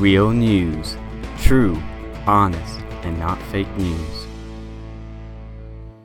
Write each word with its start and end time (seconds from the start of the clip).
Real 0.00 0.30
news. 0.30 0.96
True, 1.42 1.78
honest, 2.26 2.80
and 3.02 3.18
not 3.18 3.38
fake 3.52 3.68
news. 3.76 4.26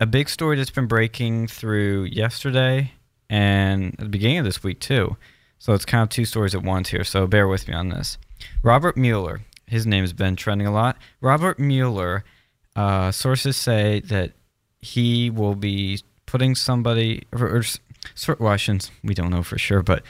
A 0.01 0.05
big 0.05 0.27
story 0.27 0.57
that's 0.57 0.69
been 0.69 0.85
breaking 0.85 1.47
through 1.47 2.03
yesterday 2.03 2.91
and 3.29 3.93
at 3.93 3.99
the 3.99 4.09
beginning 4.09 4.39
of 4.39 4.43
this 4.43 4.61
week, 4.61 4.81
too. 4.81 5.15
So 5.59 5.71
it's 5.71 5.85
kind 5.85 6.03
of 6.03 6.09
two 6.09 6.25
stories 6.25 6.53
at 6.53 6.61
once 6.61 6.89
here. 6.89 7.05
So 7.05 7.25
bear 7.25 7.47
with 7.47 7.69
me 7.69 7.73
on 7.73 7.87
this. 7.87 8.17
Robert 8.63 8.97
Mueller, 8.97 9.39
his 9.65 9.87
name 9.87 10.03
has 10.03 10.11
been 10.11 10.35
trending 10.35 10.67
a 10.67 10.73
lot. 10.73 10.97
Robert 11.21 11.57
Mueller, 11.57 12.25
uh, 12.75 13.11
sources 13.11 13.55
say 13.55 14.01
that 14.01 14.33
he 14.81 15.29
will 15.29 15.55
be 15.55 16.01
putting 16.25 16.53
somebody, 16.53 17.23
or, 17.31 17.47
or 17.47 17.63
sort 18.13 18.41
well, 18.41 18.57
we 19.05 19.13
don't 19.13 19.29
know 19.29 19.41
for 19.41 19.57
sure, 19.57 19.81
but 19.81 20.03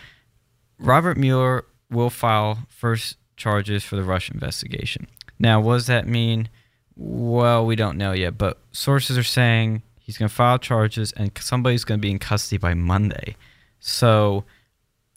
Robert 0.80 1.18
Mueller 1.18 1.66
will 1.92 2.10
file 2.10 2.66
first 2.68 3.18
charges 3.36 3.84
for 3.84 3.96
the 3.96 4.04
Russia 4.04 4.34
investigation. 4.34 5.08
Now, 5.40 5.60
what 5.60 5.76
does 5.76 5.88
that 5.88 6.08
mean? 6.08 6.50
Well, 6.96 7.66
we 7.66 7.76
don't 7.76 7.98
know 7.98 8.14
yet, 8.14 8.38
but 8.38 8.60
sources 8.72 9.18
are 9.18 9.24
saying 9.24 9.84
he's 10.00 10.18
going 10.18 10.30
to 10.30 10.36
file 10.36 10.60
charges 10.60 11.12
and 11.12 11.32
somebody's 11.40 11.84
going 11.84 12.00
to 12.00 12.02
be 12.02 12.12
in 12.12 12.20
custody 12.20 12.58
by 12.58 12.74
Monday. 12.74 13.36
So 13.80 14.46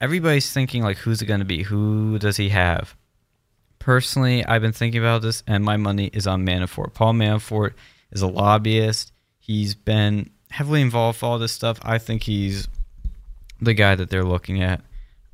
everybody's 0.00 0.52
thinking, 0.52 0.82
like, 0.82 0.98
who's 0.98 1.22
it 1.22 1.26
going 1.26 1.40
to 1.40 1.46
be? 1.46 1.62
Who 1.62 2.18
does 2.18 2.36
he 2.36 2.48
have? 2.48 2.96
Personally, 3.78 4.44
I've 4.44 4.62
been 4.62 4.72
thinking 4.72 5.00
about 5.00 5.22
this, 5.22 5.42
and 5.46 5.64
my 5.64 5.76
money 5.76 6.10
is 6.12 6.26
on 6.26 6.44
Manafort. 6.44 6.94
Paul 6.94 7.14
Manafort 7.14 7.74
is 8.10 8.22
a 8.22 8.26
lobbyist. 8.26 9.12
He's 9.38 9.74
been 9.74 10.30
heavily 10.50 10.82
involved 10.82 11.18
with 11.18 11.22
all 11.22 11.38
this 11.38 11.52
stuff. 11.52 11.78
I 11.82 11.98
think 11.98 12.24
he's 12.24 12.68
the 13.60 13.74
guy 13.74 13.94
that 13.94 14.10
they're 14.10 14.24
looking 14.24 14.62
at. 14.62 14.82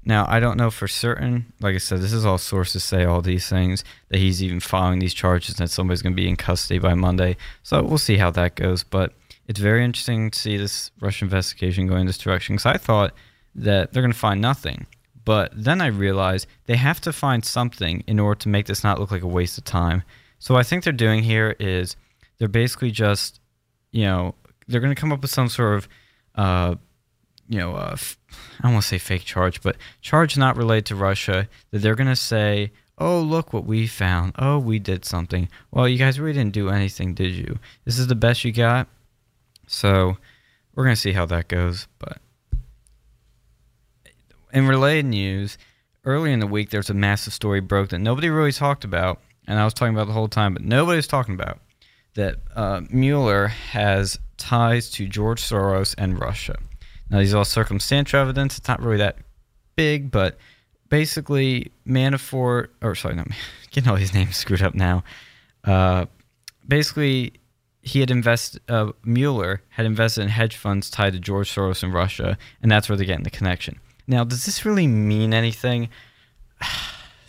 Now, 0.07 0.27
I 0.29 0.39
don't 0.39 0.59
know 0.59 0.71
for 0.71 0.87
certain. 0.87 1.53
Like 1.61 1.75
I 1.75 1.79
said, 1.79 2.01
this 2.01 2.13
is 2.13 2.27
all 2.27 2.37
sources 2.37 2.85
say 2.85 3.05
all 3.05 3.23
these 3.23 3.49
things 3.49 3.85
that 4.11 4.19
he's 4.19 4.43
even 4.43 4.61
filing 4.61 4.99
these 4.99 5.15
charges 5.15 5.57
that 5.57 5.71
somebody's 5.71 6.03
going 6.03 6.13
to 6.13 6.23
be 6.23 6.29
in 6.29 6.37
custody 6.37 6.79
by 6.79 6.95
Monday. 6.95 7.37
So 7.63 7.83
we'll 7.83 7.99
see 7.99 8.19
how 8.19 8.31
that 8.33 8.55
goes. 8.55 8.85
But 8.85 9.15
it's 9.47 9.61
very 9.61 9.85
interesting 9.85 10.31
to 10.31 10.39
see 10.39 10.57
this 10.57 10.91
Russian 11.01 11.27
investigation 11.27 11.87
going 11.87 12.07
this 12.07 12.19
direction 12.19 12.57
because 12.57 12.67
I 12.67 12.77
thought 12.77 13.15
that 13.55 13.93
they're 13.93 14.03
going 14.03 14.13
to 14.13 14.19
find 14.19 14.41
nothing. 14.41 14.87
But 15.25 15.53
then 15.55 15.81
I 15.81 15.87
realized 15.87 16.47
they 16.67 16.77
have 16.77 17.01
to 17.03 17.13
find 17.13 17.45
something 17.45 18.05
in 18.07 18.21
order 18.21 18.39
to 18.41 18.49
make 18.51 18.67
this 18.67 18.85
not 18.85 19.01
look 19.01 19.11
like 19.11 19.23
a 19.23 19.27
waste 19.27 19.57
of 19.57 19.65
time. 19.65 20.03
So 20.39 20.57
I 20.57 20.63
think 20.63 20.85
they're 20.85 20.93
doing 20.93 21.23
here 21.23 21.57
is 21.59 21.97
they're 22.39 22.49
basically 22.49 22.91
just, 22.91 23.41
you 23.91 24.05
know, 24.05 24.35
they're 24.69 24.81
going 24.81 24.95
to 24.95 25.01
come 25.01 25.13
up 25.13 25.23
with 25.23 25.31
some 25.31 25.49
sort 25.49 25.77
of 25.77 25.89
uh, 26.35 26.75
you 27.49 27.59
know, 27.59 27.75
uh, 27.75 27.97
I 28.63 28.75
to 28.75 28.83
say 28.83 28.99
fake 28.99 29.25
charge, 29.25 29.63
but 29.63 29.77
charge 30.01 30.37
not 30.37 30.57
related 30.57 30.87
to 30.87 30.97
Russia 30.97 31.49
that 31.71 31.81
they're 31.81 31.95
going 31.95 32.09
to 32.09 32.17
say, 32.17 32.73
oh, 32.99 33.21
look 33.21 33.53
what 33.53 33.67
we 33.67 33.87
found. 33.87 34.35
Oh, 34.39 34.59
we 34.59 34.79
did 34.79 35.05
something. 35.05 35.49
Well, 35.71 35.89
you 35.89 35.99
guys 35.99 36.21
really 36.21 36.35
didn't 36.35 36.55
do 36.55 36.71
anything, 36.71 37.15
did 37.15 37.33
you? 37.33 37.59
This 37.85 37.99
is 37.99 38.07
the 38.07 38.15
best 38.15 38.45
you 38.45 38.53
got. 38.53 38.89
So 39.67 40.17
we're 40.75 40.85
going 40.85 40.97
to 40.97 41.01
see 41.01 41.13
how 41.13 41.27
that 41.27 41.49
goes. 41.49 41.89
But 41.99 42.19
in 44.53 44.67
related 44.67 45.07
news, 45.07 45.59
early 46.05 46.33
in 46.33 46.41
the 46.41 46.47
week, 46.47 46.71
there's 46.71 46.91
a 46.91 46.95
massive 46.95 47.33
story 47.33 47.61
broke 47.61 47.91
that 47.91 47.99
nobody 47.99 48.31
really 48.31 48.53
talked 48.53 48.85
about. 48.85 49.21
And 49.47 49.59
I 49.59 49.65
was 49.65 49.75
talking 49.75 49.95
about 49.95 50.07
the 50.07 50.13
whole 50.13 50.29
time, 50.29 50.55
but 50.55 50.63
nobody 50.63 50.97
was 50.97 51.07
talking 51.07 51.35
about 51.35 51.61
that 52.15 52.37
uh, 52.55 52.83
Mueller 52.91 53.49
has 53.49 54.19
ties 54.37 54.91
to 54.91 55.07
George 55.07 55.43
Soros 55.43 55.95
and 55.99 56.19
Russia. 56.19 56.57
Now, 57.11 57.19
these 57.19 57.35
are 57.35 57.39
all 57.39 57.45
circumstantial 57.45 58.21
evidence. 58.21 58.59
It's 58.59 58.69
not 58.69 58.81
really 58.81 58.97
that 58.99 59.17
big, 59.77 60.11
but 60.11 60.39
basically, 60.89 61.71
Manafort, 61.87 62.69
or 62.83 62.95
sorry, 62.95 63.17
me, 63.17 63.25
getting 63.71 63.91
all 63.91 63.97
these 63.97 64.15
names 64.15 64.37
screwed 64.37 64.63
up 64.63 64.75
now. 64.75 65.05
Uh, 65.65 66.07
basically, 66.67 67.35
he 67.83 68.01
had 68.01 68.11
invested, 68.11 68.63
uh, 68.69 68.93
Mueller 69.05 69.63
had 69.69 69.87
invested 69.87 70.23
in 70.23 70.29
hedge 70.29 70.57
funds 70.57 70.91
tied 70.91 71.13
to 71.13 71.19
George 71.19 71.55
Soros 71.55 71.83
in 71.83 71.93
Russia, 71.93 72.39
and 72.63 72.71
that's 72.71 72.89
where 72.89 72.97
they're 72.97 73.07
getting 73.07 73.25
the 73.25 73.31
connection. 73.31 73.79
Now, 74.07 74.25
does 74.25 74.47
this 74.47 74.65
really 74.65 74.87
mean 74.87 75.35
anything? 75.35 75.89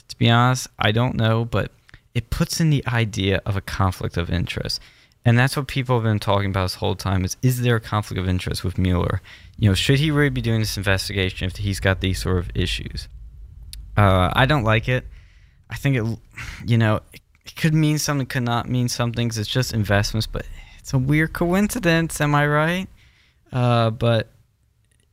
to 0.08 0.18
be 0.18 0.30
honest, 0.30 0.68
I 0.80 0.92
don't 0.92 1.16
know, 1.16 1.46
but 1.46 1.72
it 2.14 2.30
puts 2.30 2.62
in 2.62 2.70
the 2.70 2.86
idea 2.88 3.42
of 3.46 3.58
a 3.58 3.62
conflict 3.62 4.16
of 4.16 4.30
interest. 4.30 4.80
And 5.26 5.40
that's 5.40 5.58
what 5.58 5.68
people 5.68 5.96
have 5.96 6.04
been 6.04 6.20
talking 6.20 6.52
about 6.52 6.66
this 6.66 6.76
whole 6.76 6.96
time 6.96 7.26
is 7.26 7.36
is 7.42 7.62
there 7.62 7.76
a 7.76 7.82
conflict 7.82 8.20
of 8.20 8.30
interest 8.30 8.64
with 8.64 8.78
Mueller? 8.78 9.22
You 9.58 9.70
know, 9.70 9.74
should 9.74 9.98
he 9.98 10.12
really 10.12 10.30
be 10.30 10.42
doing 10.42 10.60
this 10.60 10.78
investigation 10.78 11.48
if 11.48 11.58
he's 11.58 11.80
got 11.80 12.00
these 12.00 12.22
sort 12.22 12.38
of 12.38 12.52
issues? 12.54 13.08
Uh, 13.98 14.32
I 14.34 14.46
don't 14.46 14.64
like 14.64 14.88
it. 14.88 15.08
I 15.70 15.76
think 15.76 15.96
it, 15.96 16.20
you 16.66 16.78
know, 16.78 17.02
it, 17.12 17.22
could 17.56 17.74
mean 17.74 17.98
something, 17.98 18.28
could 18.28 18.44
not 18.44 18.70
mean 18.70 18.88
something. 18.88 19.30
Cause 19.30 19.38
it's 19.38 19.50
just 19.50 19.74
investments, 19.74 20.28
but 20.28 20.46
it's 20.78 20.94
a 20.94 20.98
weird 20.98 21.34
coincidence. 21.34 22.22
Am 22.22 22.36
I 22.36 22.46
right? 22.46 22.88
Uh, 23.52 23.90
but 23.90 24.30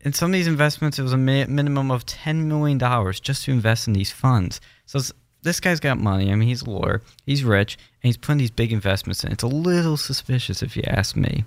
in 0.01 0.13
some 0.13 0.31
of 0.31 0.33
these 0.33 0.49
investments, 0.49 0.99
it 0.99 1.03
was 1.03 1.13
a 1.13 1.17
minimum 1.17 1.91
of 1.91 2.05
$10 2.05 2.45
million 2.45 2.79
just 3.23 3.45
to 3.45 3.53
invest 3.53 3.87
in 3.87 3.95
these 3.95 4.11
funds. 4.11 4.61
So 4.85 5.01
this 5.43 5.61
guy's 5.61 5.81
got 5.81 5.99
money. 5.99 6.33
I 6.33 6.35
mean, 6.35 6.49
he's 6.49 6.63
a 6.63 6.71
lawyer, 6.71 7.03
he's 7.27 7.45
rich, 7.45 7.77
and 8.03 8.09
he's 8.09 8.17
putting 8.17 8.39
these 8.39 8.51
big 8.51 8.73
investments 8.73 9.25
in. 9.25 9.33
It's 9.33 9.43
a 9.43 9.49
little 9.49 9.97
suspicious, 9.97 10.63
if 10.63 10.77
you 10.77 10.83
ask 10.87 11.17
me. 11.17 11.45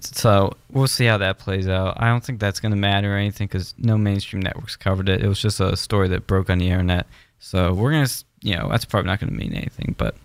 So 0.00 0.54
we'll 0.70 0.86
see 0.86 1.06
how 1.06 1.18
that 1.18 1.38
plays 1.38 1.68
out. 1.68 2.00
I 2.00 2.08
don't 2.08 2.24
think 2.24 2.40
that's 2.40 2.60
going 2.60 2.72
to 2.72 2.78
matter 2.78 3.14
or 3.14 3.16
anything 3.16 3.46
because 3.46 3.74
no 3.78 3.96
mainstream 3.96 4.42
networks 4.42 4.76
covered 4.76 5.08
it. 5.08 5.22
It 5.22 5.28
was 5.28 5.40
just 5.40 5.60
a 5.60 5.76
story 5.76 6.08
that 6.08 6.26
broke 6.26 6.50
on 6.50 6.58
the 6.58 6.68
internet. 6.68 7.06
So 7.38 7.72
we're 7.72 7.92
going 7.92 8.06
to, 8.06 8.24
you 8.42 8.56
know, 8.56 8.68
that's 8.70 8.84
probably 8.84 9.06
not 9.06 9.20
going 9.20 9.30
to 9.30 9.38
mean 9.38 9.54
anything. 9.54 9.94
But 9.96 10.16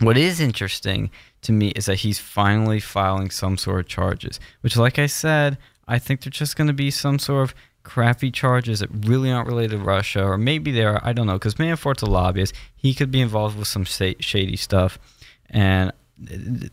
what 0.00 0.16
is 0.16 0.40
interesting 0.40 1.10
to 1.42 1.52
me 1.52 1.68
is 1.70 1.86
that 1.86 1.96
he's 1.96 2.18
finally 2.18 2.80
filing 2.80 3.30
some 3.30 3.58
sort 3.58 3.80
of 3.80 3.88
charges, 3.88 4.40
which, 4.60 4.76
like 4.76 4.98
I 4.98 5.06
said, 5.06 5.58
I 5.86 5.98
think 5.98 6.22
they're 6.22 6.30
just 6.30 6.56
going 6.56 6.68
to 6.68 6.72
be 6.72 6.90
some 6.90 7.18
sort 7.18 7.50
of 7.50 7.54
crappy 7.84 8.30
charges 8.30 8.80
that 8.80 8.88
really 8.90 9.30
aren't 9.30 9.46
related 9.46 9.78
to 9.78 9.78
Russia, 9.78 10.24
or 10.24 10.36
maybe 10.36 10.72
they 10.72 10.84
are. 10.84 11.00
I 11.04 11.12
don't 11.12 11.26
know. 11.26 11.34
Because 11.34 11.54
Manafort's 11.54 12.02
a 12.02 12.06
lobbyist. 12.06 12.54
He 12.74 12.94
could 12.94 13.10
be 13.10 13.20
involved 13.20 13.58
with 13.58 13.68
some 13.68 13.84
shady 13.84 14.56
stuff. 14.56 14.98
And 15.50 15.92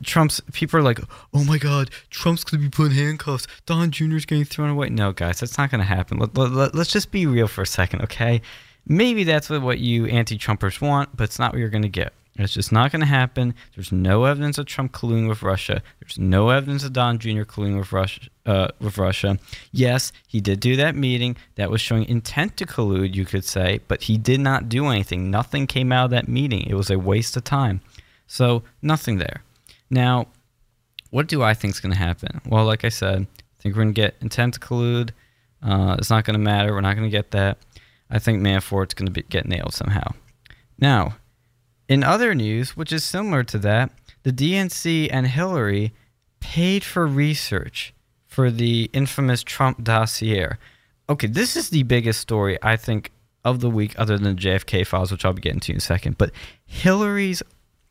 Trump's 0.03 0.41
people 0.53 0.79
are 0.79 0.83
like, 0.83 0.99
oh 1.33 1.43
my 1.43 1.57
God, 1.57 1.89
Trump's 2.09 2.43
going 2.43 2.61
to 2.61 2.67
be 2.67 2.71
put 2.71 2.91
in 2.91 2.97
handcuffs. 2.97 3.47
Don 3.65 3.91
Jr. 3.91 4.15
is 4.15 4.25
getting 4.25 4.45
thrown 4.45 4.69
away. 4.69 4.89
No, 4.89 5.11
guys, 5.11 5.39
that's 5.39 5.57
not 5.57 5.71
going 5.71 5.79
to 5.79 5.85
happen. 5.85 6.17
Let, 6.17 6.35
let, 6.37 6.51
let, 6.51 6.75
let's 6.75 6.91
just 6.91 7.11
be 7.11 7.25
real 7.25 7.47
for 7.47 7.61
a 7.61 7.67
second, 7.67 8.01
okay? 8.03 8.41
Maybe 8.87 9.23
that's 9.23 9.49
what, 9.49 9.61
what 9.61 9.79
you 9.79 10.05
anti 10.07 10.37
Trumpers 10.37 10.81
want, 10.81 11.15
but 11.15 11.25
it's 11.25 11.39
not 11.39 11.53
what 11.53 11.59
you're 11.59 11.69
going 11.69 11.83
to 11.83 11.89
get. 11.89 12.13
It's 12.37 12.53
just 12.53 12.71
not 12.71 12.91
going 12.91 13.01
to 13.01 13.07
happen. 13.07 13.53
There's 13.75 13.91
no 13.91 14.23
evidence 14.23 14.57
of 14.57 14.65
Trump 14.65 14.93
colluding 14.93 15.27
with 15.27 15.43
Russia. 15.43 15.83
There's 15.99 16.17
no 16.17 16.49
evidence 16.49 16.83
of 16.83 16.93
Don 16.93 17.19
Jr. 17.19 17.43
colluding 17.43 17.77
with 17.77 17.91
Russia. 17.91 18.29
Uh, 18.45 18.69
with 18.79 18.97
Russia. 18.97 19.37
Yes, 19.71 20.11
he 20.27 20.41
did 20.41 20.59
do 20.59 20.75
that 20.75 20.95
meeting 20.95 21.35
that 21.55 21.69
was 21.69 21.79
showing 21.79 22.05
intent 22.05 22.57
to 22.57 22.65
collude, 22.65 23.13
you 23.13 23.25
could 23.25 23.45
say, 23.45 23.81
but 23.87 24.03
he 24.03 24.17
did 24.17 24.39
not 24.39 24.67
do 24.67 24.87
anything. 24.87 25.29
Nothing 25.29 25.67
came 25.67 25.91
out 25.91 26.05
of 26.05 26.11
that 26.11 26.27
meeting. 26.27 26.65
It 26.67 26.73
was 26.73 26.89
a 26.89 26.97
waste 26.97 27.37
of 27.37 27.43
time. 27.43 27.81
So 28.25 28.63
nothing 28.81 29.17
there. 29.19 29.43
Now, 29.91 30.27
what 31.11 31.27
do 31.27 31.43
I 31.43 31.53
think 31.53 31.75
is 31.75 31.79
going 31.79 31.91
to 31.91 31.99
happen? 31.99 32.41
Well, 32.47 32.65
like 32.65 32.83
I 32.83 32.89
said, 32.89 33.27
I 33.37 33.61
think 33.61 33.75
we're 33.75 33.83
going 33.83 33.93
to 33.93 34.01
get 34.01 34.15
intent 34.21 34.55
to 34.55 34.59
collude. 34.59 35.11
Uh, 35.61 35.97
it's 35.99 36.09
not 36.09 36.23
going 36.23 36.33
to 36.33 36.39
matter. 36.39 36.73
We're 36.73 36.81
not 36.81 36.95
going 36.95 37.07
to 37.07 37.15
get 37.15 37.31
that. 37.31 37.59
I 38.09 38.17
think 38.17 38.41
Manafort's 38.41 38.93
going 38.93 39.11
to 39.13 39.21
get 39.21 39.47
nailed 39.47 39.73
somehow. 39.73 40.13
Now, 40.79 41.17
in 41.91 42.05
other 42.05 42.33
news, 42.33 42.77
which 42.77 42.93
is 42.93 43.03
similar 43.03 43.43
to 43.43 43.57
that, 43.57 43.91
the 44.23 44.31
DNC 44.31 45.09
and 45.11 45.27
Hillary 45.27 45.93
paid 46.39 46.85
for 46.85 47.05
research 47.05 47.93
for 48.25 48.49
the 48.49 48.89
infamous 48.93 49.43
Trump 49.43 49.83
dossier. 49.83 50.51
Okay, 51.09 51.27
this 51.27 51.57
is 51.57 51.69
the 51.69 51.83
biggest 51.83 52.21
story 52.21 52.57
I 52.63 52.77
think 52.77 53.11
of 53.43 53.59
the 53.59 53.69
week, 53.69 53.93
other 53.99 54.17
than 54.17 54.37
the 54.37 54.41
JFK 54.41 54.87
files, 54.87 55.11
which 55.11 55.25
I'll 55.25 55.33
be 55.33 55.41
getting 55.41 55.59
to 55.59 55.73
in 55.73 55.79
a 55.79 55.81
second. 55.81 56.17
But 56.17 56.31
Hillary's 56.65 57.43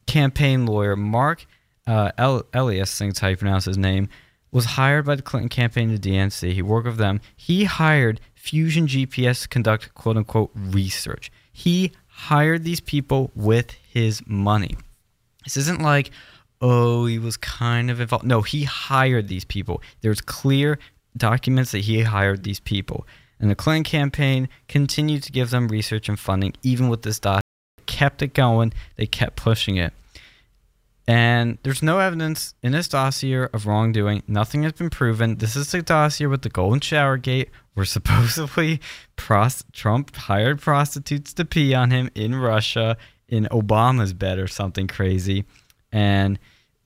campaign 0.07 0.65
lawyer, 0.65 0.97
Marc 0.97 1.45
uh, 1.87 2.13
El- 2.17 2.47
Elias, 2.55 2.99
I 3.03 3.05
think 3.05 3.19
how 3.19 3.29
you 3.29 3.37
pronounce 3.37 3.67
his 3.67 3.77
name, 3.77 4.09
was 4.51 4.65
hired 4.65 5.05
by 5.05 5.17
the 5.17 5.23
Clinton 5.23 5.51
campaign 5.51 5.91
to 5.91 5.99
DNC. 6.09 6.55
He 6.55 6.63
worked 6.63 6.87
with 6.87 6.97
them. 6.97 7.21
He 7.37 7.65
hired 7.65 8.19
Fusion 8.35 8.87
GPS 8.87 9.43
to 9.43 9.49
conduct 9.49 9.93
quote 9.93 10.17
unquote 10.17 10.53
research. 10.55 11.31
He 11.53 11.93
hired 12.29 12.65
these 12.65 12.81
people 12.81 13.31
with 13.35 13.73
his 13.89 14.23
money. 14.27 14.77
This 15.45 15.57
isn't 15.57 15.81
like, 15.81 16.11
oh, 16.61 17.07
he 17.07 17.19
was 17.19 17.37
kind 17.39 17.91
of 17.91 18.01
involved. 18.01 18.27
No, 18.27 18.43
he 18.43 18.65
hired 18.65 19.29
these 19.29 19.45
people. 19.45 19.81
There's 20.03 20.21
clear 20.21 20.79
documents 21.17 21.73
that 21.73 21.81
he 21.81 22.03
hired 22.03 22.45
these 22.45 22.61
people. 22.61 23.07
And 23.41 23.51
the 23.51 23.55
Clinton 23.55 23.85
campaign 23.85 24.49
continued 24.69 25.23
to 25.23 25.33
give 25.33 25.49
them 25.49 25.69
research 25.69 26.11
and 26.11 26.19
funding, 26.19 26.53
even 26.63 26.91
with 26.91 27.03
this 27.03 27.19
dot. 27.19 27.43
Kept 27.87 28.21
it 28.21 28.35
going. 28.35 28.75
They 28.97 29.07
kept 29.07 29.37
pushing 29.37 29.77
it. 29.77 29.95
And 31.07 31.59
there's 31.63 31.83
no 31.83 31.99
evidence 31.99 32.55
in 32.63 32.73
this 32.73 32.89
dossier 32.89 33.49
of 33.53 33.67
wrongdoing. 33.67 34.23
Nothing 34.29 34.63
has 34.63 34.73
been 34.73 34.91
proven. 34.91 35.37
This 35.37 35.57
is 35.57 35.73
the 35.73 35.83
dossier 35.83 36.27
with 36.27 36.43
the 36.43 36.51
golden 36.51 36.81
shower 36.81 37.17
gate 37.17 37.51
where 37.75 37.87
supposedly 37.87 38.81
Trump 39.17 40.15
hired 40.15 40.61
prostitutes 40.61 41.33
to 41.35 41.45
pee 41.45 41.75
on 41.75 41.91
him 41.91 42.11
in 42.15 42.35
Russia 42.35 42.97
in 43.29 43.45
Obama's 43.51 44.13
bed 44.13 44.39
or 44.39 44.47
something 44.47 44.87
crazy. 44.87 45.45
And 45.93 46.39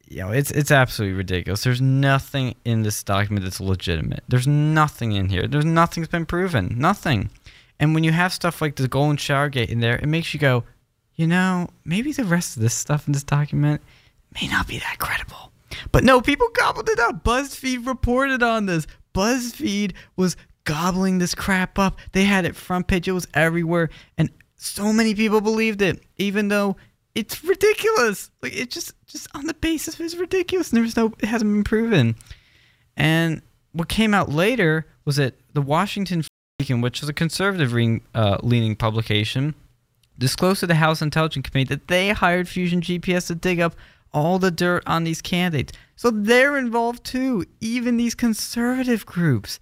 you 0.06 0.20
know, 0.20 0.30
it's 0.30 0.50
it's 0.50 0.70
absolutely 0.70 1.16
ridiculous. 1.16 1.64
There's 1.64 1.80
nothing 1.80 2.54
in 2.64 2.82
this 2.82 3.02
document 3.02 3.44
that's 3.44 3.60
legitimate. 3.60 4.22
There's 4.28 4.46
nothing 4.46 5.12
in 5.12 5.28
here. 5.28 5.48
There's 5.48 5.64
nothing's 5.64 6.08
been 6.08 6.26
proven. 6.26 6.74
Nothing. 6.78 7.30
And 7.80 7.94
when 7.94 8.04
you 8.04 8.12
have 8.12 8.32
stuff 8.32 8.60
like 8.62 8.76
the 8.76 8.86
golden 8.86 9.16
shower 9.16 9.48
gate 9.48 9.70
in 9.70 9.80
there, 9.80 9.96
it 9.96 10.06
makes 10.06 10.32
you 10.32 10.40
go, 10.40 10.64
you 11.16 11.26
know, 11.26 11.68
maybe 11.84 12.12
the 12.12 12.24
rest 12.24 12.56
of 12.56 12.62
this 12.62 12.74
stuff 12.74 13.06
in 13.06 13.12
this 13.12 13.24
document 13.24 13.80
may 14.40 14.48
not 14.48 14.68
be 14.68 14.78
that 14.78 14.98
credible. 14.98 15.52
But 15.92 16.04
no, 16.04 16.20
people 16.20 16.48
gobbled 16.54 16.88
it 16.88 16.98
up. 16.98 17.24
BuzzFeed 17.24 17.86
reported 17.86 18.42
on 18.42 18.66
this. 18.66 18.86
BuzzFeed 19.14 19.92
was 20.16 20.36
gobbling 20.64 21.18
this 21.18 21.34
crap 21.34 21.78
up. 21.78 21.98
They 22.12 22.24
had 22.24 22.44
it 22.44 22.56
front 22.56 22.86
page. 22.86 23.08
It 23.08 23.12
was 23.12 23.28
everywhere, 23.34 23.90
and 24.18 24.30
so 24.56 24.92
many 24.92 25.14
people 25.14 25.40
believed 25.40 25.82
it, 25.82 26.02
even 26.16 26.48
though 26.48 26.76
it's 27.14 27.44
ridiculous. 27.44 28.30
Like 28.42 28.56
it 28.56 28.70
just 28.70 28.92
just 29.06 29.28
on 29.34 29.46
the 29.46 29.54
basis 29.54 29.94
of 29.94 30.00
it's 30.00 30.16
ridiculous, 30.16 30.72
and 30.72 30.78
there's 30.78 30.96
no 30.96 31.12
it 31.18 31.26
hasn't 31.26 31.50
been 31.50 31.64
proven. 31.64 32.16
And 32.96 33.42
what 33.72 33.88
came 33.88 34.14
out 34.14 34.30
later 34.30 34.86
was 35.04 35.16
that 35.16 35.34
the 35.52 35.62
Washington 35.62 36.24
Beacon, 36.58 36.80
which 36.80 37.02
is 37.02 37.08
a 37.08 37.12
conservative 37.12 37.72
leaning, 37.72 38.02
uh, 38.14 38.38
leaning 38.42 38.76
publication, 38.76 39.54
disclosed 40.18 40.60
to 40.60 40.66
the 40.66 40.76
House 40.76 41.02
Intelligence 41.02 41.48
Committee 41.48 41.74
that 41.74 41.88
they 41.88 42.10
hired 42.10 42.48
Fusion 42.48 42.80
GPS 42.80 43.26
to 43.26 43.34
dig 43.34 43.60
up 43.60 43.74
all 44.14 44.38
the 44.38 44.50
dirt 44.50 44.82
on 44.86 45.04
these 45.04 45.20
candidates. 45.20 45.72
So 45.96 46.10
they're 46.10 46.56
involved 46.56 47.04
too, 47.04 47.44
even 47.60 47.96
these 47.96 48.14
conservative 48.14 49.04
groups. 49.04 49.60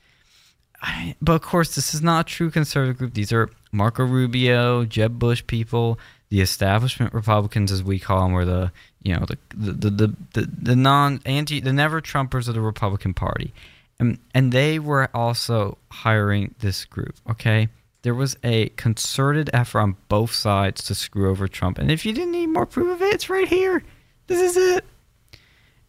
I, 0.80 1.16
but 1.20 1.34
of 1.34 1.42
course, 1.42 1.74
this 1.74 1.94
is 1.94 2.02
not 2.02 2.26
a 2.26 2.32
true 2.32 2.50
conservative 2.50 2.98
group. 2.98 3.14
These 3.14 3.32
are 3.32 3.50
Marco 3.72 4.04
Rubio, 4.04 4.84
Jeb 4.84 5.18
Bush 5.18 5.42
people, 5.46 5.98
the 6.28 6.40
establishment 6.40 7.14
Republicans, 7.14 7.72
as 7.72 7.82
we 7.82 7.98
call 7.98 8.22
them, 8.22 8.34
or 8.34 8.44
the 8.44 8.72
you 9.02 9.14
know 9.14 9.24
the 9.26 9.38
the 9.54 9.90
the 9.90 10.16
the, 10.32 10.50
the 10.62 10.76
non 10.76 11.20
anti 11.24 11.60
the 11.60 11.72
never 11.72 12.00
Trumpers 12.00 12.48
of 12.48 12.54
the 12.54 12.60
Republican 12.60 13.14
Party, 13.14 13.52
and 13.98 14.18
and 14.34 14.50
they 14.50 14.78
were 14.78 15.08
also 15.14 15.78
hiring 15.90 16.54
this 16.58 16.84
group. 16.84 17.14
Okay, 17.30 17.68
there 18.02 18.14
was 18.14 18.36
a 18.42 18.70
concerted 18.70 19.50
effort 19.52 19.80
on 19.80 19.96
both 20.08 20.32
sides 20.32 20.82
to 20.84 20.94
screw 20.94 21.30
over 21.30 21.46
Trump. 21.46 21.78
And 21.78 21.90
if 21.90 22.04
you 22.04 22.12
didn't 22.12 22.32
need 22.32 22.48
more 22.48 22.66
proof 22.66 22.92
of 22.96 23.02
it, 23.02 23.14
it's 23.14 23.30
right 23.30 23.48
here. 23.48 23.84
This 24.26 24.40
is 24.40 24.56
it. 24.56 24.84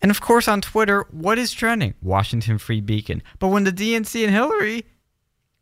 And 0.02 0.12
of 0.12 0.20
course, 0.20 0.48
on 0.48 0.60
Twitter, 0.62 1.06
what 1.12 1.38
is 1.38 1.54
trending? 1.54 1.94
Washington 2.02 2.58
Free 2.58 2.82
Beacon. 2.82 3.24
But 3.40 3.48
when 3.48 3.64
the 3.64 3.72
DNC 3.72 4.26
and 4.26 4.34
Hillary 4.34 4.86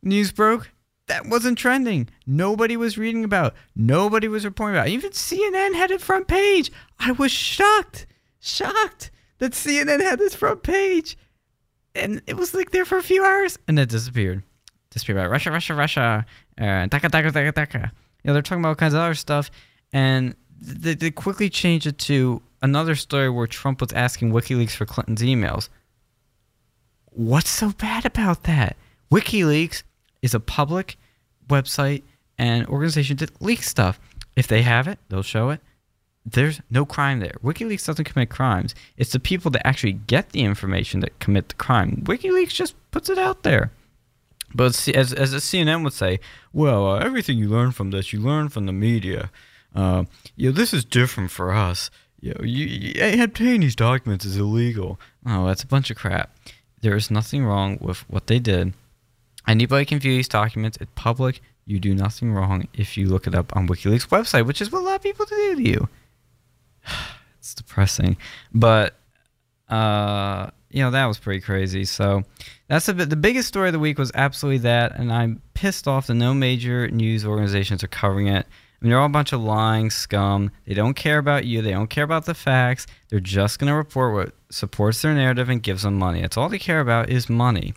news 0.02 0.32
broke, 0.32 0.72
that 1.08 1.28
wasn't 1.28 1.58
trending. 1.58 2.10
Nobody 2.26 2.78
was 2.78 2.98
reading 2.98 3.24
about. 3.24 3.54
Nobody 3.76 4.28
was 4.28 4.46
reporting 4.46 4.78
about. 4.78 4.88
Even 4.88 5.12
CNN 5.12 5.76
had 5.76 5.92
it 5.92 6.02
front 6.02 6.28
page. 6.28 6.72
I 7.00 7.12
was 7.12 7.32
shocked, 7.32 8.08
shocked 8.40 9.12
that 9.40 9.52
CNN 9.52 10.02
had 10.02 10.20
this 10.20 10.34
front 10.34 10.64
page, 10.64 11.18
and 11.94 12.22
it 12.28 12.38
was 12.38 12.54
like 12.54 12.72
there 12.72 12.86
for 12.86 12.98
a 12.98 13.04
few 13.04 13.24
hours, 13.24 13.60
and 13.68 13.78
then 13.78 13.88
disappeared. 13.88 14.44
Disappeared 14.92 15.18
about 15.18 15.32
Russia, 15.32 15.52
Russia, 15.52 15.76
Russia, 15.76 16.26
uh, 16.60 16.88
Taka, 16.88 17.10
Taka, 17.10 17.32
Taka, 17.32 17.52
Taka. 17.52 17.92
You 18.24 18.28
know, 18.28 18.34
they're 18.34 18.42
talking 18.42 18.62
about 18.62 18.70
all 18.70 18.76
kinds 18.76 18.94
of 18.94 19.02
other 19.02 19.14
stuff, 19.14 19.52
and 19.92 20.36
they, 20.62 20.96
they 20.96 21.12
quickly 21.12 21.50
changed 21.50 21.88
it 21.88 21.98
to 22.00 22.42
another 22.62 22.96
story 22.96 23.30
where 23.30 23.48
Trump 23.48 23.82
was 23.82 23.94
asking 23.94 24.32
WikiLeaks 24.32 24.72
for 24.72 24.86
Clinton's 24.86 25.22
emails. 25.22 25.70
What's 27.06 27.50
so 27.50 27.72
bad 27.72 28.06
about 28.06 28.44
that? 28.44 28.78
WikiLeaks 29.12 29.84
is 30.22 30.34
a 30.34 30.40
public 30.40 30.98
website 31.50 32.04
and 32.38 32.66
organization 32.68 33.18
that 33.18 33.42
leaks 33.42 33.70
stuff. 33.70 34.00
If 34.36 34.48
they 34.48 34.62
have 34.62 34.88
it, 34.88 35.00
they'll 35.10 35.24
show 35.24 35.50
it. 35.50 35.60
There's 36.26 36.62
no 36.70 36.86
crime 36.86 37.20
there. 37.20 37.36
WikiLeaks 37.44 37.86
doesn't 37.86 38.06
commit 38.06 38.30
crimes. 38.30 38.76
It's 38.96 39.12
the 39.12 39.20
people 39.20 39.52
that 39.52 39.68
actually 39.68 39.94
get 39.94 40.30
the 40.30 40.42
information 40.42 41.00
that 41.02 41.20
commit 41.20 41.50
the 41.50 41.56
crime. 41.56 42.04
WikiLeaks 42.06 42.54
just 42.54 42.76
puts 42.92 43.10
it 43.10 43.18
out 43.18 43.44
there. 43.44 43.72
But 44.54 44.88
as, 44.90 45.14
as 45.14 45.32
the 45.32 45.38
CNN 45.38 45.84
would 45.84 45.94
say, 45.94 46.20
well, 46.54 46.92
uh, 46.92 47.00
everything 47.00 47.38
you 47.38 47.50
learn 47.50 47.72
from 47.72 47.92
this, 47.92 48.14
you 48.14 48.20
learn 48.20 48.50
from 48.50 48.66
the 48.66 48.74
media. 48.74 49.32
Uh, 49.74 50.04
you 50.36 50.50
know, 50.50 50.56
this 50.56 50.74
is 50.74 50.84
different 50.86 51.32
for 51.32 51.52
us. 51.52 51.90
Know, 52.22 52.34
you, 52.44 52.66
you, 52.66 53.24
obtaining 53.24 53.62
these 53.62 53.76
documents 53.76 54.26
is 54.26 54.38
illegal. 54.38 55.00
Oh, 55.26 55.48
that's 55.48 55.64
a 55.64 55.68
bunch 55.68 55.90
of 55.90 55.98
crap. 55.98 56.36
There 56.82 56.96
is 56.96 57.10
nothing 57.10 57.46
wrong 57.46 57.78
with 57.82 58.08
what 58.10 58.28
they 58.28 58.40
did. 58.40 58.74
Anybody 59.48 59.86
can 59.86 60.00
view 60.00 60.14
these 60.14 60.28
documents. 60.28 60.78
It's 60.80 60.92
public. 60.96 61.42
You 61.66 61.80
do 61.80 61.96
nothing 61.96 62.34
wrong 62.34 62.68
if 62.74 62.98
you 62.98 63.08
look 63.08 63.28
it 63.28 63.36
up 63.36 63.56
on 63.56 63.68
WikiLeaks 63.68 64.08
website, 64.10 64.46
which 64.46 64.62
is 64.62 64.72
what 64.72 64.82
a 64.82 64.86
lot 64.86 64.96
of 64.96 65.04
people 65.04 65.26
do 65.26 65.56
to 65.56 65.62
you. 65.62 65.90
it's 67.40 67.54
depressing, 67.54 68.18
but 68.54 68.96
uh, 69.70 70.50
you 70.70 70.84
know 70.84 70.92
that 70.92 71.06
was 71.06 71.18
pretty 71.18 71.40
crazy. 71.40 71.86
So 71.86 72.24
that's 72.68 72.88
a 72.88 72.94
bit. 72.94 73.10
The 73.10 73.16
biggest 73.16 73.48
story 73.48 73.70
of 73.70 73.74
the 73.74 73.80
week 73.80 73.98
was 73.98 74.12
absolutely 74.16 74.60
that, 74.60 74.98
and 74.98 75.12
I'm 75.12 75.42
pissed 75.54 75.88
off 75.88 76.08
that 76.08 76.16
no 76.16 76.34
major 76.34 76.88
news 76.90 77.26
organizations 77.26 77.84
are 77.84 77.88
covering 77.88 78.28
it. 78.28 78.48
Mean, 78.82 78.90
they're 78.90 79.00
all 79.00 79.06
a 79.06 79.10
bunch 79.10 79.32
of 79.32 79.42
lying 79.42 79.92
scum. 79.92 80.52
They 80.66 80.74
don't 80.74 80.96
care 80.96 81.20
about 81.20 81.46
you. 81.46 81.62
They 81.62 81.72
don't 81.72 81.90
care 81.90 82.04
about 82.04 82.26
the 82.26 82.34
facts. 82.34 82.88
They're 83.10 83.20
just 83.20 83.60
going 83.60 83.70
to 83.70 83.76
report 83.76 84.14
what 84.14 84.34
supports 84.50 85.02
their 85.02 85.14
narrative 85.14 85.50
and 85.50 85.62
gives 85.62 85.84
them 85.84 86.00
money. 86.00 86.22
That's 86.22 86.36
all 86.36 86.50
they 86.50 86.60
care 86.60 86.80
about 86.80 87.10
is 87.10 87.30
money. 87.30 87.76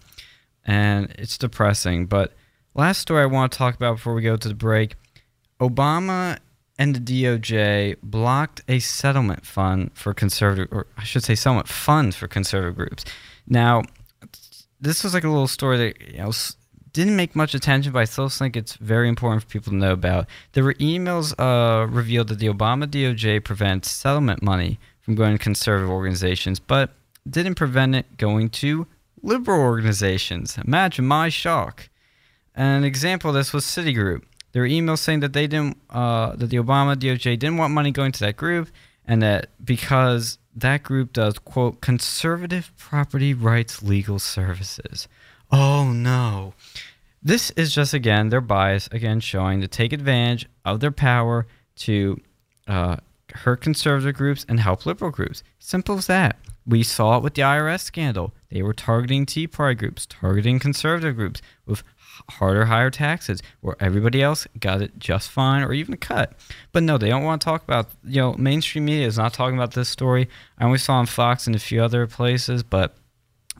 And 0.64 1.14
it's 1.18 1.36
depressing. 1.36 2.06
But 2.06 2.32
last 2.74 3.00
story 3.00 3.22
I 3.22 3.26
want 3.26 3.52
to 3.52 3.58
talk 3.58 3.74
about 3.74 3.96
before 3.96 4.14
we 4.14 4.22
go 4.22 4.36
to 4.38 4.48
the 4.48 4.54
break 4.54 4.94
Obama 5.60 6.38
and 6.78 6.96
the 6.96 7.24
DOJ 7.24 7.96
blocked 8.02 8.62
a 8.66 8.78
settlement 8.78 9.46
fund 9.46 9.90
for 9.94 10.14
conservative, 10.14 10.72
or 10.72 10.86
I 10.96 11.04
should 11.04 11.22
say, 11.22 11.34
settlement 11.34 11.68
funds 11.68 12.16
for 12.16 12.26
conservative 12.26 12.76
groups. 12.76 13.04
Now, 13.46 13.82
this 14.80 15.04
was 15.04 15.14
like 15.14 15.24
a 15.24 15.28
little 15.28 15.48
story 15.48 15.76
that 15.78 16.12
you 16.12 16.18
know 16.18 16.32
didn't 16.94 17.16
make 17.16 17.36
much 17.36 17.54
attention, 17.54 17.92
but 17.92 17.98
I 17.98 18.04
still 18.04 18.28
think 18.28 18.56
it's 18.56 18.76
very 18.76 19.08
important 19.08 19.42
for 19.42 19.48
people 19.48 19.72
to 19.72 19.76
know 19.76 19.92
about. 19.92 20.26
There 20.52 20.64
were 20.64 20.74
emails 20.74 21.34
uh, 21.38 21.86
revealed 21.86 22.28
that 22.28 22.38
the 22.38 22.46
Obama 22.46 22.86
DOJ 22.86 23.44
prevents 23.44 23.90
settlement 23.90 24.42
money 24.42 24.78
from 25.02 25.16
going 25.16 25.36
to 25.36 25.42
conservative 25.42 25.90
organizations, 25.90 26.60
but 26.60 26.90
didn't 27.28 27.56
prevent 27.56 27.96
it 27.96 28.16
going 28.16 28.48
to 28.50 28.86
liberal 29.22 29.60
organizations. 29.60 30.56
Imagine 30.64 31.04
my 31.04 31.28
shock. 31.28 31.88
An 32.54 32.84
example 32.84 33.30
of 33.30 33.34
this 33.34 33.52
was 33.52 33.64
Citigroup. 33.64 34.22
There 34.52 34.62
were 34.62 34.68
emails 34.68 34.98
saying 35.00 35.18
that 35.20 35.32
they 35.32 35.48
didn't, 35.48 35.76
uh, 35.90 36.36
that 36.36 36.46
the 36.46 36.58
Obama 36.58 36.94
DOJ 36.94 37.38
didn't 37.40 37.56
want 37.56 37.74
money 37.74 37.90
going 37.90 38.12
to 38.12 38.20
that 38.20 38.36
group, 38.36 38.68
and 39.04 39.20
that 39.20 39.48
because 39.62 40.38
that 40.54 40.84
group 40.84 41.12
does 41.12 41.40
quote 41.40 41.80
conservative 41.80 42.70
property 42.78 43.34
rights 43.34 43.82
legal 43.82 44.20
services. 44.20 45.08
Oh 45.56 45.92
no. 45.92 46.52
This 47.22 47.50
is 47.52 47.72
just 47.72 47.94
again 47.94 48.30
their 48.30 48.40
bias, 48.40 48.88
again 48.90 49.20
showing 49.20 49.60
to 49.60 49.68
take 49.68 49.92
advantage 49.92 50.48
of 50.64 50.80
their 50.80 50.90
power 50.90 51.46
to 51.76 52.20
uh, 52.66 52.96
hurt 53.32 53.60
conservative 53.60 54.16
groups 54.16 54.44
and 54.48 54.58
help 54.58 54.84
liberal 54.84 55.12
groups. 55.12 55.44
Simple 55.60 55.96
as 55.96 56.08
that. 56.08 56.40
We 56.66 56.82
saw 56.82 57.18
it 57.18 57.22
with 57.22 57.34
the 57.34 57.42
IRS 57.42 57.82
scandal. 57.82 58.34
They 58.50 58.62
were 58.62 58.72
targeting 58.72 59.26
Tea 59.26 59.46
Party 59.46 59.76
groups, 59.76 60.06
targeting 60.06 60.58
conservative 60.58 61.14
groups 61.14 61.40
with 61.66 61.84
harder, 62.30 62.64
higher 62.64 62.90
taxes, 62.90 63.40
where 63.60 63.76
everybody 63.78 64.22
else 64.22 64.48
got 64.58 64.82
it 64.82 64.98
just 64.98 65.30
fine 65.30 65.62
or 65.62 65.72
even 65.72 65.94
a 65.94 65.98
cut. 65.98 66.32
But 66.72 66.82
no, 66.82 66.98
they 66.98 67.10
don't 67.10 67.22
want 67.22 67.40
to 67.40 67.44
talk 67.44 67.62
about, 67.62 67.90
you 68.02 68.20
know, 68.20 68.34
mainstream 68.34 68.86
media 68.86 69.06
is 69.06 69.18
not 69.18 69.32
talking 69.32 69.56
about 69.56 69.74
this 69.74 69.88
story. 69.88 70.28
I 70.58 70.64
only 70.64 70.78
saw 70.78 70.94
on 70.94 71.06
Fox 71.06 71.46
and 71.46 71.54
a 71.54 71.60
few 71.60 71.80
other 71.80 72.08
places, 72.08 72.64
but, 72.64 72.96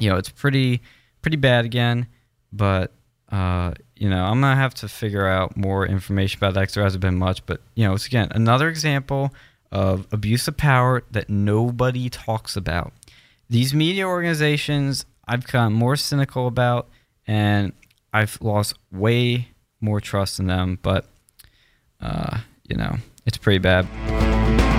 you 0.00 0.10
know, 0.10 0.16
it's 0.16 0.30
pretty, 0.30 0.82
pretty 1.24 1.36
bad 1.38 1.64
again. 1.64 2.06
But 2.52 2.92
uh, 3.32 3.72
you 3.96 4.10
know, 4.10 4.24
I'm 4.24 4.40
gonna 4.40 4.54
have 4.54 4.74
to 4.74 4.88
figure 4.88 5.26
out 5.26 5.56
more 5.56 5.86
information 5.86 6.38
about 6.38 6.52
that 6.54 6.70
there 6.72 6.84
hasn't 6.84 7.00
been 7.00 7.16
much. 7.16 7.44
But 7.46 7.62
you 7.74 7.84
know, 7.86 7.94
it's 7.94 8.06
again 8.06 8.28
another 8.32 8.68
example 8.68 9.34
of 9.72 10.06
abuse 10.12 10.46
of 10.46 10.56
power 10.56 11.02
that 11.10 11.30
nobody 11.30 12.10
talks 12.10 12.56
about. 12.56 12.92
These 13.48 13.74
media 13.74 14.06
organizations, 14.06 15.06
I've 15.26 15.40
become 15.40 15.72
more 15.72 15.96
cynical 15.96 16.46
about, 16.46 16.88
and 17.26 17.72
I've 18.12 18.38
lost 18.42 18.74
way 18.92 19.48
more 19.80 20.00
trust 20.00 20.38
in 20.38 20.46
them. 20.46 20.78
But 20.82 21.06
uh, 22.02 22.40
you 22.68 22.76
know, 22.76 22.98
it's 23.24 23.38
pretty 23.38 23.58
bad. 23.58 24.73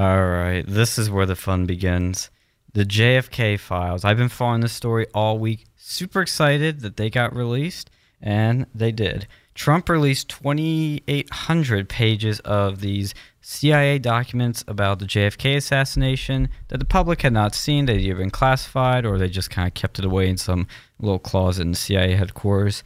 All 0.00 0.26
right, 0.26 0.64
this 0.66 0.96
is 0.96 1.10
where 1.10 1.26
the 1.26 1.36
fun 1.36 1.66
begins 1.66 2.30
the 2.72 2.86
JFK 2.86 3.60
files. 3.60 4.02
I've 4.02 4.16
been 4.16 4.30
following 4.30 4.62
this 4.62 4.72
story 4.72 5.06
all 5.12 5.38
week. 5.38 5.66
Super 5.76 6.22
excited 6.22 6.80
that 6.80 6.96
they 6.96 7.10
got 7.10 7.36
released. 7.36 7.90
and 8.18 8.64
they 8.74 8.92
did. 8.92 9.26
Trump 9.54 9.90
released 9.90 10.30
2,800 10.30 11.86
pages 11.90 12.40
of 12.40 12.80
these 12.80 13.12
CIA 13.42 13.98
documents 13.98 14.64
about 14.66 15.00
the 15.00 15.04
JFK 15.04 15.56
assassination 15.56 16.48
that 16.68 16.78
the 16.78 16.86
public 16.86 17.20
had 17.20 17.34
not 17.34 17.54
seen. 17.54 17.84
They'd 17.84 18.00
either 18.00 18.14
been 18.14 18.30
classified 18.30 19.04
or 19.04 19.18
they 19.18 19.28
just 19.28 19.50
kind 19.50 19.68
of 19.68 19.74
kept 19.74 19.98
it 19.98 20.06
away 20.06 20.30
in 20.30 20.38
some 20.38 20.66
little 20.98 21.18
closet 21.18 21.60
in 21.60 21.72
the 21.72 21.76
CIA 21.76 22.14
headquarters. 22.14 22.82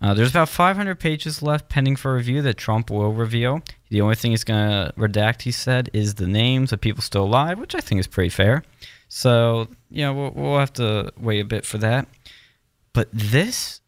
Uh, 0.00 0.14
there's 0.14 0.30
about 0.30 0.48
500 0.48 0.98
pages 0.98 1.42
left 1.42 1.68
pending 1.68 1.96
for 1.96 2.14
review 2.14 2.40
that 2.42 2.56
Trump 2.56 2.90
will 2.90 3.12
reveal. 3.12 3.62
The 3.90 4.00
only 4.00 4.14
thing 4.14 4.30
he's 4.30 4.44
going 4.44 4.68
to 4.68 4.92
redact, 4.96 5.42
he 5.42 5.52
said, 5.52 5.90
is 5.92 6.14
the 6.14 6.26
names 6.26 6.72
of 6.72 6.80
people 6.80 7.02
still 7.02 7.24
alive, 7.24 7.58
which 7.58 7.74
I 7.74 7.80
think 7.80 7.98
is 8.00 8.06
pretty 8.06 8.30
fair. 8.30 8.64
So, 9.08 9.68
you 9.90 10.02
know, 10.02 10.14
we'll, 10.14 10.30
we'll 10.30 10.58
have 10.58 10.72
to 10.74 11.12
wait 11.18 11.40
a 11.40 11.44
bit 11.44 11.66
for 11.66 11.76
that. 11.78 12.08
But 12.92 13.08
this 13.12 13.80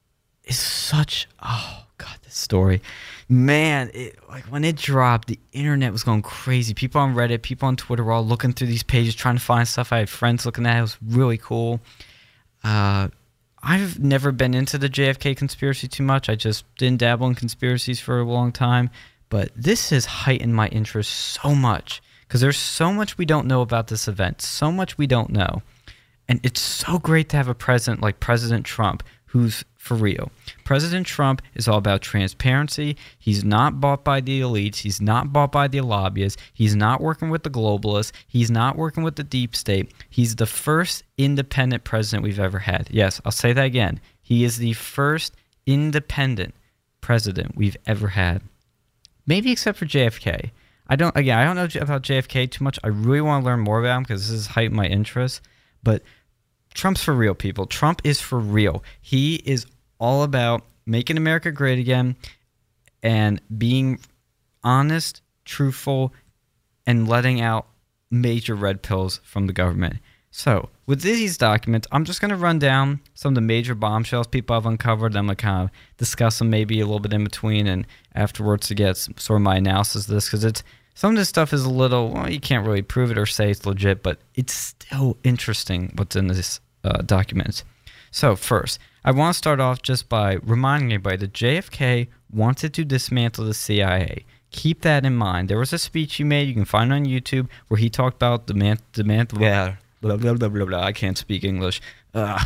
is 0.45 0.59
such, 0.59 1.29
oh, 1.43 1.85
God, 1.97 2.19
this 2.23 2.35
story. 2.35 2.83
Man, 3.29 3.91
it, 3.95 4.19
like 4.29 4.45
when 4.45 4.65
it 4.65 4.77
dropped, 4.77 5.29
the 5.29 5.39
internet 5.53 5.93
was 5.93 6.03
going 6.03 6.23
crazy. 6.23 6.75
People 6.75 7.01
on 7.01 7.15
Reddit, 7.15 7.41
people 7.41 7.69
on 7.69 7.77
Twitter 7.77 8.05
were 8.05 8.13
all 8.13 8.27
looking 8.27 8.53
through 8.53 8.67
these 8.67 8.83
pages, 8.83 9.15
trying 9.15 9.37
to 9.37 9.43
find 9.43 9.67
stuff. 9.67 9.93
I 9.93 9.99
had 9.99 10.11
friends 10.11 10.45
looking 10.45 10.67
at 10.67 10.77
it. 10.77 10.79
It 10.79 10.83
was 10.83 10.99
really 11.03 11.39
cool. 11.39 11.81
Uh, 12.63 13.09
I've 13.63 14.01
never 14.01 14.33
been 14.33 14.55
into 14.55 14.77
the 14.77 14.89
JFK 14.89 15.37
conspiracy 15.37 15.87
too 15.87 16.03
much. 16.03 16.29
I 16.29 16.35
just 16.35 16.65
didn't 16.77 16.99
dabble 16.99 17.29
in 17.29 17.35
conspiracies 17.35 18.01
for 18.01 18.19
a 18.19 18.25
long 18.25 18.51
time. 18.51 18.91
But 19.29 19.51
this 19.57 19.91
has 19.91 20.05
heightened 20.05 20.55
my 20.55 20.69
interest 20.69 21.11
so 21.11 21.55
much 21.55 22.03
because 22.23 22.41
there's 22.41 22.59
so 22.59 22.93
much 22.93 23.17
we 23.17 23.25
don't 23.25 23.47
know 23.47 23.63
about 23.63 23.87
this 23.87 24.09
event, 24.09 24.43
so 24.43 24.73
much 24.73 24.99
we 24.99 25.07
don't 25.07 25.31
know. 25.31 25.63
And 26.29 26.41
it's 26.43 26.61
so 26.61 26.99
great 26.99 27.29
to 27.31 27.37
have 27.37 27.49
a 27.49 27.55
president 27.55 28.03
like 28.03 28.21
President 28.21 28.67
Trump 28.67 29.03
who's 29.27 29.65
for 29.83 29.97
real. 29.97 30.31
President 30.63 31.05
Trump 31.09 31.43
is 31.55 31.67
all 31.67 31.77
about 31.77 32.03
transparency. 32.03 32.97
He's 33.19 33.43
not 33.43 33.81
bought 33.81 34.05
by 34.05 34.21
the 34.21 34.41
elites. 34.41 34.77
He's 34.77 35.01
not 35.01 35.33
bought 35.33 35.51
by 35.51 35.67
the 35.67 35.81
lobbyists. 35.81 36.41
He's 36.55 36.77
not 36.77 37.01
working 37.01 37.31
with 37.31 37.43
the 37.43 37.51
globalists. 37.51 38.13
He's 38.29 38.49
not 38.49 38.77
working 38.77 39.03
with 39.03 39.17
the 39.17 39.25
deep 39.25 39.57
state. 39.57 39.93
He's 40.09 40.37
the 40.37 40.47
first 40.47 41.03
independent 41.19 41.83
president 41.83 42.23
we've 42.23 42.39
ever 42.39 42.61
had. 42.61 42.91
Yes, 42.93 43.21
I'll 43.25 43.33
say 43.33 43.53
that 43.53 43.65
again. 43.65 44.01
He 44.23 44.45
is 44.45 44.59
the 44.59 44.75
first 44.75 45.35
independent 45.67 46.55
president 47.01 47.57
we've 47.57 47.77
ever 47.85 48.07
had. 48.07 48.41
Maybe 49.27 49.51
except 49.51 49.79
for 49.79 49.87
JFK. 49.87 50.53
I 50.87 50.95
don't 50.95 51.17
again, 51.17 51.39
I 51.39 51.45
don't 51.45 51.57
know 51.57 51.83
about 51.83 52.03
JFK 52.03 52.49
too 52.53 52.63
much. 52.63 52.79
I 52.85 52.89
really 52.89 53.21
want 53.21 53.43
to 53.43 53.47
learn 53.47 53.61
more 53.61 53.81
about 53.81 53.97
him 53.97 54.03
because 54.05 54.29
this 54.29 54.31
has 54.31 54.47
heightened 54.47 54.77
my 54.77 54.87
interest, 54.87 55.41
but 55.83 56.03
Trump's 56.75 57.03
for 57.03 57.15
real, 57.15 57.35
people. 57.35 57.67
Trump 57.67 58.01
is 58.05 58.21
for 58.21 58.39
real. 58.39 58.83
He 59.01 59.37
is 59.37 59.67
all 59.99 60.23
about 60.23 60.65
making 60.87 61.17
America 61.17 61.53
great 61.53 61.79
again 61.79 62.17
and 63.03 63.41
being 63.59 64.01
honest, 64.65 65.23
truthful, 65.45 66.13
and 66.87 67.09
letting 67.09 67.41
out 67.41 67.67
major 68.11 68.55
red 68.55 68.83
pills 68.83 69.21
from 69.25 69.47
the 69.47 69.53
government. 69.53 69.99
So, 70.35 70.71
with 70.87 71.03
these 71.03 71.37
documents, 71.37 71.87
I'm 71.93 72.05
just 72.05 72.23
going 72.23 72.31
to 72.31 72.37
run 72.37 72.59
down 72.59 73.01
some 73.13 73.33
of 73.33 73.35
the 73.35 73.43
major 73.43 73.75
bombshells 73.75 74.27
people 74.27 74.55
have 74.55 74.65
uncovered. 74.65 75.15
I'm 75.15 75.27
going 75.27 75.37
to 75.37 75.43
kind 75.43 75.65
of 75.65 75.71
discuss 75.99 76.39
them 76.39 76.49
maybe 76.49 76.81
a 76.81 76.87
little 76.87 77.01
bit 77.01 77.13
in 77.13 77.23
between 77.23 77.67
and 77.67 77.87
afterwards 78.15 78.69
to 78.69 78.75
get 78.75 78.97
sort 78.97 79.37
of 79.37 79.43
my 79.43 79.57
analysis 79.57 80.09
of 80.09 80.15
this 80.15 80.27
because 80.27 80.45
it's 80.45 80.63
some 80.95 81.11
of 81.11 81.17
this 81.17 81.29
stuff 81.29 81.53
is 81.53 81.65
a 81.65 81.71
little, 81.71 82.11
well, 82.11 82.31
you 82.31 82.41
can't 82.41 82.67
really 82.67 82.83
prove 82.83 83.11
it 83.11 83.19
or 83.19 83.27
say 83.27 83.51
it's 83.51 83.67
legit, 83.67 84.03
but 84.03 84.21
it's 84.35 84.55
still 84.55 85.19
interesting 85.23 85.93
what's 85.97 86.17
in 86.17 86.29
this 86.29 86.61
uh, 86.85 87.03
documents. 87.03 87.65
So, 88.11 88.37
first, 88.37 88.79
I 89.05 89.11
want 89.11 89.35
to 89.35 89.39
start 89.39 89.59
off 89.59 89.83
just 89.83 90.09
by 90.09 90.35
reminding 90.43 90.93
everybody 90.93 91.17
that 91.17 91.33
JFK 91.33 92.09
wanted 92.31 92.75
to 92.75 92.85
dismantle 92.85 93.47
the 93.47 93.55
CIA. 93.55 94.25
Keep 94.51 94.83
that 94.83 95.07
in 95.07 95.17
mind. 95.17 95.49
There 95.49 95.59
was 95.59 95.73
a 95.73 95.79
speech 95.79 96.17
he 96.17 96.25
made, 96.25 96.47
you 96.47 96.55
can 96.55 96.67
find 96.67 96.93
on 96.93 97.07
YouTube, 97.07 97.49
where 97.69 97.79
he 97.79 97.89
talked 97.89 98.17
about 98.17 98.47
the 98.47 98.55
man, 98.55 98.79
the 98.93 99.05
man, 99.05 99.27
blah, 99.27 99.77
blah, 100.03 100.17
blah, 100.17 100.35
blah, 100.35 100.49
blah, 100.49 100.65
blah. 100.67 100.83
I 100.83 100.93
can't 100.93 101.17
speak 101.17 101.43
English. 101.43 101.81
Uh, 102.13 102.45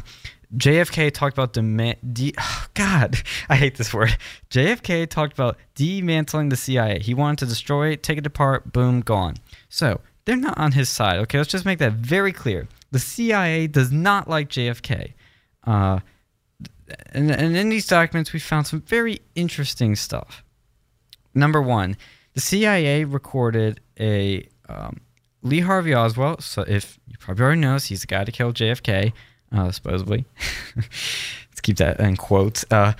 JFK 0.57 1.13
talked 1.13 1.37
about 1.37 1.53
demand. 1.53 1.97
De- 2.13 2.35
oh, 2.39 2.67
God, 2.75 3.17
I 3.49 3.57
hate 3.57 3.77
this 3.77 3.93
word. 3.93 4.17
JFK 4.51 5.09
talked 5.09 5.33
about 5.33 5.57
demantling 5.75 6.51
the 6.51 6.57
CIA. 6.57 7.01
He 7.01 7.15
wanted 7.15 7.39
to 7.41 7.47
destroy 7.47 7.89
it, 7.89 8.03
take 8.03 8.19
it 8.19 8.27
apart, 8.27 8.73
boom, 8.73 9.01
gone. 9.01 9.37
So 9.69 10.01
they're 10.25 10.37
not 10.37 10.59
on 10.59 10.73
his 10.73 10.89
side. 10.89 11.19
Okay, 11.21 11.39
let's 11.39 11.51
just 11.51 11.65
make 11.65 11.79
that 11.81 11.95
very 11.95 12.33
clear. 12.33 12.69
The 12.97 13.01
CIA 13.01 13.67
does 13.67 13.93
not 13.93 14.27
like 14.27 14.49
JFK. 14.49 15.13
Uh, 15.65 16.01
and, 17.13 17.31
and 17.31 17.55
in 17.55 17.69
these 17.69 17.87
documents, 17.87 18.33
we 18.33 18.39
found 18.39 18.67
some 18.67 18.81
very 18.81 19.21
interesting 19.35 19.97
stuff. 19.97 20.43
Number 21.35 21.61
one, 21.61 21.99
the 22.33 22.41
CIA 22.41 23.05
recorded 23.05 23.83
a 24.01 24.49
um, 24.71 25.03
Lee 25.43 25.61
Harvey 25.61 25.95
Oswald. 25.95 26.43
So 26.43 26.63
if 26.63 26.99
you 27.07 27.19
probably 27.19 27.45
already 27.45 27.61
know, 27.61 27.75
he's 27.75 28.01
the 28.01 28.07
guy 28.07 28.25
to 28.25 28.33
kill 28.33 28.55
JFK, 28.55 29.13
uh, 29.53 29.71
supposedly. 29.73 30.25
Let's 30.77 31.61
keep 31.61 31.77
that 31.77 32.01
in 32.01 32.17
quotes. 32.17 32.65
Uh, 32.71 32.95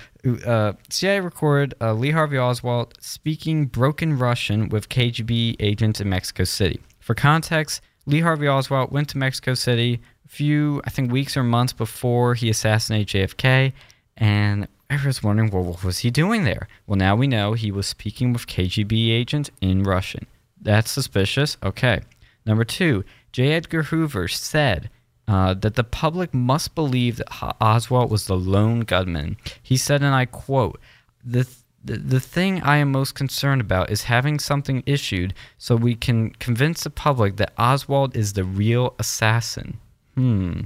uh, 0.45 0.73
CIA 0.91 1.21
recorded 1.21 1.73
uh, 1.81 1.93
Lee 1.93 2.11
Harvey 2.11 2.37
Oswald 2.37 2.93
speaking 3.01 3.65
broken 3.65 4.19
Russian 4.19 4.69
with 4.69 4.89
KGB 4.89 5.55
agents 5.59 5.99
in 5.99 6.07
Mexico 6.07 6.43
City. 6.43 6.79
For 6.99 7.15
context, 7.15 7.81
Lee 8.07 8.21
Harvey 8.21 8.47
Oswald 8.47 8.91
went 8.91 9.09
to 9.09 9.17
Mexico 9.17 9.53
City 9.53 9.99
a 10.25 10.27
few, 10.29 10.81
I 10.85 10.89
think, 10.89 11.11
weeks 11.11 11.35
or 11.35 11.43
months 11.43 11.73
before 11.73 12.35
he 12.35 12.49
assassinated 12.49 13.07
JFK, 13.07 13.73
and 14.15 14.67
everyone's 14.89 15.21
wondering, 15.21 15.51
well, 15.51 15.63
what 15.63 15.83
was 15.83 15.99
he 15.99 16.09
doing 16.09 16.45
there? 16.45 16.69
Well, 16.87 16.95
now 16.95 17.17
we 17.17 17.27
know 17.27 17.53
he 17.53 17.69
was 17.69 17.85
speaking 17.85 18.31
with 18.31 18.47
KGB 18.47 19.11
agents 19.11 19.51
in 19.59 19.83
Russian. 19.83 20.25
That's 20.59 20.89
suspicious. 20.89 21.57
Okay. 21.61 21.99
Number 22.45 22.63
two, 22.63 23.03
J. 23.33 23.51
Edgar 23.51 23.83
Hoover 23.83 24.29
said 24.29 24.89
uh, 25.27 25.53
that 25.55 25.75
the 25.75 25.83
public 25.83 26.33
must 26.33 26.75
believe 26.75 27.17
that 27.17 27.55
Oswald 27.59 28.09
was 28.09 28.27
the 28.27 28.37
lone 28.37 28.81
gunman. 28.81 29.35
He 29.61 29.75
said, 29.75 30.01
and 30.01 30.15
I 30.15 30.25
quote, 30.25 30.79
the, 31.25 31.45
the, 31.87 31.97
the 31.97 32.19
thing 32.19 32.61
I 32.61 32.77
am 32.77 32.91
most 32.91 33.15
concerned 33.15 33.61
about 33.61 33.89
is 33.89 34.03
having 34.03 34.39
something 34.39 34.83
issued 34.85 35.33
so 35.57 35.75
we 35.75 35.95
can 35.95 36.31
convince 36.31 36.83
the 36.83 36.89
public 36.89 37.37
that 37.37 37.53
Oswald 37.57 38.15
is 38.15 38.33
the 38.33 38.43
real 38.43 38.93
assassin. 38.99 39.79
Hmm. 40.15 40.61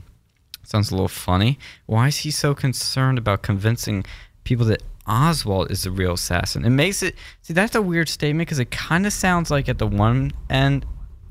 Sounds 0.64 0.92
a 0.92 0.96
little 0.96 1.08
funny. 1.08 1.58
Why 1.86 2.08
is 2.08 2.18
he 2.18 2.32
so 2.32 2.54
concerned 2.54 3.18
about 3.18 3.42
convincing 3.42 4.06
people 4.44 4.66
that 4.68 4.84
Oswald 5.08 5.72
is 5.72 5.84
the 5.84 5.92
real 5.92 6.14
assassin? 6.14 6.66
It 6.66 6.70
makes 6.70 7.04
it 7.04 7.16
see 7.42 7.54
that's 7.54 7.76
a 7.76 7.82
weird 7.82 8.10
statement 8.10 8.48
because 8.48 8.60
it 8.60 8.72
kind 8.72 9.06
of 9.06 9.14
sounds 9.14 9.52
like 9.52 9.70
at 9.70 9.78
the 9.78 9.88
one 9.88 10.32
end 10.50 10.86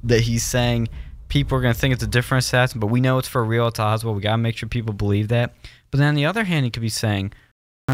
that 0.05 0.21
he's 0.23 0.45
saying 0.45 0.89
people 1.29 1.57
are 1.57 1.61
going 1.61 1.73
to 1.73 1.79
think 1.79 1.95
it's 1.95 2.03
a 2.03 2.09
different 2.09 2.45
assassin, 2.45 2.81
but 2.81 2.89
we 2.89 3.01
know 3.01 3.19
it's 3.19 3.29
for 3.29 3.45
real. 3.45 3.69
It's 3.69 3.81
Oswald. 3.81 4.17
We 4.17 4.23
got 4.23 4.33
to 4.33 4.39
make 4.39 4.57
sure 4.57 4.69
people 4.69 4.93
believe 4.93 5.29
that. 5.29 5.55
But 5.91 5.99
then 5.99 6.09
on 6.09 6.15
the 6.15 6.27
other 6.27 6.45
hand, 6.45 6.65
he 6.65 6.71
could 6.71 6.83
be 6.83 6.89
saying, 6.89 7.33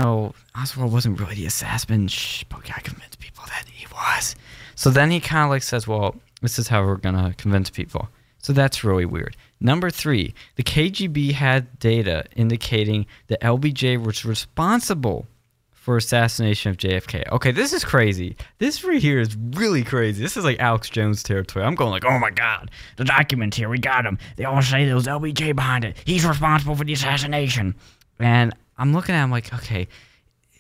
no, 0.03 0.35
Oswald 0.57 0.93
wasn't 0.93 1.21
really 1.21 1.35
the 1.35 1.47
assassin. 1.47 2.09
Shh, 2.09 2.45
but 2.49 2.62
we 2.62 2.69
got 2.69 2.85
to 2.85 2.91
convince 2.91 3.17
people 3.17 3.45
that 3.49 3.65
he 3.69 3.87
was. 3.93 4.35
So 4.75 4.91
then 4.91 5.11
he 5.11 5.21
kind 5.21 5.45
of 5.45 5.50
like 5.50 5.62
says, 5.62 5.87
well, 5.87 6.17
this 6.43 6.59
is 6.59 6.69
how 6.69 6.85
we're 6.85 6.97
to 6.99 7.35
convince 7.38 7.71
people. 7.71 8.09
So 8.38 8.53
that's 8.53 8.85
really 8.85 9.07
weird. 9.07 9.37
Number 9.61 9.91
three, 9.91 10.35
the 10.57 10.62
KGB 10.62 11.33
had 11.33 11.79
data 11.79 12.25
indicating 12.37 13.07
that 13.29 13.41
LBJ 13.41 14.05
was 14.05 14.25
responsible 14.25 15.26
for 15.73 15.97
assassination 15.97 16.71
of 16.71 16.76
JFK. 16.76 17.31
Okay, 17.33 17.53
this 17.53 17.73
is 17.73 17.85
crazy. 17.85 18.37
This 18.59 18.85
right 18.85 19.00
here 19.00 19.21
is 19.21 19.37
really 19.37 19.83
crazy. 19.83 20.23
This 20.23 20.37
is 20.37 20.45
like 20.45 20.59
Alex 20.59 20.91
Jones 20.91 21.23
territory. 21.23 21.65
I'm 21.65 21.75
going 21.75 21.91
like, 21.91 22.05
oh 22.05 22.19
my 22.19 22.31
god, 22.31 22.71
the 22.97 23.05
documents 23.05 23.57
here, 23.57 23.69
we 23.69 23.79
got 23.79 24.03
them. 24.03 24.19
They 24.37 24.45
all 24.45 24.62
say 24.62 24.85
there 24.85 24.95
was 24.97 25.07
LBJ 25.07 25.55
behind 25.55 25.85
it. 25.85 25.97
He's 26.05 26.26
responsible 26.26 26.75
for 26.75 26.85
the 26.85 26.93
assassination. 26.93 27.75
And 28.19 28.53
I'm 28.78 28.92
looking 28.92 29.14
at 29.14 29.25
him 29.25 29.30
like, 29.30 29.52
okay, 29.52 29.88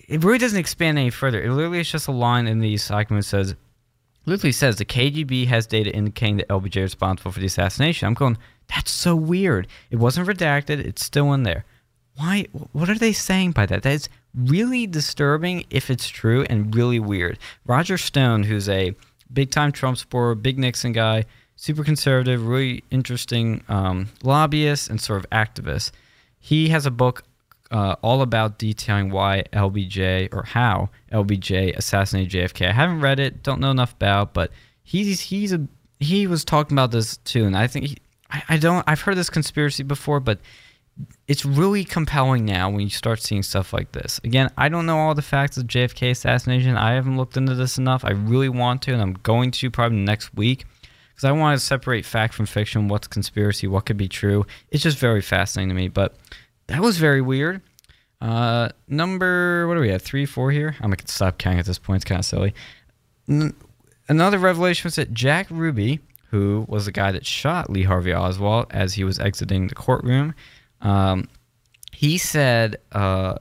it 0.08 0.24
really 0.24 0.38
doesn't 0.38 0.58
expand 0.58 0.98
any 0.98 1.10
further. 1.10 1.42
It 1.42 1.50
literally 1.50 1.80
is 1.80 1.90
just 1.90 2.08
a 2.08 2.12
line 2.12 2.46
in 2.46 2.60
these 2.60 2.86
documents 2.86 3.28
says, 3.28 3.54
literally 4.24 4.52
says 4.52 4.76
the 4.76 4.84
KGB 4.84 5.46
has 5.48 5.66
data 5.66 5.94
indicating 5.94 6.38
that 6.38 6.48
LBJ 6.48 6.76
is 6.76 6.82
responsible 6.82 7.32
for 7.32 7.40
the 7.40 7.46
assassination. 7.46 8.06
I'm 8.06 8.14
going, 8.14 8.38
that's 8.74 8.90
so 8.90 9.14
weird. 9.14 9.66
It 9.90 9.96
wasn't 9.96 10.28
redacted. 10.28 10.78
It's 10.78 11.04
still 11.04 11.32
in 11.32 11.42
there. 11.42 11.64
Why? 12.16 12.46
What 12.72 12.88
are 12.88 12.98
they 12.98 13.12
saying 13.12 13.52
by 13.52 13.66
that? 13.66 13.82
That 13.82 13.92
is 13.92 14.08
really 14.34 14.86
disturbing 14.86 15.64
if 15.70 15.90
it's 15.90 16.08
true 16.08 16.46
and 16.48 16.74
really 16.74 16.98
weird. 16.98 17.38
Roger 17.66 17.98
Stone, 17.98 18.44
who's 18.44 18.68
a 18.68 18.94
big 19.32 19.50
time 19.50 19.72
Trump 19.72 19.98
supporter, 19.98 20.34
big 20.34 20.58
Nixon 20.58 20.92
guy, 20.92 21.24
super 21.56 21.84
conservative, 21.84 22.46
really 22.46 22.84
interesting 22.90 23.62
um, 23.68 24.08
lobbyist 24.22 24.88
and 24.88 25.00
sort 25.00 25.18
of 25.18 25.30
activist, 25.30 25.90
he 26.38 26.68
has 26.68 26.86
a 26.86 26.90
book 26.90 27.24
uh, 27.70 27.96
all 28.02 28.22
about 28.22 28.58
detailing 28.58 29.10
why 29.10 29.44
LBJ 29.52 30.32
or 30.32 30.44
how 30.44 30.90
LBJ 31.12 31.76
assassinated 31.76 32.50
JFK. 32.50 32.68
I 32.68 32.72
haven't 32.72 33.00
read 33.00 33.20
it, 33.20 33.42
don't 33.42 33.60
know 33.60 33.70
enough 33.70 33.92
about, 33.92 34.34
but 34.34 34.50
he's 34.82 35.20
he's 35.20 35.52
a 35.52 35.66
he 35.98 36.26
was 36.26 36.44
talking 36.44 36.74
about 36.74 36.90
this 36.90 37.16
too, 37.18 37.44
and 37.44 37.56
I 37.56 37.66
think 37.66 37.86
he, 37.86 37.96
I, 38.30 38.42
I 38.50 38.56
don't 38.58 38.84
I've 38.86 39.00
heard 39.00 39.16
this 39.16 39.30
conspiracy 39.30 39.82
before, 39.82 40.20
but 40.20 40.38
it's 41.28 41.44
really 41.44 41.84
compelling 41.84 42.44
now 42.44 42.70
when 42.70 42.80
you 42.80 42.88
start 42.88 43.20
seeing 43.20 43.42
stuff 43.42 43.72
like 43.72 43.92
this. 43.92 44.18
Again, 44.24 44.50
I 44.56 44.68
don't 44.68 44.86
know 44.86 44.98
all 44.98 45.14
the 45.14 45.22
facts 45.22 45.56
of 45.58 45.64
JFK 45.64 46.10
assassination. 46.12 46.76
I 46.76 46.92
haven't 46.92 47.16
looked 47.16 47.36
into 47.36 47.54
this 47.54 47.76
enough. 47.76 48.04
I 48.04 48.12
really 48.12 48.48
want 48.48 48.82
to, 48.82 48.92
and 48.92 49.02
I'm 49.02 49.12
going 49.14 49.50
to 49.50 49.70
probably 49.70 49.98
next 49.98 50.34
week 50.34 50.64
because 51.10 51.24
I 51.24 51.32
want 51.32 51.58
to 51.58 51.64
separate 51.64 52.04
fact 52.04 52.34
from 52.34 52.46
fiction, 52.46 52.88
what's 52.88 53.08
conspiracy, 53.08 53.66
what 53.66 53.86
could 53.86 53.96
be 53.96 54.08
true. 54.08 54.46
It's 54.70 54.82
just 54.82 54.98
very 54.98 55.20
fascinating 55.20 55.70
to 55.70 55.74
me. 55.74 55.88
But 55.88 56.16
that 56.68 56.80
was 56.80 56.98
very 56.98 57.20
weird. 57.20 57.62
Uh, 58.20 58.70
number, 58.88 59.68
what 59.68 59.74
do 59.74 59.80
we 59.80 59.90
have? 59.90 60.02
Three, 60.02 60.26
four 60.26 60.50
here? 60.50 60.74
I'm 60.80 60.90
going 60.90 60.96
to 60.96 61.08
stop 61.08 61.38
counting 61.38 61.60
at 61.60 61.66
this 61.66 61.78
point. 61.78 61.96
It's 61.96 62.04
kind 62.04 62.18
of 62.18 62.24
silly. 62.24 62.54
N- 63.28 63.54
another 64.08 64.38
revelation 64.38 64.86
was 64.88 64.96
that 64.96 65.12
Jack 65.12 65.48
Ruby, 65.50 66.00
who 66.30 66.64
was 66.68 66.86
the 66.86 66.92
guy 66.92 67.12
that 67.12 67.26
shot 67.26 67.70
Lee 67.70 67.82
Harvey 67.82 68.14
Oswald 68.14 68.66
as 68.70 68.94
he 68.94 69.04
was 69.04 69.18
exiting 69.18 69.68
the 69.68 69.74
courtroom, 69.74 70.34
um, 70.80 71.28
he 71.92 72.18
said 72.18 72.76
uh, 72.92 73.36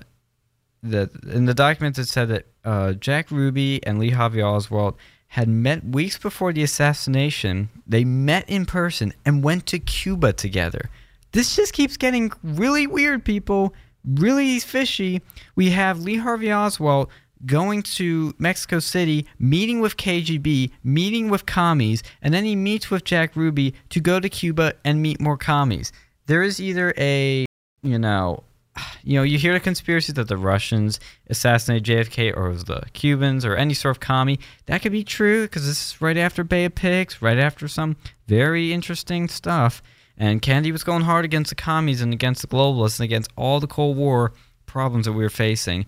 that 0.83 1.09
in 1.25 1.45
the 1.45 1.53
documents 1.53 1.99
it 1.99 2.07
said 2.07 2.29
that 2.29 2.47
uh, 2.63 2.93
Jack 2.93 3.31
Ruby 3.31 3.85
and 3.85 3.99
Lee 3.99 4.11
Harvey 4.11 4.41
Oswald 4.41 4.95
had 5.27 5.49
met 5.49 5.83
weeks 5.83 6.17
before 6.17 6.53
the 6.53 6.63
assassination. 6.63 7.69
They 7.85 8.05
met 8.05 8.49
in 8.49 8.65
person 8.65 9.13
and 9.25 9.43
went 9.43 9.65
to 9.67 9.79
Cuba 9.79 10.33
together. 10.33 10.89
This 11.35 11.55
just 11.55 11.73
keeps 11.73 11.97
getting 11.97 12.31
really 12.43 12.87
weird, 12.87 13.23
people. 13.23 13.73
Really 14.03 14.59
fishy. 14.59 15.21
We 15.55 15.69
have 15.71 15.99
Lee 15.99 16.17
Harvey 16.17 16.51
Oswald 16.51 17.09
going 17.45 17.83
to 17.83 18.33
Mexico 18.39 18.79
City, 18.79 19.27
meeting 19.37 19.79
with 19.79 19.97
KGB, 19.97 20.71
meeting 20.83 21.29
with 21.29 21.45
commies, 21.45 22.01
and 22.21 22.33
then 22.33 22.43
he 22.43 22.55
meets 22.55 22.89
with 22.89 23.03
Jack 23.03 23.35
Ruby 23.35 23.75
to 23.89 23.99
go 23.99 24.19
to 24.19 24.29
Cuba 24.29 24.73
and 24.83 25.01
meet 25.01 25.21
more 25.21 25.37
commies 25.37 25.91
there 26.27 26.43
is 26.43 26.59
either 26.59 26.93
a 26.97 27.45
you 27.81 27.99
know 27.99 28.43
you 29.03 29.15
know 29.15 29.23
you 29.23 29.37
hear 29.37 29.53
the 29.53 29.59
conspiracy 29.59 30.13
that 30.13 30.27
the 30.27 30.37
Russians 30.37 30.99
assassinated 31.29 31.85
JFK 31.85 32.35
or 32.35 32.53
the 32.55 32.83
Cubans 32.93 33.45
or 33.45 33.55
any 33.55 33.73
sort 33.73 33.95
of 33.95 33.99
commie 33.99 34.39
that 34.65 34.81
could 34.81 34.91
be 34.91 35.03
true 35.03 35.43
because 35.43 35.65
this 35.65 35.93
is 35.93 36.01
right 36.01 36.17
after 36.17 36.43
Bay 36.43 36.65
of 36.65 36.75
Pigs 36.75 37.21
right 37.21 37.37
after 37.37 37.67
some 37.67 37.95
very 38.27 38.73
interesting 38.73 39.27
stuff 39.27 39.81
and 40.17 40.41
Kennedy 40.41 40.71
was 40.71 40.83
going 40.83 41.03
hard 41.03 41.25
against 41.25 41.49
the 41.49 41.55
commies 41.55 42.01
and 42.01 42.13
against 42.13 42.41
the 42.41 42.47
globalists 42.47 42.99
and 42.99 43.05
against 43.05 43.31
all 43.35 43.59
the 43.59 43.67
Cold 43.67 43.97
War 43.97 44.33
problems 44.65 45.05
that 45.05 45.13
we 45.13 45.23
were 45.23 45.29
facing 45.29 45.85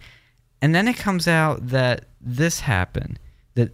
and 0.62 0.74
then 0.74 0.88
it 0.88 0.98
comes 0.98 1.28
out 1.28 1.68
that 1.68 2.06
this 2.20 2.62
happened 2.62 3.20
that 3.56 3.72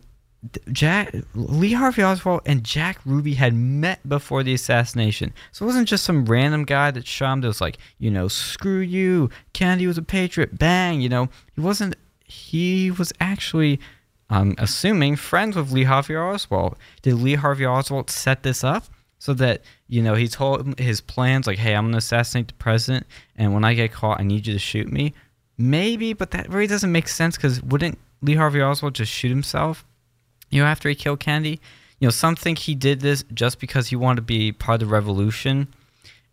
Jack 0.72 1.16
Lee 1.34 1.74
Harvey 1.74 2.04
Oswald 2.04 2.42
and 2.46 2.64
Jack 2.64 3.00
Ruby 3.06 3.36
had 3.36 3.54
met 3.54 4.08
before 4.08 4.44
the 4.44 4.54
assassination. 4.54 5.34
So 5.54 5.64
it 5.64 5.68
wasn't 5.68 5.88
just 5.88 6.04
some 6.04 6.26
random 6.26 6.66
guy 6.66 6.92
that 6.92 7.08
shot 7.08 7.34
him 7.34 7.42
that 7.42 7.48
was 7.48 7.62
like, 7.62 7.78
you 7.98 8.12
know, 8.12 8.28
screw 8.28 8.80
you, 8.80 9.30
Kennedy 9.54 9.88
was 9.88 9.98
a 9.98 10.02
patriot, 10.02 10.60
bang, 10.60 11.00
you 11.00 11.10
know. 11.10 11.30
He 11.56 11.62
wasn't 11.62 11.96
he 12.26 12.92
was 12.92 13.14
actually 13.20 13.80
I'm 14.30 14.56
assuming 14.58 15.16
friends 15.16 15.56
with 15.56 15.72
Lee 15.72 15.84
Harvey 15.84 16.16
Oswald. 16.16 16.76
Did 17.02 17.16
Lee 17.16 17.36
Harvey 17.36 17.66
Oswald 17.66 18.10
set 18.10 18.44
this 18.44 18.64
up 18.64 18.86
so 19.24 19.34
that, 19.36 19.62
you 19.88 20.02
know, 20.02 20.16
he 20.16 20.28
told 20.28 20.80
his 20.80 21.00
plans 21.00 21.48
like, 21.48 21.58
hey, 21.58 21.76
I'm 21.76 21.88
gonna 21.88 21.98
assassinate 21.98 22.48
the 22.48 22.54
president 22.56 23.06
and 23.36 23.54
when 23.54 23.64
I 23.64 23.74
get 23.74 23.92
caught 23.92 24.20
I 24.20 24.24
need 24.24 24.48
you 24.48 24.54
to 24.54 24.60
shoot 24.60 24.92
me? 24.92 25.14
Maybe, 25.58 26.14
but 26.14 26.32
that 26.32 26.50
really 26.50 26.68
doesn't 26.68 26.92
make 26.92 27.08
sense 27.08 27.38
because 27.38 27.62
wouldn't 27.62 27.98
Lee 28.22 28.36
Harvey 28.36 28.62
Oswald 28.62 28.96
just 28.96 29.12
shoot 29.12 29.30
himself? 29.30 29.86
you 30.54 30.62
know, 30.62 30.68
after 30.68 30.88
he 30.88 30.96
killed 30.96 31.20
Kennedy. 31.20 31.60
You 32.00 32.08
know, 32.08 32.12
some 32.12 32.36
think 32.36 32.60
he 32.60 32.76
did 32.76 33.00
this 33.00 33.24
just 33.34 33.60
because 33.60 33.88
he 33.88 33.96
wanted 33.96 34.18
to 34.18 34.22
be 34.22 34.52
part 34.52 34.82
of 34.82 34.88
the 34.88 34.94
revolution. 34.94 35.68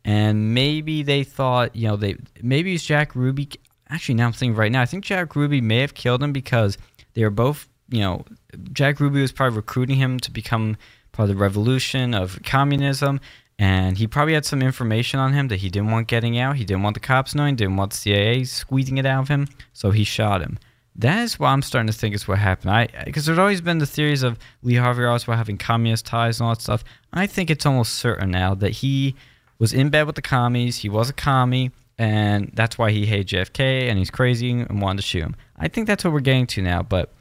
And 0.05 0.53
maybe 0.53 1.03
they 1.03 1.25
thought, 1.25 1.75
you 1.75 1.89
know, 1.89 1.97
they 1.97 2.17
maybe 2.43 2.75
it's 2.75 2.85
Jack 2.85 3.15
Ruby. 3.15 3.49
Actually, 3.89 4.17
now 4.17 4.27
I'm 4.27 4.33
thinking 4.33 4.57
right 4.57 4.71
now, 4.71 4.83
I 4.83 4.87
think 4.87 5.05
Jack 5.05 5.35
Ruby 5.35 5.61
may 5.61 5.79
have 5.79 5.95
killed 5.95 6.23
him 6.23 6.33
because 6.33 6.77
they 7.15 7.25
were 7.25 7.31
both, 7.31 7.67
you 7.89 8.01
know, 8.01 8.25
Jack 8.73 9.01
Ruby 9.01 9.23
was 9.23 9.33
probably 9.33 9.57
recruiting 9.57 9.97
him 9.97 10.21
to 10.21 10.31
become 10.31 10.77
part 11.13 11.29
of 11.29 11.37
the 11.37 11.41
revolution 11.41 12.15
of 12.15 12.41
communism. 12.45 13.21
And 13.59 13.99
he 13.99 14.07
probably 14.07 14.33
had 14.33 14.47
some 14.47 14.63
information 14.63 15.21
on 15.21 15.35
him 15.35 15.49
that 15.49 15.57
he 15.57 15.69
didn't 15.69 15.91
want 15.91 16.09
getting 16.09 16.39
out. 16.39 16.57
He 16.57 16.65
didn't 16.65 16.83
want 16.83 16.95
the 16.95 17.01
cops 17.01 17.35
knowing, 17.35 17.57
didn't 17.57 17.77
want 17.77 17.91
the 17.93 17.99
CIA 17.99 18.45
squeezing 18.45 18.97
it 18.97 19.05
out 19.05 19.23
of 19.23 19.29
him. 19.29 19.49
So 19.75 19.91
he 19.91 20.03
shot 20.03 20.41
him. 20.41 20.59
That 20.97 21.23
is 21.23 21.39
what 21.39 21.49
I'm 21.49 21.63
starting 21.63 21.87
to 21.87 21.93
think 21.93 22.15
is 22.15 22.27
what 22.27 22.39
happened. 22.39 22.71
I 22.71 22.89
because 23.05 23.27
there's 23.27 23.39
always 23.39 23.61
been 23.61 23.79
the 23.79 23.87
theories 23.87 24.23
of 24.23 24.39
Lee 24.63 24.75
Harvey 24.75 25.05
Oswald 25.05 25.39
having 25.39 25.57
communist 25.57 26.07
ties 26.07 26.41
and 26.41 26.47
all 26.47 26.55
that 26.55 26.63
stuff. 26.63 26.85
I 27.13 27.27
think 27.27 27.51
it's 27.51 27.67
almost 27.67 27.95
certain 27.95 28.31
now 28.31 28.55
that 28.55 28.71
he 28.71 29.15
was 29.59 29.73
in 29.73 29.91
bed 29.91 30.07
with 30.07 30.17
the 30.17 30.23
commies. 30.23 30.79
He 30.79 30.89
was 30.89 31.09
a 31.11 31.13
commie, 31.13 31.71
and 31.99 32.51
that's 32.55 32.79
why 32.79 32.91
he 32.91 33.07
hated 33.07 33.29
JFK 33.29 33.89
and 33.89 33.99
he's 33.99 34.11
crazy 34.11 34.51
and 34.51 34.81
wanted 34.81 35.03
to 35.03 35.07
shoot 35.07 35.23
him. 35.23 35.37
I 35.57 35.69
think 35.69 35.87
that's 35.87 36.03
what 36.03 36.13
we're 36.13 36.21
getting 36.21 36.47
to 36.49 36.63
now. 36.63 36.83
But 36.83 37.13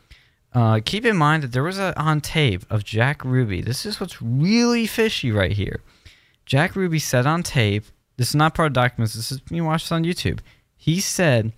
uh, 0.53 0.79
keep 0.83 1.05
in 1.05 1.15
mind 1.15 1.43
that 1.43 1.51
there 1.51 1.63
was 1.63 1.77
a 1.77 1.97
on 1.99 2.21
tape 2.21 2.65
of 2.69 2.83
Jack 2.83 3.23
Ruby. 3.23 3.62
This 3.62 3.85
is 3.85 3.99
what's 3.99 4.21
really 4.21 4.88
fishy 4.88 5.31
right 5.31 5.51
here. 5.51 5.81
Jack 6.45 6.75
Ruby 6.75 6.99
said 6.99 7.25
on 7.25 7.43
tape. 7.43 7.85
This 8.17 8.29
is 8.29 8.35
not 8.35 8.55
part 8.55 8.67
of 8.67 8.73
documents. 8.73 9.13
This 9.13 9.31
is 9.31 9.41
you 9.49 9.63
watch 9.63 9.83
this 9.83 9.91
on 9.91 10.03
YouTube. 10.03 10.39
He 10.75 10.99
said 10.99 11.53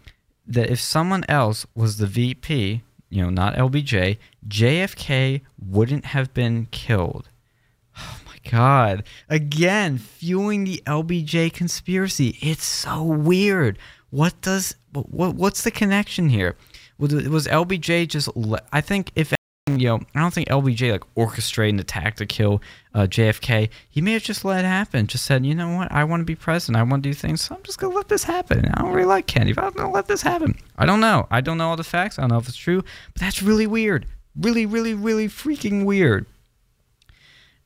that 0.46 0.70
if 0.70 0.80
someone 0.80 1.24
else 1.30 1.66
was 1.76 1.98
the 1.98 2.08
VP, 2.08 2.82
you 3.10 3.22
know, 3.22 3.30
not 3.30 3.56
LBJ, 3.56 4.18
JFK 4.48 5.42
wouldn't 5.64 6.06
have 6.06 6.34
been 6.34 6.68
killed. 6.72 7.30
Oh 7.98 8.20
my 8.26 8.50
God. 8.50 9.04
Again, 9.30 9.98
fueling 9.98 10.64
the 10.64 10.82
LBJ 10.86 11.54
conspiracy. 11.54 12.38
It's 12.42 12.64
so 12.64 13.04
weird. 13.04 13.78
What 14.10 14.40
does, 14.42 14.76
what, 14.94 15.36
what's 15.36 15.64
the 15.64 15.72
connection 15.72 16.30
here? 16.30 16.56
Was, 17.02 17.28
was 17.28 17.48
LBJ 17.48 18.08
just, 18.08 18.30
I 18.72 18.80
think 18.80 19.12
if 19.16 19.34
you 19.68 19.88
know, 19.88 20.00
I 20.16 20.20
don't 20.20 20.34
think 20.34 20.50
LBJ 20.50 20.92
like 20.92 21.04
orchestrated 21.16 21.76
an 21.76 21.80
attack 21.80 22.16
to 22.18 22.26
kill 22.26 22.62
uh, 22.94 23.02
JFK. 23.02 23.70
He 23.90 24.02
may 24.02 24.14
have 24.14 24.24
just 24.24 24.46
let 24.46 24.64
it 24.64 24.68
happen. 24.68 25.08
Just 25.08 25.26
said, 25.26 25.46
you 25.46 25.56
know 25.56 25.76
what, 25.76 25.92
I 25.92 26.04
want 26.04 26.22
to 26.22 26.26
be 26.26 26.36
president. 26.36 26.78
I 26.78 26.84
want 26.84 27.04
to 27.04 27.10
do 27.10 27.14
things, 27.14 27.42
so 27.42 27.56
I'm 27.56 27.64
just 27.64 27.80
gonna 27.80 27.96
let 27.96 28.08
this 28.08 28.24
happen. 28.24 28.70
I 28.74 28.82
don't 28.82 28.92
really 28.92 29.08
like 29.08 29.28
Kennedy, 29.28 29.54
but 29.54 29.64
I'm 29.64 29.74
gonna 29.74 29.92
let 29.92 30.08
this 30.08 30.22
happen. 30.22 30.58
I 30.78 30.86
don't 30.86 31.00
know. 31.00 31.28
I 31.32 31.42
don't 31.42 31.58
know 31.58 31.70
all 31.70 31.78
the 31.78 31.84
facts. 31.84 32.20
I 32.20 32.24
don't 32.24 32.30
know 32.30 32.38
if 32.38 32.48
it's 32.48 32.58
true, 32.58 32.82
but 33.14 33.22
that's 33.22 33.42
really 33.42 33.68
weird. 33.68 34.06
Really, 34.40 34.66
really, 34.66 34.94
really 34.94 35.28
freaking 35.28 35.86
weird. 35.86 36.26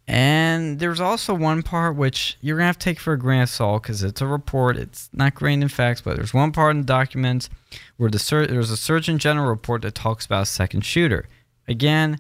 And 0.08 0.80
there's 0.80 1.00
also 1.00 1.34
one 1.34 1.64
part 1.64 1.96
which 1.96 2.38
you're 2.42 2.58
gonna 2.58 2.68
have 2.68 2.78
to 2.78 2.84
take 2.84 3.00
for 3.00 3.14
a 3.14 3.20
grain 3.20 3.42
of 3.42 3.50
salt 3.50 3.84
because 3.84 4.04
it's 4.04 4.22
a 4.22 4.28
report. 4.28 4.78
It's 4.78 5.10
not 5.14 5.34
grained 5.34 5.64
in 5.64 5.70
facts, 5.70 6.02
but 6.02 6.16
there's 6.16 6.34
one 6.34 6.52
part 6.52 6.76
in 6.76 6.82
the 6.82 6.86
documents 6.86 7.50
where 7.98 8.12
the 8.12 8.20
sur- 8.20 8.46
there's 8.46 8.70
a 8.70 8.78
Surgeon 8.78 9.18
General 9.18 9.48
report 9.48 9.82
that 9.82 9.96
talks 9.96 10.26
about 10.26 10.48
second 10.48 10.86
shooter. 10.86 11.26
Again, 11.68 12.20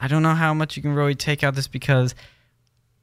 I 0.00 0.08
don't 0.08 0.24
know 0.24 0.34
how 0.34 0.52
much 0.54 0.76
you 0.76 0.82
can 0.82 0.94
really 0.94 1.14
take 1.14 1.44
out 1.44 1.54
this 1.54 1.68
because 1.68 2.16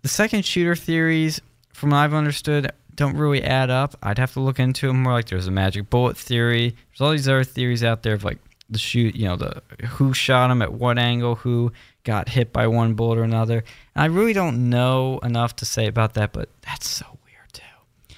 the 0.01 0.09
second 0.09 0.45
shooter 0.45 0.75
theories, 0.75 1.39
from 1.73 1.91
what 1.91 1.97
I've 1.97 2.13
understood, 2.13 2.71
don't 2.95 3.15
really 3.15 3.43
add 3.43 3.69
up. 3.69 3.95
I'd 4.03 4.17
have 4.17 4.33
to 4.33 4.41
look 4.41 4.59
into 4.59 4.87
them 4.87 5.03
more. 5.03 5.13
Like 5.13 5.27
there's 5.27 5.47
a 5.47 5.51
magic 5.51 5.89
bullet 5.89 6.17
theory. 6.17 6.75
There's 6.89 7.01
all 7.01 7.11
these 7.11 7.29
other 7.29 7.45
theories 7.45 7.83
out 7.83 8.03
there 8.03 8.15
of 8.15 8.25
like 8.25 8.39
the 8.69 8.79
shoot, 8.79 9.15
you 9.15 9.25
know, 9.25 9.37
the 9.37 9.61
who 9.85 10.13
shot 10.13 10.51
him 10.51 10.61
at 10.61 10.73
what 10.73 10.97
angle, 10.97 11.35
who 11.35 11.71
got 12.03 12.29
hit 12.29 12.51
by 12.51 12.67
one 12.67 12.93
bullet 12.93 13.19
or 13.19 13.23
another. 13.23 13.63
And 13.95 14.03
I 14.03 14.05
really 14.05 14.33
don't 14.33 14.69
know 14.69 15.19
enough 15.23 15.55
to 15.57 15.65
say 15.65 15.87
about 15.87 16.13
that, 16.15 16.33
but 16.33 16.49
that's 16.61 16.87
so 16.87 17.05
weird 17.25 17.53
too. 17.53 18.15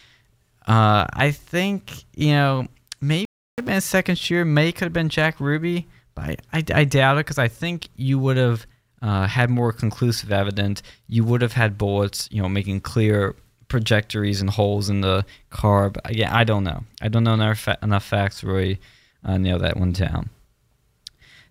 Uh, 0.67 1.05
I 1.11 1.31
think 1.31 2.05
you 2.15 2.31
know 2.31 2.67
maybe 3.01 3.23
it 3.23 3.57
could 3.57 3.63
have 3.63 3.65
been 3.65 3.77
a 3.77 3.81
second 3.81 4.17
shooter. 4.17 4.45
May 4.45 4.71
could 4.71 4.85
have 4.85 4.93
been 4.93 5.09
Jack 5.09 5.39
Ruby. 5.39 5.87
But 6.15 6.23
I, 6.23 6.37
I, 6.53 6.63
I 6.73 6.83
doubt 6.83 7.17
it 7.17 7.25
because 7.25 7.39
I 7.39 7.47
think 7.47 7.89
you 7.95 8.19
would 8.19 8.37
have 8.37 8.65
uh, 9.01 9.27
had 9.27 9.49
more 9.49 9.73
conclusive 9.73 10.31
evidence. 10.31 10.83
You 11.07 11.23
would 11.23 11.41
have 11.41 11.53
had 11.53 11.77
bullets, 11.77 12.29
you 12.31 12.41
know, 12.41 12.49
making 12.49 12.81
clear 12.81 13.35
trajectories 13.69 14.39
and 14.39 14.49
holes 14.49 14.89
in 14.89 15.01
the 15.01 15.25
car. 15.49 15.89
But 15.89 16.09
again, 16.09 16.31
I 16.31 16.43
don't 16.43 16.63
know. 16.63 16.83
I 17.01 17.07
don't 17.07 17.23
know 17.23 17.33
enough, 17.33 17.59
fa- 17.59 17.79
enough 17.81 18.05
facts 18.05 18.43
really 18.43 18.79
uh, 19.23 19.37
nail 19.37 19.59
that 19.59 19.77
one 19.77 19.91
down. 19.91 20.29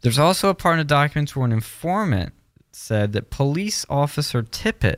There's 0.03 0.19
also 0.19 0.49
a 0.49 0.55
part 0.55 0.75
in 0.75 0.79
the 0.79 0.85
documents 0.85 1.35
where 1.35 1.47
an 1.47 1.53
informant 1.53 2.33
said 2.73 3.13
that 3.13 3.31
police 3.31 3.87
officer 3.89 4.43
Tippit 4.43 4.97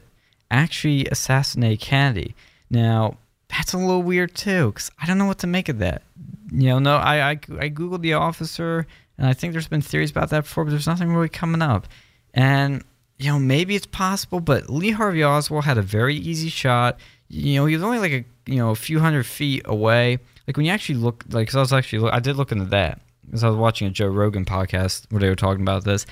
actually 0.51 1.07
assassinated 1.07 1.81
Kennedy. 1.81 2.35
Now, 2.71 3.19
that's 3.49 3.75
a 3.75 3.79
little 3.79 4.03
weird 4.03 4.35
too, 4.35 4.69
because 4.69 4.91
I 5.01 5.07
don't 5.07 5.19
know 5.19 5.27
what 5.27 5.39
to 5.41 5.47
make 5.47 5.69
of 5.69 5.79
that. 5.81 6.03
You 6.51 6.69
know, 6.69 6.79
no, 6.79 6.97
I, 6.97 7.17
I, 7.17 7.31
I 7.33 7.71
Googled 7.71 8.01
the 8.01 8.15
officer 8.15 8.87
and 9.19 9.27
I 9.27 9.35
think 9.35 9.53
there's 9.53 9.69
been 9.69 9.83
theories 9.83 10.11
about 10.11 10.31
that 10.31 10.45
before, 10.45 10.65
but 10.65 10.71
there's 10.71 10.87
nothing 10.87 11.13
really 11.13 11.29
coming 11.29 11.63
up. 11.63 11.87
And, 12.33 12.83
you 13.19 13.31
know, 13.31 13.39
maybe 13.39 13.77
it's 13.77 13.87
possible, 13.87 14.41
but 14.41 14.71
Lee 14.71 14.91
Harvey 14.91 15.23
Oswald 15.23 15.65
had 15.65 15.77
a 15.77 15.83
very 15.83 16.17
easy 16.17 16.49
shot. 16.49 16.99
You 17.29 17.57
know, 17.57 17.67
he 17.67 17.75
was 17.75 17.85
only 17.85 17.99
like 17.99 18.13
a, 18.13 18.25
you 18.51 18.57
know, 18.57 18.71
a 18.71 18.77
few 18.77 19.01
hundred 19.01 19.27
feet 19.27 19.63
away. 19.67 20.19
Like 20.47 20.57
when 20.57 20.65
you 20.65 20.73
actually 20.73 20.97
look, 20.97 21.25
like, 21.29 21.49
cause 21.49 21.57
I 21.57 21.61
was 21.61 21.73
actually, 21.73 22.11
I 22.11 22.21
did 22.21 22.37
look 22.37 22.53
into 22.53 22.67
that 22.67 23.01
because 23.27 23.45
I 23.45 23.49
was 23.49 23.57
watching 23.57 23.89
a 23.89 23.91
Joe 23.91 24.09
Rogan 24.09 24.45
podcast 24.45 25.11
where 25.11 25.21
they 25.21 25.29
were 25.29 25.37
talking 25.37 25.63
about 25.63 25.85
this. 25.85 26.07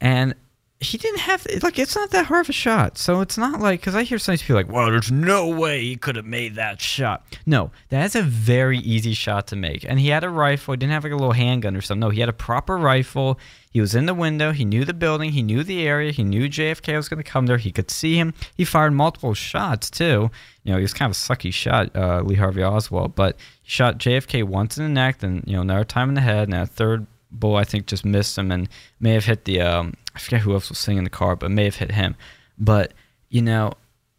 And 0.00 0.34
he 0.80 0.96
didn't 0.96 1.20
have 1.20 1.44
like 1.62 1.76
it's 1.78 1.96
not 1.96 2.10
that 2.10 2.26
hard 2.26 2.46
of 2.46 2.50
a 2.50 2.52
shot. 2.52 2.98
So 2.98 3.20
it's 3.20 3.36
not 3.36 3.60
like 3.60 3.80
because 3.80 3.96
I 3.96 4.04
hear 4.04 4.18
some 4.18 4.36
people 4.36 4.54
like, 4.54 4.70
well, 4.70 4.86
there's 4.90 5.10
no 5.10 5.48
way 5.48 5.82
he 5.82 5.96
could 5.96 6.14
have 6.14 6.24
made 6.24 6.54
that 6.54 6.80
shot. 6.80 7.24
No, 7.46 7.72
that's 7.88 8.14
a 8.14 8.22
very 8.22 8.78
easy 8.78 9.12
shot 9.12 9.48
to 9.48 9.56
make. 9.56 9.84
And 9.84 9.98
he 9.98 10.08
had 10.08 10.22
a 10.22 10.30
rifle. 10.30 10.72
He 10.72 10.78
didn't 10.78 10.92
have 10.92 11.02
like 11.02 11.12
a 11.12 11.16
little 11.16 11.32
handgun 11.32 11.74
or 11.74 11.80
something. 11.80 12.00
No, 12.00 12.10
he 12.10 12.20
had 12.20 12.28
a 12.28 12.34
proper 12.34 12.76
rifle. 12.78 13.40
He 13.72 13.80
was 13.80 13.96
in 13.96 14.06
the 14.06 14.14
window. 14.14 14.52
He 14.52 14.64
knew 14.64 14.84
the 14.84 14.94
building. 14.94 15.32
He 15.32 15.42
knew 15.42 15.64
the 15.64 15.86
area. 15.86 16.12
He 16.12 16.22
knew 16.22 16.48
JFK 16.48 16.96
was 16.96 17.08
going 17.08 17.22
to 17.22 17.28
come 17.28 17.46
there. 17.46 17.58
He 17.58 17.72
could 17.72 17.90
see 17.90 18.14
him. 18.14 18.32
He 18.56 18.64
fired 18.64 18.92
multiple 18.92 19.34
shots 19.34 19.90
too. 19.90 20.30
You 20.62 20.72
know, 20.72 20.76
he 20.76 20.82
was 20.82 20.94
kind 20.94 21.10
of 21.10 21.16
a 21.16 21.20
sucky 21.20 21.52
shot, 21.52 21.94
uh, 21.96 22.22
Lee 22.22 22.36
Harvey 22.36 22.62
Oswald, 22.62 23.16
but 23.16 23.36
he 23.62 23.70
shot 23.70 23.98
JFK 23.98 24.44
once 24.44 24.78
in 24.78 24.84
the 24.84 24.90
neck, 24.90 25.18
then 25.18 25.42
you 25.44 25.56
know 25.56 25.62
another 25.62 25.84
time 25.84 26.08
in 26.08 26.14
the 26.14 26.20
head, 26.20 26.48
and 26.48 26.54
a 26.54 26.66
third 26.66 27.06
bull 27.30 27.56
I 27.56 27.64
think 27.64 27.86
just 27.86 28.04
missed 28.04 28.38
him 28.38 28.50
and 28.50 28.68
may 29.00 29.12
have 29.12 29.24
hit 29.24 29.44
the 29.44 29.60
um, 29.60 29.94
I 30.14 30.18
forget 30.18 30.40
who 30.40 30.54
else 30.54 30.68
was 30.68 30.78
sitting 30.78 30.98
in 30.98 31.04
the 31.04 31.10
car, 31.10 31.36
but 31.36 31.50
may 31.50 31.64
have 31.64 31.76
hit 31.76 31.92
him. 31.92 32.16
But 32.58 32.94
you 33.28 33.42
know, 33.42 33.72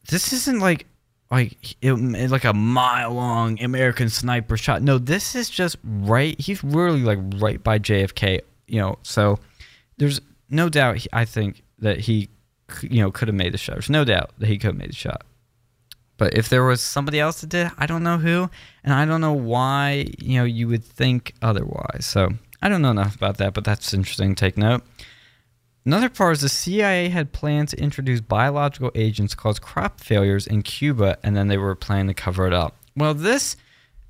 this 0.10 0.34
isn't 0.34 0.60
like 0.60 0.86
like 1.32 1.76
it, 1.82 1.94
like 1.94 2.44
a 2.44 2.54
mile 2.54 3.14
long 3.14 3.62
American 3.62 4.10
sniper 4.10 4.58
shot. 4.58 4.82
No, 4.82 4.98
this 4.98 5.36
is 5.36 5.50
just 5.50 5.78
right. 5.84 6.40
He's 6.40 6.64
really 6.64 7.02
like 7.02 7.20
right 7.36 7.64
by 7.64 7.80
JFK. 7.80 8.42
You 8.68 8.82
know, 8.82 9.00
so 9.04 9.40
there's 9.98 10.22
no 10.50 10.70
doubt. 10.70 11.06
I 11.14 11.26
think 11.26 11.64
that 11.80 12.00
he 12.00 12.30
you 12.82 13.02
know 13.02 13.12
could 13.12 13.28
have 13.28 13.36
made 13.36 13.54
the 13.54 13.58
shot. 13.58 13.74
There's 13.76 13.90
no 13.90 14.04
doubt 14.04 14.32
that 14.40 14.48
he 14.48 14.58
could 14.58 14.68
have 14.68 14.78
made 14.78 14.90
the 14.90 14.96
shot. 14.96 15.24
But 16.18 16.34
if 16.34 16.50
there 16.50 16.66
was 16.66 16.82
somebody 16.82 17.20
else 17.20 17.42
that 17.42 17.50
did, 17.50 17.72
I 17.78 17.86
don't 17.86 18.04
know 18.04 18.18
who, 18.18 18.50
and 18.84 18.94
I 18.94 19.06
don't 19.06 19.22
know 19.22 19.34
why. 19.34 20.08
You 20.18 20.40
know, 20.40 20.44
you 20.46 20.68
would 20.68 20.84
think 20.84 21.34
otherwise. 21.42 22.06
So 22.06 22.30
I 22.62 22.70
don't 22.70 22.82
know 22.82 22.92
enough 22.92 23.16
about 23.16 23.38
that, 23.38 23.54
but 23.54 23.64
that's 23.64 23.94
interesting. 23.94 24.36
Take 24.36 24.58
note. 24.58 24.84
Another 25.86 26.10
part 26.10 26.34
is 26.34 26.42
the 26.42 26.50
CIA 26.50 27.10
had 27.10 27.32
planned 27.32 27.70
to 27.70 27.82
introduce 27.82 28.22
biological 28.22 28.92
agents 28.96 29.34
cause 29.34 29.60
crop 29.60 30.00
failures 30.02 30.46
in 30.46 30.62
Cuba, 30.62 31.18
and 31.24 31.36
then 31.36 31.48
they 31.48 31.58
were 31.58 31.76
planning 31.76 32.08
to 32.08 32.14
cover 32.14 32.46
it 32.46 32.54
up. 32.54 32.76
Well, 32.96 33.14
this, 33.14 33.56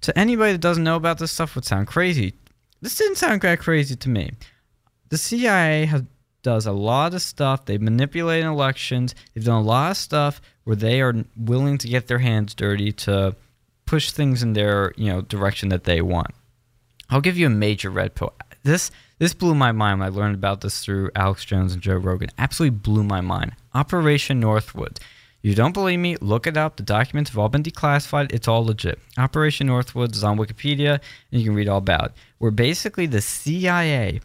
to 0.01 0.17
anybody 0.17 0.53
that 0.53 0.61
doesn't 0.61 0.83
know 0.83 0.95
about 0.95 1.19
this 1.19 1.31
stuff, 1.31 1.55
would 1.55 1.65
sound 1.65 1.87
crazy. 1.87 2.33
This 2.81 2.97
didn't 2.97 3.17
sound 3.17 3.41
that 3.41 3.59
crazy 3.59 3.95
to 3.95 4.09
me. 4.09 4.31
The 5.09 5.17
CIA 5.17 5.85
has, 5.85 6.03
does 6.41 6.65
a 6.65 6.71
lot 6.71 7.13
of 7.13 7.21
stuff. 7.21 7.65
They 7.65 7.77
manipulate 7.77 8.43
elections. 8.43 9.13
They've 9.33 9.43
done 9.43 9.63
a 9.63 9.65
lot 9.65 9.91
of 9.91 9.97
stuff 9.97 10.41
where 10.63 10.75
they 10.75 11.01
are 11.01 11.13
willing 11.37 11.77
to 11.79 11.87
get 11.87 12.07
their 12.07 12.19
hands 12.19 12.55
dirty 12.55 12.91
to 12.91 13.35
push 13.85 14.11
things 14.11 14.43
in 14.43 14.53
their 14.53 14.93
you 14.97 15.11
know 15.11 15.21
direction 15.21 15.69
that 15.69 15.83
they 15.83 16.01
want. 16.01 16.31
I'll 17.09 17.21
give 17.21 17.37
you 17.37 17.47
a 17.47 17.51
major 17.51 17.89
red 17.89 18.15
pill. 18.15 18.33
This 18.63 18.91
this 19.19 19.33
blew 19.33 19.55
my 19.55 19.71
mind 19.71 20.03
I 20.03 20.09
learned 20.09 20.35
about 20.35 20.61
this 20.61 20.83
through 20.83 21.11
Alex 21.15 21.43
Jones 21.43 21.73
and 21.73 21.81
Joe 21.81 21.95
Rogan. 21.95 22.29
Absolutely 22.37 22.77
blew 22.77 23.03
my 23.03 23.21
mind. 23.21 23.53
Operation 23.73 24.41
Northwoods. 24.41 24.99
You 25.41 25.55
don't 25.55 25.73
believe 25.73 25.99
me? 25.99 26.17
Look 26.17 26.47
it 26.47 26.57
up. 26.57 26.75
The 26.75 26.83
documents 26.83 27.29
have 27.29 27.37
all 27.37 27.47
been 27.49 27.63
declassified. 27.63 28.33
It's 28.33 28.47
all 28.47 28.65
legit. 28.65 28.99
Operation 29.17 29.67
Northwoods 29.67 30.15
is 30.15 30.23
on 30.23 30.37
Wikipedia, 30.37 30.99
and 31.31 31.41
you 31.41 31.45
can 31.45 31.55
read 31.55 31.69
all 31.69 31.77
about 31.77 32.05
it. 32.05 32.11
Where 32.39 32.51
basically 32.51 33.05
the 33.05 33.21
CIA, 33.21 34.19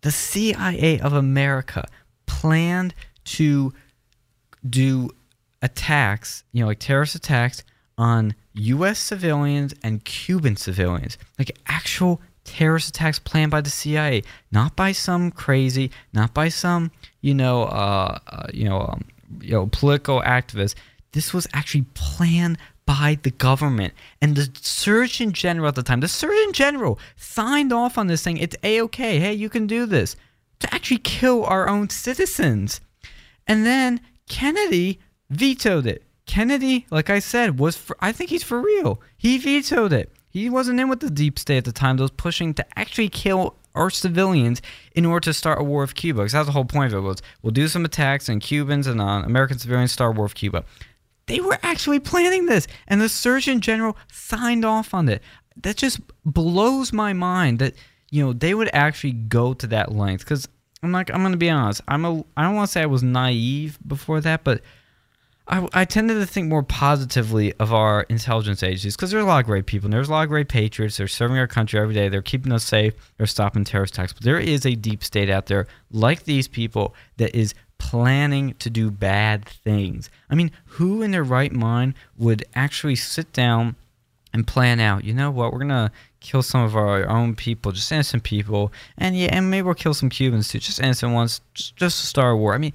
the 0.00 0.10
CIA 0.10 0.98
of 1.00 1.12
America, 1.12 1.86
planned 2.24 2.94
to 3.24 3.72
do 4.68 5.10
attacks, 5.60 6.44
you 6.52 6.62
know, 6.62 6.68
like 6.68 6.78
terrorist 6.78 7.14
attacks 7.14 7.62
on 7.98 8.34
U.S. 8.56 8.98
civilians 8.98 9.74
and 9.82 10.04
Cuban 10.04 10.56
civilians, 10.56 11.18
like 11.38 11.56
actual 11.66 12.20
terrorist 12.44 12.90
attacks 12.90 13.18
planned 13.18 13.50
by 13.50 13.60
the 13.60 13.70
CIA, 13.70 14.22
not 14.52 14.76
by 14.76 14.92
some 14.92 15.30
crazy, 15.30 15.90
not 16.12 16.32
by 16.32 16.48
some 16.48 16.90
you 17.26 17.34
know, 17.34 17.64
uh, 17.64 18.18
uh, 18.28 18.46
you 18.54 18.64
know, 18.64 18.82
um, 18.82 19.04
you 19.40 19.50
know, 19.50 19.66
political 19.66 20.22
activists. 20.22 20.76
This 21.10 21.34
was 21.34 21.48
actually 21.52 21.86
planned 21.94 22.56
by 22.86 23.18
the 23.24 23.32
government 23.32 23.94
and 24.22 24.36
the 24.36 24.48
Surgeon 24.60 25.32
General 25.32 25.66
at 25.66 25.74
the 25.74 25.82
time. 25.82 25.98
The 25.98 26.06
Surgeon 26.06 26.52
General 26.52 27.00
signed 27.16 27.72
off 27.72 27.98
on 27.98 28.06
this 28.06 28.22
thing. 28.22 28.36
It's 28.36 28.54
a 28.62 28.80
okay. 28.82 29.18
Hey, 29.18 29.34
you 29.34 29.48
can 29.48 29.66
do 29.66 29.86
this 29.86 30.14
to 30.60 30.72
actually 30.72 30.98
kill 30.98 31.44
our 31.44 31.68
own 31.68 31.90
citizens, 31.90 32.80
and 33.48 33.66
then 33.66 34.00
Kennedy 34.28 35.00
vetoed 35.28 35.86
it. 35.86 36.04
Kennedy, 36.26 36.86
like 36.90 37.08
I 37.08 37.20
said, 37.20 37.58
was 37.58 37.76
for, 37.76 37.96
I 38.00 38.12
think 38.12 38.30
he's 38.30 38.42
for 38.42 38.60
real. 38.60 39.00
He 39.16 39.38
vetoed 39.38 39.92
it. 39.92 40.12
He 40.28 40.50
wasn't 40.50 40.80
in 40.80 40.88
with 40.88 41.00
the 41.00 41.10
deep 41.10 41.38
state 41.38 41.58
at 41.58 41.64
the 41.64 41.72
time 41.72 41.96
that 41.96 42.02
was 42.02 42.10
pushing 42.10 42.52
to 42.54 42.78
actually 42.78 43.08
kill 43.08 43.56
our 43.74 43.90
civilians 43.90 44.60
in 44.94 45.06
order 45.06 45.24
to 45.26 45.34
start 45.34 45.60
a 45.60 45.64
war 45.64 45.82
of 45.82 45.94
Cuba. 45.94 46.20
Because 46.20 46.32
that's 46.32 46.46
the 46.46 46.52
whole 46.52 46.64
point 46.64 46.92
of 46.92 47.04
it 47.04 47.06
was 47.06 47.22
we'll 47.42 47.52
do 47.52 47.68
some 47.68 47.84
attacks 47.84 48.28
on 48.28 48.40
Cubans 48.40 48.86
and 48.86 49.00
on 49.00 49.24
American 49.24 49.58
civilians, 49.58 49.92
start 49.92 50.16
war 50.16 50.26
of 50.26 50.34
Cuba. 50.34 50.64
They 51.26 51.40
were 51.40 51.58
actually 51.62 52.00
planning 52.00 52.46
this, 52.46 52.66
and 52.86 53.00
the 53.00 53.08
Surgeon 53.08 53.60
General 53.60 53.96
signed 54.12 54.64
off 54.64 54.94
on 54.94 55.08
it. 55.08 55.22
That 55.62 55.76
just 55.76 56.00
blows 56.24 56.92
my 56.92 57.12
mind 57.12 57.58
that 57.58 57.74
you 58.10 58.24
know 58.24 58.32
they 58.32 58.54
would 58.54 58.70
actually 58.72 59.12
go 59.12 59.54
to 59.54 59.66
that 59.68 59.92
length. 59.92 60.24
Because 60.24 60.48
I'm 60.82 60.92
like, 60.92 61.10
I'm 61.10 61.22
gonna 61.22 61.36
be 61.36 61.50
honest. 61.50 61.80
I'm 61.88 62.04
a. 62.04 62.24
I 62.36 62.44
don't 62.44 62.54
want 62.54 62.68
to 62.68 62.72
say 62.72 62.82
I 62.82 62.86
was 62.86 63.02
naive 63.02 63.78
before 63.86 64.20
that, 64.20 64.44
but 64.44 64.60
I, 65.48 65.68
I 65.72 65.84
tended 65.84 66.18
to 66.18 66.26
think 66.26 66.48
more 66.48 66.62
positively 66.62 67.52
of 67.54 67.72
our 67.72 68.02
intelligence 68.08 68.62
agencies 68.62 68.96
because 68.96 69.10
there's 69.10 69.22
a 69.22 69.26
lot 69.26 69.40
of 69.40 69.46
great 69.46 69.66
people 69.66 69.86
and 69.86 69.92
there's 69.92 70.08
a 70.08 70.12
lot 70.12 70.24
of 70.24 70.28
great 70.28 70.48
patriots. 70.48 70.96
They're 70.96 71.06
serving 71.06 71.38
our 71.38 71.46
country 71.46 71.78
every 71.78 71.94
day. 71.94 72.08
They're 72.08 72.22
keeping 72.22 72.52
us 72.52 72.64
safe. 72.64 72.94
They're 73.16 73.26
stopping 73.26 73.64
terrorist 73.64 73.94
attacks. 73.94 74.12
But 74.12 74.24
there 74.24 74.40
is 74.40 74.66
a 74.66 74.74
deep 74.74 75.04
state 75.04 75.30
out 75.30 75.46
there 75.46 75.68
like 75.92 76.24
these 76.24 76.48
people 76.48 76.94
that 77.18 77.34
is 77.36 77.54
planning 77.78 78.54
to 78.58 78.70
do 78.70 78.90
bad 78.90 79.44
things. 79.44 80.10
I 80.30 80.34
mean, 80.34 80.50
who 80.64 81.02
in 81.02 81.12
their 81.12 81.24
right 81.24 81.52
mind 81.52 81.94
would 82.18 82.44
actually 82.54 82.96
sit 82.96 83.32
down 83.32 83.76
and 84.32 84.46
plan 84.46 84.80
out, 84.80 85.04
you 85.04 85.14
know 85.14 85.30
what, 85.30 85.52
we're 85.52 85.60
going 85.60 85.68
to 85.68 85.92
kill 86.20 86.42
some 86.42 86.62
of 86.62 86.76
our 86.76 87.08
own 87.08 87.36
people, 87.36 87.70
just 87.72 87.92
innocent 87.92 88.24
people. 88.24 88.72
And 88.98 89.16
yeah, 89.16 89.28
and 89.30 89.50
maybe 89.50 89.62
we'll 89.62 89.74
kill 89.74 89.94
some 89.94 90.10
Cubans 90.10 90.48
too, 90.48 90.58
just 90.58 90.80
innocent 90.80 91.12
ones, 91.12 91.40
just, 91.54 91.76
just 91.76 92.00
to 92.00 92.06
start 92.06 92.34
a 92.34 92.36
war. 92.36 92.54
I 92.54 92.58
mean, 92.58 92.72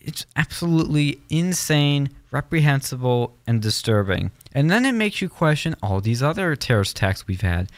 it's 0.00 0.26
absolutely 0.36 1.20
insane, 1.28 2.10
reprehensible, 2.30 3.34
and 3.46 3.60
disturbing. 3.60 4.30
And 4.52 4.70
then 4.70 4.84
it 4.84 4.92
makes 4.92 5.20
you 5.20 5.28
question 5.28 5.76
all 5.82 6.00
these 6.00 6.22
other 6.22 6.56
terrorist 6.56 6.96
attacks 6.96 7.26
we've 7.26 7.40
had. 7.40 7.70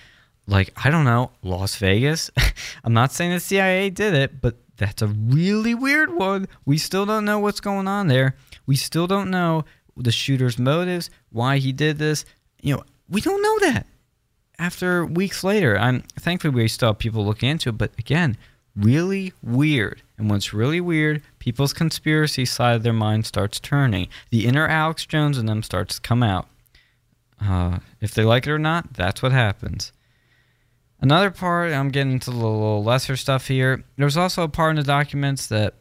Like, 0.46 0.72
I 0.84 0.90
don't 0.90 1.04
know, 1.04 1.30
Las 1.42 1.76
Vegas. 1.76 2.30
I'm 2.84 2.92
not 2.92 3.12
saying 3.12 3.32
the 3.32 3.40
CIA 3.40 3.90
did 3.90 4.14
it, 4.14 4.40
but 4.40 4.56
that's 4.76 5.02
a 5.02 5.06
really 5.06 5.74
weird 5.74 6.12
one. 6.12 6.48
We 6.64 6.78
still 6.78 7.06
don't 7.06 7.24
know 7.24 7.38
what's 7.38 7.60
going 7.60 7.86
on 7.86 8.08
there. 8.08 8.36
We 8.66 8.76
still 8.76 9.06
don't 9.06 9.30
know 9.30 9.64
the 9.96 10.12
shooter's 10.12 10.58
motives, 10.58 11.10
why 11.30 11.58
he 11.58 11.72
did 11.72 11.98
this. 11.98 12.24
You 12.60 12.76
know, 12.76 12.82
we 13.08 13.20
don't 13.20 13.42
know 13.42 13.70
that. 13.70 13.86
After 14.58 15.04
weeks 15.04 15.44
later, 15.44 15.78
I'm 15.78 16.02
thankfully 16.18 16.54
we 16.54 16.68
still 16.68 16.90
have 16.90 16.98
people 16.98 17.24
looking 17.24 17.50
into 17.50 17.70
it, 17.70 17.78
but 17.78 17.92
again, 17.98 18.36
really 18.76 19.32
weird. 19.42 20.02
And 20.18 20.30
what's 20.30 20.52
really 20.52 20.80
weird, 20.80 21.22
people's 21.38 21.72
conspiracy 21.72 22.44
side 22.44 22.76
of 22.76 22.82
their 22.82 22.92
mind 22.92 23.26
starts 23.26 23.58
turning. 23.58 24.08
The 24.30 24.46
inner 24.46 24.66
Alex 24.66 25.06
Jones 25.06 25.38
in 25.38 25.46
them 25.46 25.62
starts 25.62 25.96
to 25.96 26.00
come 26.00 26.22
out. 26.22 26.48
Uh, 27.40 27.78
if 28.00 28.14
they 28.14 28.24
like 28.24 28.46
it 28.46 28.52
or 28.52 28.58
not, 28.58 28.94
that's 28.94 29.22
what 29.22 29.32
happens. 29.32 29.92
Another 31.00 31.32
part, 31.32 31.72
I'm 31.72 31.88
getting 31.88 32.12
into 32.12 32.30
the 32.30 32.36
little 32.36 32.84
lesser 32.84 33.16
stuff 33.16 33.48
here. 33.48 33.82
There's 33.96 34.16
also 34.16 34.44
a 34.44 34.48
part 34.48 34.70
in 34.70 34.76
the 34.76 34.84
documents 34.84 35.48
that 35.48 35.74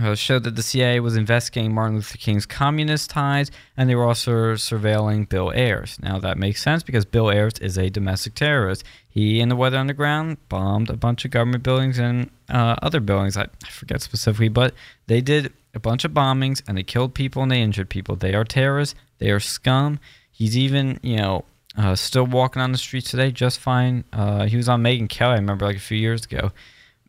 uh, 0.00 0.14
showed 0.14 0.44
that 0.44 0.56
the 0.56 0.62
CIA 0.62 1.00
was 1.00 1.16
investigating 1.16 1.74
Martin 1.74 1.96
Luther 1.96 2.18
King's 2.18 2.46
communist 2.46 3.10
ties, 3.10 3.50
and 3.76 3.88
they 3.88 3.94
were 3.94 4.04
also 4.04 4.54
surveilling 4.54 5.28
Bill 5.28 5.52
Ayers. 5.54 5.98
Now 6.00 6.18
that 6.18 6.36
makes 6.38 6.62
sense 6.62 6.82
because 6.82 7.04
Bill 7.04 7.30
Ayers 7.30 7.58
is 7.60 7.78
a 7.78 7.88
domestic 7.88 8.34
terrorist. 8.34 8.84
He 9.08 9.40
and 9.40 9.50
the 9.50 9.56
Weather 9.56 9.78
Underground 9.78 10.36
bombed 10.48 10.90
a 10.90 10.96
bunch 10.96 11.24
of 11.24 11.30
government 11.30 11.62
buildings 11.62 11.98
and 11.98 12.30
uh, 12.50 12.76
other 12.82 13.00
buildings. 13.00 13.36
I, 13.36 13.46
forget 13.70 14.02
specifically, 14.02 14.48
but 14.48 14.74
they 15.06 15.22
did 15.22 15.52
a 15.74 15.80
bunch 15.80 16.04
of 16.04 16.12
bombings 16.12 16.62
and 16.68 16.76
they 16.76 16.82
killed 16.82 17.14
people 17.14 17.42
and 17.42 17.50
they 17.50 17.62
injured 17.62 17.88
people. 17.88 18.16
They 18.16 18.34
are 18.34 18.44
terrorists. 18.44 18.94
They 19.18 19.30
are 19.30 19.40
scum. 19.40 20.00
He's 20.30 20.56
even, 20.56 21.00
you 21.02 21.16
know, 21.16 21.44
uh, 21.78 21.94
still 21.94 22.26
walking 22.26 22.60
on 22.60 22.72
the 22.72 22.78
streets 22.78 23.10
today 23.10 23.30
just 23.30 23.58
fine. 23.58 24.04
Uh, 24.12 24.44
he 24.46 24.56
was 24.56 24.68
on 24.68 24.82
Megyn 24.82 25.08
Kelly, 25.08 25.32
I 25.32 25.36
remember, 25.36 25.64
like 25.64 25.76
a 25.76 25.80
few 25.80 25.98
years 25.98 26.24
ago. 26.24 26.52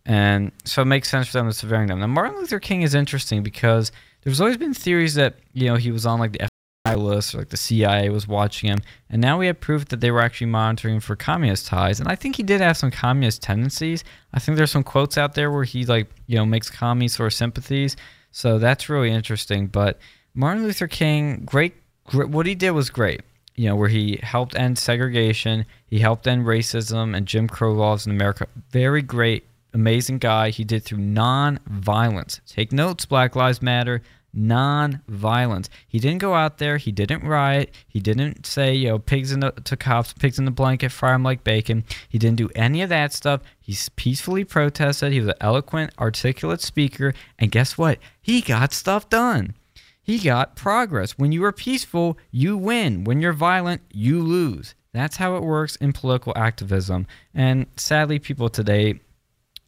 And 0.08 0.54
so 0.64 0.82
it 0.82 0.86
makes 0.86 1.10
sense 1.10 1.28
for 1.28 1.34
them 1.34 1.48
to 1.48 1.54
surveying 1.54 1.88
them. 1.88 2.00
Now, 2.00 2.08
Martin 2.08 2.38
Luther 2.38 2.62
King 2.62 2.82
is 2.82 2.96
interesting 2.96 3.44
because 3.44 3.92
there's 4.22 4.40
always 4.40 4.56
been 4.56 4.74
theories 4.74 5.16
that, 5.16 5.36
you 5.52 5.68
know, 5.68 5.76
he 5.76 5.92
was 5.92 6.06
on 6.06 6.18
like 6.18 6.32
the 6.32 6.48
FBI 6.88 6.98
list 6.98 7.36
or 7.36 7.40
like 7.40 7.50
the 7.50 7.58
CIA 7.58 8.10
was 8.10 8.26
watching 8.26 8.70
him. 8.70 8.80
And 9.10 9.22
now 9.22 9.38
we 9.38 9.48
have 9.48 9.60
proof 9.60 9.86
that 9.90 10.00
they 10.00 10.10
were 10.10 10.22
actually 10.22 10.48
monitoring 10.48 10.96
him 10.96 11.02
for 11.02 11.18
communist 11.18 11.68
ties. 11.68 12.00
And 12.00 12.08
I 12.08 12.16
think 12.16 12.38
he 12.38 12.44
did 12.44 12.62
have 12.62 12.78
some 12.78 12.90
communist 12.90 13.42
tendencies. 13.42 14.06
I 14.34 14.40
think 14.40 14.58
there's 14.58 14.72
some 14.72 14.84
quotes 14.84 15.18
out 15.18 15.36
there 15.36 15.52
where 15.52 15.66
he 15.66 15.86
like, 15.86 16.10
you 16.28 16.38
know, 16.38 16.46
makes 16.46 16.70
communist 16.70 17.18
sort 17.18 17.28
of 17.28 17.34
sympathies. 17.34 17.98
So 18.32 18.60
that's 18.60 18.88
really 18.88 19.12
interesting. 19.12 19.68
But 19.68 20.00
Martin 20.34 20.64
Luther 20.64 20.88
King, 20.88 21.44
great, 21.46 21.74
great 22.06 22.30
what 22.30 22.46
he 22.46 22.56
did 22.56 22.72
was 22.72 22.90
great 22.90 23.22
you 23.58 23.68
know, 23.68 23.76
where 23.76 23.90
he 23.90 24.20
helped 24.22 24.56
end 24.56 24.78
segregation, 24.78 25.66
he 25.88 25.98
helped 25.98 26.28
end 26.28 26.46
racism 26.46 27.18
and 27.18 27.26
Jim 27.26 27.48
Crow 27.48 27.74
laws 27.74 28.06
in 28.06 28.12
America. 28.12 28.48
Very 28.70 29.02
great 29.02 29.48
amazing 29.78 30.18
guy. 30.18 30.50
He 30.50 30.64
did 30.64 30.84
through 30.84 30.98
non-violence. 30.98 32.42
Take 32.46 32.74
notes, 32.74 33.06
Black 33.06 33.36
Lives 33.36 33.62
Matter. 33.62 34.02
Non-violence. 34.34 35.70
He 35.88 36.00
didn't 36.00 36.20
go 36.20 36.34
out 36.36 36.58
there. 36.58 36.78
He 36.78 36.92
didn't 36.92 37.24
riot. 37.24 37.74
He 37.88 38.00
didn't 38.00 38.46
say, 38.46 38.76
you 38.76 38.90
know, 38.90 39.00
pigs 39.00 39.32
in 39.32 39.40
the 39.40 39.52
to 39.52 39.78
cops, 39.78 40.14
pigs 40.14 40.38
in 40.38 40.46
the 40.46 40.52
blanket, 40.52 40.92
fry 40.92 41.14
them 41.14 41.24
like 41.24 41.44
bacon. 41.44 41.86
He 42.10 42.20
didn't 42.20 42.38
do 42.38 42.50
any 42.54 42.82
of 42.82 42.90
that 42.90 43.14
stuff. 43.14 43.42
He 43.60 43.76
peacefully 43.96 44.44
protested. 44.44 45.14
He 45.14 45.20
was 45.20 45.30
an 45.30 45.36
eloquent, 45.42 45.94
articulate 45.98 46.62
speaker, 46.62 47.14
and 47.40 47.52
guess 47.52 47.78
what? 47.78 48.00
He 48.22 48.42
got 48.42 48.74
stuff 48.74 49.10
done. 49.10 49.56
He 50.02 50.20
got 50.20 50.56
progress. 50.56 51.18
When 51.18 51.32
you 51.32 51.44
are 51.46 51.52
peaceful, 51.52 52.18
you 52.30 52.58
win. 52.58 53.06
When 53.06 53.22
you're 53.22 53.34
violent, 53.34 53.82
you 53.92 54.22
lose. 54.22 54.76
That's 54.94 55.18
how 55.18 55.36
it 55.36 55.44
works 55.44 55.76
in 55.78 55.94
political 55.94 56.34
activism. 56.36 57.08
And 57.34 57.66
sadly, 57.76 58.20
people 58.20 58.50
today 58.50 59.00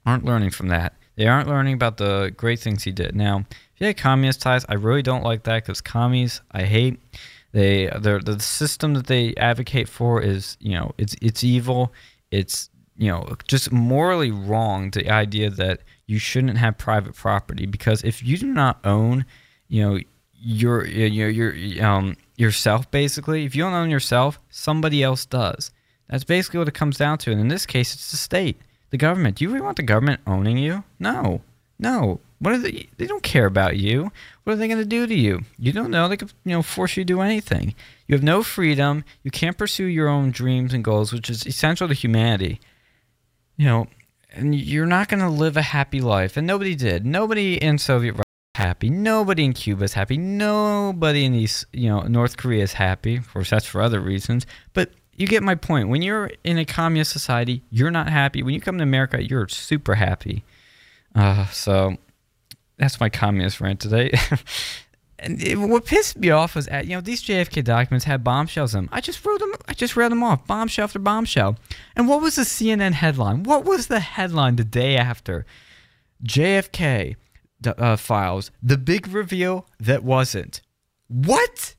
aren't 0.09 0.25
learning 0.25 0.49
from 0.51 0.67
that. 0.69 0.93
They 1.15 1.27
aren't 1.27 1.47
learning 1.47 1.73
about 1.73 1.97
the 1.97 2.33
great 2.35 2.59
things 2.59 2.83
he 2.83 2.91
did. 2.91 3.15
Now, 3.15 3.45
if 3.49 3.81
you 3.81 3.87
had 3.87 3.97
communist 3.97 4.41
ties, 4.41 4.65
I 4.69 4.75
really 4.75 5.01
don't 5.01 5.23
like 5.23 5.43
that 5.43 5.63
because 5.63 5.81
commies 5.81 6.41
I 6.51 6.63
hate. 6.63 6.99
They 7.51 7.87
the 7.87 8.37
system 8.39 8.93
that 8.93 9.07
they 9.07 9.33
advocate 9.35 9.89
for 9.89 10.21
is 10.21 10.57
you 10.59 10.73
know 10.73 10.93
it's 10.97 11.15
it's 11.21 11.43
evil. 11.43 11.93
It's 12.31 12.69
you 12.97 13.11
know 13.11 13.27
just 13.47 13.71
morally 13.71 14.31
wrong. 14.31 14.91
The 14.91 15.09
idea 15.09 15.49
that 15.49 15.81
you 16.05 16.19
shouldn't 16.19 16.57
have 16.57 16.77
private 16.77 17.15
property 17.15 17.65
because 17.65 18.03
if 18.03 18.23
you 18.23 18.37
do 18.37 18.53
not 18.53 18.79
own, 18.83 19.25
you 19.67 19.81
know 19.83 19.99
your 20.41 20.85
your 20.85 21.29
your 21.29 21.85
um 21.85 22.15
yourself 22.37 22.89
basically. 22.91 23.45
If 23.45 23.55
you 23.55 23.63
don't 23.63 23.73
own 23.73 23.89
yourself, 23.89 24.39
somebody 24.49 25.03
else 25.03 25.25
does. 25.25 25.71
That's 26.09 26.23
basically 26.23 26.59
what 26.59 26.67
it 26.67 26.73
comes 26.73 26.97
down 26.97 27.17
to. 27.19 27.31
And 27.31 27.39
in 27.39 27.49
this 27.49 27.65
case, 27.65 27.93
it's 27.93 28.11
the 28.11 28.17
state, 28.17 28.61
the 28.89 28.97
government. 28.97 29.37
Do 29.37 29.45
you 29.45 29.49
really 29.49 29.61
want 29.61 29.77
the 29.77 29.83
government 29.83 30.21
owning 30.25 30.57
you? 30.57 30.83
No, 30.99 31.41
no. 31.77 32.19
What 32.39 32.53
are 32.53 32.57
they? 32.57 32.87
They 32.97 33.05
don't 33.05 33.23
care 33.23 33.45
about 33.45 33.77
you. 33.77 34.11
What 34.43 34.53
are 34.53 34.55
they 34.55 34.69
going 34.69 34.79
to 34.79 34.85
do 34.85 35.05
to 35.05 35.13
you? 35.13 35.41
You 35.57 35.73
don't 35.73 35.91
know. 35.91 36.07
They 36.07 36.15
could, 36.15 36.31
you 36.45 36.53
know, 36.53 36.61
force 36.61 36.95
you 36.95 37.03
to 37.03 37.13
do 37.13 37.21
anything. 37.21 37.75
You 38.07 38.15
have 38.15 38.23
no 38.23 38.43
freedom. 38.43 39.03
You 39.23 39.31
can't 39.31 39.57
pursue 39.57 39.85
your 39.85 40.07
own 40.07 40.31
dreams 40.31 40.73
and 40.73 40.83
goals, 40.83 41.11
which 41.11 41.29
is 41.29 41.45
essential 41.45 41.89
to 41.89 41.93
humanity. 41.93 42.61
You 43.57 43.65
know, 43.65 43.87
and 44.31 44.55
you're 44.55 44.85
not 44.85 45.09
going 45.09 45.19
to 45.19 45.29
live 45.29 45.57
a 45.57 45.61
happy 45.61 45.99
life. 45.99 46.37
And 46.37 46.47
nobody 46.47 46.75
did. 46.75 47.05
Nobody 47.05 47.55
in 47.61 47.77
Soviet 47.77 48.13
Russia 48.13 48.23
is 48.55 48.61
happy. 48.61 48.89
Nobody 48.89 49.43
in 49.43 49.51
Cuba 49.51 49.83
is 49.83 49.93
happy. 49.93 50.17
Nobody 50.17 51.25
in 51.25 51.33
East, 51.33 51.65
you 51.73 51.89
know, 51.89 52.01
North 52.03 52.37
Korea 52.37 52.63
is 52.63 52.73
happy. 52.73 53.17
Of 53.17 53.33
course, 53.33 53.49
that's 53.49 53.65
for 53.65 53.81
other 53.81 53.99
reasons. 53.99 54.45
But 54.73 54.91
you 55.19 55.27
get 55.27 55.43
my 55.43 55.53
point. 55.53 55.89
When 55.89 56.01
you're 56.01 56.31
in 56.45 56.57
a 56.57 56.65
communist 56.65 57.11
society, 57.11 57.61
you're 57.69 57.91
not 57.91 58.09
happy. 58.09 58.41
When 58.41 58.53
you 58.53 58.61
come 58.61 58.77
to 58.77 58.83
America, 58.83 59.21
you're 59.21 59.49
super 59.49 59.95
happy. 59.95 60.45
Uh, 61.13 61.45
so 61.47 61.97
that's 62.77 63.01
my 63.01 63.09
communist 63.09 63.59
rant 63.59 63.81
today. 63.81 64.11
and 65.19 65.43
it, 65.43 65.57
what 65.57 65.85
pissed 65.85 66.17
me 66.17 66.29
off 66.29 66.55
was, 66.55 66.69
at, 66.69 66.87
you 66.87 66.95
know, 66.95 67.01
these 67.01 67.21
JFK 67.21 67.65
documents 67.65 68.05
had 68.05 68.23
bombshells 68.23 68.73
in 68.73 68.85
them. 68.85 68.89
I 68.93 69.01
just 69.01 69.25
wrote 69.25 69.41
them. 69.41 69.51
I 69.67 69.73
just 69.73 69.97
read 69.97 70.09
them 70.09 70.23
off, 70.23 70.47
bombshell 70.47 70.85
after 70.85 70.99
bombshell. 70.99 71.57
And 71.97 72.07
what 72.07 72.21
was 72.21 72.35
the 72.35 72.43
CNN 72.43 72.93
headline? 72.93 73.43
What 73.43 73.65
was 73.65 73.87
the 73.87 73.99
headline 73.99 74.55
the 74.55 74.63
day 74.63 74.95
after? 74.95 75.45
JFK 76.23 77.17
uh, 77.67 77.97
files 77.97 78.51
the 78.63 78.77
big 78.77 79.05
reveal 79.07 79.67
that 79.81 80.01
wasn't. 80.01 80.61
What? 81.09 81.75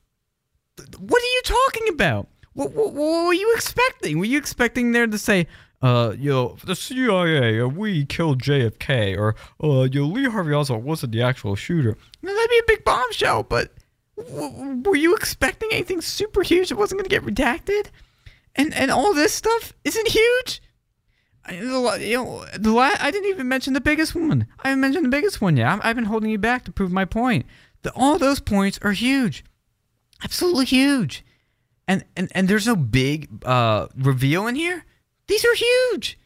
What 0.98 1.22
are 1.22 1.34
you 1.34 1.42
talking 1.44 1.88
about? 1.88 2.28
What, 2.54 2.72
what, 2.72 2.92
what 2.92 3.26
were 3.26 3.32
you 3.34 3.52
expecting? 3.54 4.18
Were 4.18 4.24
you 4.24 4.38
expecting 4.38 4.92
there 4.92 5.06
to 5.06 5.18
say, 5.18 5.46
uh, 5.82 6.14
you 6.18 6.30
know, 6.30 6.56
the 6.64 6.74
CIA, 6.74 7.60
uh, 7.60 7.68
we 7.68 8.04
killed 8.04 8.42
JFK, 8.42 9.16
or, 9.16 9.34
uh, 9.62 9.84
you 9.84 10.00
know, 10.00 10.06
Lee 10.06 10.28
Harvey 10.28 10.52
Oswald 10.52 10.84
wasn't 10.84 11.12
the 11.12 11.22
actual 11.22 11.56
shooter? 11.56 11.96
Now, 12.22 12.32
that'd 12.32 12.50
be 12.50 12.58
a 12.58 12.76
big 12.76 12.84
bombshell, 12.84 13.44
but 13.44 13.72
w- 14.16 14.82
were 14.84 14.96
you 14.96 15.14
expecting 15.14 15.70
anything 15.72 16.00
super 16.00 16.42
huge 16.42 16.68
that 16.68 16.76
wasn't 16.76 17.00
going 17.00 17.08
to 17.08 17.16
get 17.16 17.24
redacted? 17.24 17.86
And, 18.56 18.74
and 18.74 18.90
all 18.90 19.14
this 19.14 19.32
stuff 19.32 19.72
isn't 19.84 20.08
huge? 20.08 20.60
you 21.50 21.62
know, 21.62 22.44
the 22.58 22.70
la- 22.70 22.96
I 23.00 23.10
didn't 23.10 23.30
even 23.30 23.48
mention 23.48 23.72
the 23.72 23.80
biggest 23.80 24.14
one. 24.14 24.46
I 24.62 24.68
haven't 24.68 24.80
mentioned 24.80 25.06
the 25.06 25.10
biggest 25.10 25.40
one 25.40 25.56
yet. 25.56 25.80
i 25.82 25.86
have 25.86 25.96
been 25.96 26.04
holding 26.04 26.30
you 26.30 26.38
back 26.38 26.64
to 26.64 26.72
prove 26.72 26.92
my 26.92 27.04
point. 27.04 27.46
The, 27.82 27.92
all 27.94 28.18
those 28.18 28.40
points 28.40 28.78
are 28.82 28.92
huge, 28.92 29.44
absolutely 30.22 30.66
huge, 30.66 31.24
and 31.88 32.04
and 32.16 32.30
and 32.34 32.48
there's 32.48 32.66
no 32.66 32.76
big 32.76 33.28
uh, 33.44 33.88
reveal 33.96 34.46
in 34.46 34.54
here. 34.54 34.84
These 35.26 35.44
are 35.44 35.54
huge. 35.54 36.18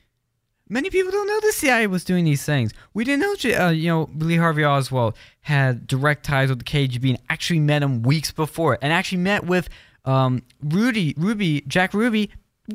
Many 0.69 0.88
people 0.88 1.12
don't 1.12 1.27
know 1.27 1.40
the 1.40 1.53
CIA 1.53 1.87
was 1.87 2.05
doing 2.05 2.25
these 2.25 2.45
things. 2.45 2.73
We 2.95 3.05
didn't 3.05 3.21
know, 3.21 3.67
uh, 3.67 3.71
you 3.71 3.88
know, 3.88 4.09
Lee 4.17 4.37
Harvey 4.37 4.64
Oswald 4.64 5.14
had 5.43 5.87
direct 5.87 6.25
ties 6.25 6.49
with 6.49 6.59
the 6.61 6.64
KGB 6.64 7.11
and 7.11 7.19
actually 7.29 7.61
met 7.61 7.83
him 7.83 8.03
weeks 8.03 8.33
before, 8.33 8.79
and 8.81 8.90
actually 8.90 9.19
met 9.19 9.45
with 9.45 9.69
um, 10.07 10.43
Rudy, 10.62 11.14
Ruby, 11.19 11.62
Jack 11.69 11.93
Ruby 11.93 12.31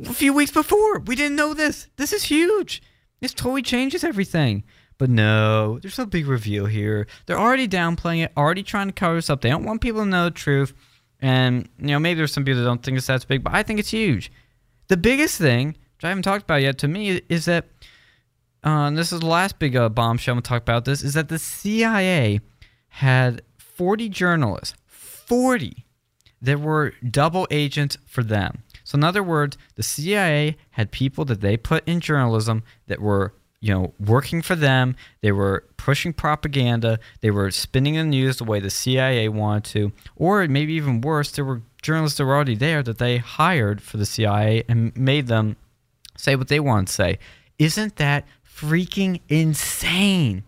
a 0.06 0.14
few 0.14 0.34
weeks 0.34 0.52
before. 0.52 1.00
We 1.00 1.16
didn't 1.16 1.36
know 1.36 1.56
this. 1.56 1.88
This 1.98 2.14
is 2.14 2.24
huge. 2.24 2.84
This 3.22 3.34
totally 3.34 3.64
changes 3.64 4.04
everything. 4.04 4.64
But 5.00 5.10
no, 5.10 5.80
there's 5.80 5.98
no 5.98 6.06
big 6.06 6.28
reveal 6.28 6.66
here. 6.66 7.08
They're 7.26 7.40
already 7.40 7.68
downplaying 7.68 8.26
it, 8.26 8.34
already 8.36 8.64
trying 8.64 8.88
to 8.88 8.94
cover 8.94 9.16
this 9.16 9.30
up. 9.30 9.42
They 9.42 9.50
don't 9.50 9.64
want 9.64 9.82
people 9.82 10.02
to 10.02 10.06
know 10.06 10.26
the 10.26 10.32
truth. 10.32 10.74
And, 11.22 11.68
you 11.80 11.88
know, 11.88 12.00
maybe 12.00 12.18
there's 12.18 12.34
some 12.34 12.46
people 12.46 12.62
that 12.62 12.68
don't 12.68 12.82
think 12.82 12.98
it's 12.98 13.08
that 13.08 13.28
big, 13.28 13.44
but 13.44 13.54
I 13.54 13.64
think 13.64 13.80
it's 13.80 13.92
huge. 13.92 14.32
The 14.88 14.98
biggest 14.98 15.38
thing, 15.38 15.68
which 15.68 16.04
I 16.04 16.10
haven't 16.10 16.24
talked 16.24 16.44
about 16.44 16.62
yet 16.62 16.78
to 16.80 16.88
me, 16.88 17.22
is 17.30 17.46
that, 17.46 17.66
uh, 18.64 18.90
this 18.92 19.12
is 19.12 19.20
the 19.20 19.26
last 19.26 19.60
big 19.60 19.76
uh, 19.76 19.90
bombshell 19.90 20.34
I'm 20.34 20.38
going 20.38 20.44
to 20.44 20.50
talk 20.50 20.62
about 20.62 20.86
this, 20.86 21.04
is 21.04 21.14
that 21.14 21.30
the 21.30 21.40
CIA 21.40 22.40
had 22.88 23.42
40 23.58 24.10
journalists, 24.10 24.76
40, 24.88 25.86
that 26.42 26.60
were 26.60 26.94
double 27.10 27.48
agents 27.52 27.98
for 28.06 28.24
them. 28.24 28.64
So, 28.84 28.98
in 28.98 29.04
other 29.04 29.22
words, 29.22 29.58
the 29.76 29.84
CIA 29.84 30.58
had 30.72 30.92
people 30.92 31.26
that 31.26 31.42
they 31.42 31.58
put 31.58 31.88
in 31.88 32.00
journalism 32.00 32.64
that 32.88 33.02
were, 33.02 33.34
you 33.62 33.74
know, 33.74 33.94
working 34.00 34.42
for 34.42 34.56
them. 34.56 34.96
They 35.22 35.32
were 35.32 35.66
pushing 35.78 36.14
propaganda. 36.14 37.00
They 37.22 37.32
were 37.32 37.52
spinning 37.52 37.96
the 37.96 38.04
news 38.04 38.38
the 38.38 38.46
way 38.46 38.60
the 38.60 38.70
CIA 38.70 39.28
wanted 39.30 39.66
to. 39.72 39.92
Or 40.16 40.48
maybe 40.48 40.74
even 40.74 41.02
worse, 41.02 41.32
there 41.32 41.46
were 41.46 41.62
journalists 41.82 42.18
that 42.18 42.26
were 42.26 42.36
already 42.36 42.56
there 42.56 42.84
that 42.84 42.98
they 42.98 43.18
hired 43.18 43.82
for 43.82 43.98
the 43.98 44.06
CIA 44.06 44.64
and 44.68 44.96
made 44.96 45.28
them 45.28 45.58
say 46.16 46.36
what 46.36 46.48
they 46.48 46.60
want 46.60 46.88
to 46.88 46.94
say. 46.94 47.20
Isn't 47.58 47.98
that 47.98 48.26
freaking 48.46 49.22
insane 49.28 50.44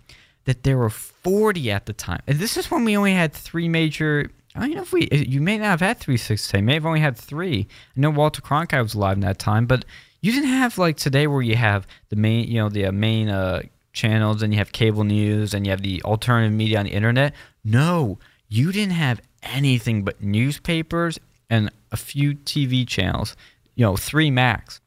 that 0.46 0.64
there 0.64 0.78
were 0.78 0.90
40 0.90 1.72
at 1.72 1.86
the 1.86 1.94
time? 1.94 2.22
And 2.28 2.40
this 2.40 2.56
is 2.56 2.72
when 2.72 2.86
we 2.86 2.96
only 2.98 3.14
had 3.14 3.34
three 3.34 3.68
major 3.68 4.30
I 4.54 4.68
don't 4.68 4.76
know 4.76 4.82
if 4.82 4.92
we. 4.92 5.08
You 5.10 5.40
may 5.40 5.58
not 5.58 5.68
have 5.68 5.80
had 5.80 5.98
three 5.98 6.18
six 6.18 6.52
You 6.54 6.62
may 6.62 6.74
have 6.74 6.86
only 6.86 7.00
had 7.00 7.16
three. 7.16 7.68
I 7.96 8.00
know 8.00 8.10
Walter 8.10 8.42
Cronkite 8.42 8.84
was 8.84 8.94
alive 8.94 9.16
in 9.16 9.22
that 9.22 9.40
time, 9.40 9.66
but 9.66 9.86
you 10.22 10.32
didn't 10.32 10.50
have 10.50 10.78
like 10.78 10.98
today 10.98 11.28
where 11.28 11.42
you 11.42 11.56
have 11.56 11.88
the 12.10 12.16
main, 12.16 12.48
you 12.48 12.60
know, 12.60 12.70
the 12.70 12.86
uh, 12.86 12.92
main 12.92 13.30
uh, 13.30 13.64
channels, 13.94 14.42
and 14.42 14.54
you 14.54 14.60
have 14.60 14.72
cable 14.72 15.04
news, 15.04 15.54
and 15.54 15.66
you 15.66 15.72
have 15.72 15.82
the 15.82 16.02
alternative 16.04 16.54
media 16.54 16.80
on 16.80 16.86
the 16.86 16.92
internet. 16.92 17.34
No, 17.64 18.20
you 18.48 18.72
didn't 18.72 18.94
have 18.94 19.20
anything 19.44 20.04
but 20.04 20.22
newspapers 20.22 21.20
and 21.50 21.72
a 21.92 21.98
few 21.98 22.36
TV 22.36 22.88
channels. 22.88 23.36
You 23.76 23.86
know, 23.86 23.98
three 23.98 24.30
max, 24.30 24.80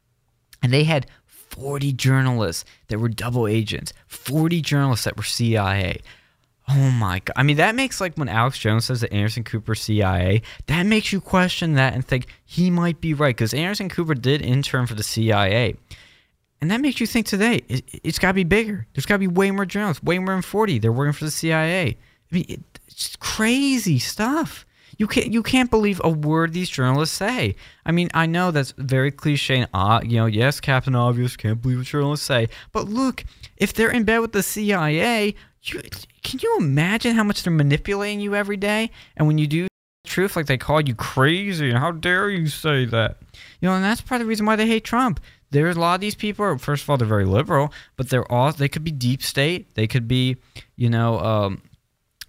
and 0.62 0.73
they 0.73 0.85
had 0.85 1.07
40 1.27 1.92
journalists 1.92 2.64
that 2.88 2.99
were 2.99 3.09
double 3.09 3.47
agents, 3.47 3.92
40 4.07 4.61
journalists 4.61 5.05
that 5.05 5.16
were 5.16 5.23
CIA. 5.23 6.01
Oh 6.66 6.90
my 6.92 7.18
god! 7.18 7.35
I 7.37 7.42
mean, 7.42 7.59
that 7.59 7.74
makes 7.74 8.00
like 8.00 8.16
when 8.16 8.29
Alex 8.29 8.59
Jones 8.59 8.87
says 8.87 9.03
that 9.03 9.12
Anderson 9.12 9.44
Cooper 9.44 9.74
CIA, 9.74 10.40
that 10.66 10.85
makes 10.85 11.12
you 11.12 11.20
question 11.20 11.74
that 11.74 11.92
and 11.94 12.07
think 12.07 12.27
he 12.44 12.70
might 12.70 13.00
be 13.00 13.12
right 13.12 13.37
because 13.37 13.53
Anderson 13.53 13.90
Cooper 13.90 14.14
did 14.14 14.40
intern 14.40 14.87
for 14.87 14.94
the 14.94 15.03
CIA, 15.03 15.77
and 16.62 16.70
that 16.70 16.81
makes 16.81 17.00
you 17.00 17.07
think 17.07 17.27
today 17.27 17.62
it, 17.68 17.85
has 18.03 18.18
got 18.18 18.29
to 18.29 18.35
be 18.35 18.44
bigger. 18.44 18.87
There's 18.94 19.05
got 19.05 19.16
to 19.16 19.18
be 19.18 19.27
way 19.27 19.50
more 19.50 19.66
journalists, 19.66 20.03
way 20.03 20.18
more 20.18 20.35
than 20.35 20.42
forty. 20.42 20.79
They're 20.79 20.92
working 20.92 21.12
for 21.12 21.27
the 21.27 21.31
CIA. 21.31 21.98
I 22.33 22.35
mean, 22.35 22.46
it, 22.48 22.61
it's 22.88 23.14
crazy 23.16 23.98
stuff. 23.98 24.64
You 24.96 25.07
can't 25.07 25.33
you 25.33 25.42
can't 25.42 25.70
believe 25.70 26.00
a 26.03 26.09
word 26.09 26.55
these 26.55 26.70
journalists 26.70 27.16
say. 27.16 27.57
I 27.85 27.92
mean, 27.92 28.09
I 28.14 28.24
know 28.27 28.50
that's 28.50 28.72
very 28.79 29.11
cliche 29.11 29.59
and 29.59 29.68
uh, 29.74 30.00
you 30.03 30.16
know, 30.16 30.27
yes, 30.27 30.61
Captain 30.61 30.94
Obvious, 30.94 31.37
can't 31.37 31.61
believe 31.61 31.79
what 31.79 31.87
journalists 31.87 32.27
say. 32.27 32.48
But 32.72 32.88
look, 32.88 33.24
if 33.57 33.74
they're 33.74 33.90
in 33.90 34.05
bed 34.05 34.20
with 34.20 34.33
the 34.33 34.42
CIA, 34.42 35.35
you, 35.64 35.81
can 36.22 36.40
you 36.42 36.57
imagine 36.59 37.14
how 37.14 37.24
much 37.24 37.42
they're 37.42 37.53
manipulating 37.53 38.20
you 38.20 38.35
every 38.35 38.57
day? 38.57 38.90
And 39.16 39.27
when 39.27 39.38
you 39.38 39.46
do 39.46 39.66
truth, 40.07 40.37
like 40.37 40.46
they 40.46 40.59
call 40.59 40.81
you 40.81 40.94
crazy, 40.94 41.70
and 41.70 41.79
how 41.79 41.90
dare 41.90 42.31
you 42.31 42.46
say 42.46 42.85
that? 42.87 43.16
You 43.61 43.68
know, 43.68 43.74
and 43.74 43.85
that's 43.85 44.00
part 44.00 44.20
of 44.20 44.27
the 44.27 44.29
reason 44.29 44.46
why 44.46 44.57
they 44.57 44.66
hate 44.66 44.85
Trump. 44.85 45.20
There's 45.50 45.77
a 45.77 45.81
lot 45.81 45.94
of 45.94 46.00
these 46.00 46.14
people. 46.14 46.59
First 46.59 46.83
of 46.83 46.90
all, 46.90 46.96
they're 46.96 47.07
very 47.07 47.24
liberal, 47.24 47.72
but 47.96 48.09
they're 48.09 48.31
all 48.31 48.53
they 48.53 48.68
could 48.68 48.85
be 48.85 48.90
deep 48.90 49.22
state. 49.22 49.74
They 49.74 49.87
could 49.87 50.09
be, 50.09 50.37
you 50.77 50.90
know, 50.90 51.18
um, 51.20 51.62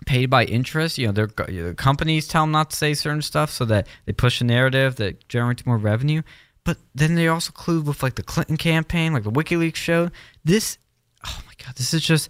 paid 0.05 0.27
by 0.27 0.45
interest. 0.45 0.97
You 0.97 1.07
know, 1.07 1.13
their 1.13 1.27
companies 1.73 2.27
tell 2.27 2.43
them 2.43 2.51
not 2.51 2.69
to 2.71 2.75
say 2.75 2.93
certain 2.93 3.21
stuff 3.21 3.49
so 3.49 3.65
that 3.65 3.87
they 4.05 4.13
push 4.13 4.41
a 4.41 4.43
narrative 4.43 4.95
that 4.97 5.27
generates 5.27 5.65
more 5.65 5.77
revenue. 5.77 6.21
But 6.63 6.77
then 6.93 7.15
they 7.15 7.27
also 7.27 7.51
collude 7.51 7.85
with 7.85 8.01
like 8.01 8.15
the 8.15 8.23
Clinton 8.23 8.57
campaign, 8.57 9.13
like 9.13 9.23
the 9.23 9.31
WikiLeaks 9.31 9.75
showed. 9.75 10.11
This 10.43 10.77
oh 11.25 11.41
my 11.45 11.53
god, 11.63 11.75
this 11.75 11.93
is 11.93 12.01
just. 12.01 12.29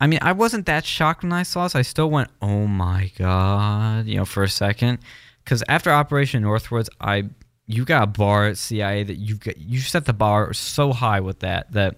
I 0.00 0.06
mean, 0.06 0.18
I 0.22 0.32
wasn't 0.32 0.66
that 0.66 0.84
shocked 0.84 1.22
when 1.22 1.32
I 1.32 1.42
saw 1.42 1.64
this. 1.64 1.74
I 1.74 1.82
still 1.82 2.10
went, 2.10 2.30
oh 2.42 2.66
my 2.66 3.10
god, 3.16 4.06
you 4.06 4.16
know, 4.16 4.24
for 4.24 4.42
a 4.42 4.48
second, 4.48 4.98
because 5.42 5.62
after 5.68 5.90
Operation 5.90 6.42
Northwoods, 6.42 6.88
I 7.00 7.24
you 7.66 7.84
got 7.84 8.02
a 8.02 8.06
bar 8.06 8.46
at 8.46 8.58
CIA 8.58 9.02
that 9.04 9.16
you 9.16 9.36
got 9.36 9.56
you 9.58 9.80
set 9.80 10.04
the 10.04 10.12
bar 10.12 10.52
so 10.52 10.92
high 10.92 11.20
with 11.20 11.40
that 11.40 11.72
that 11.72 11.96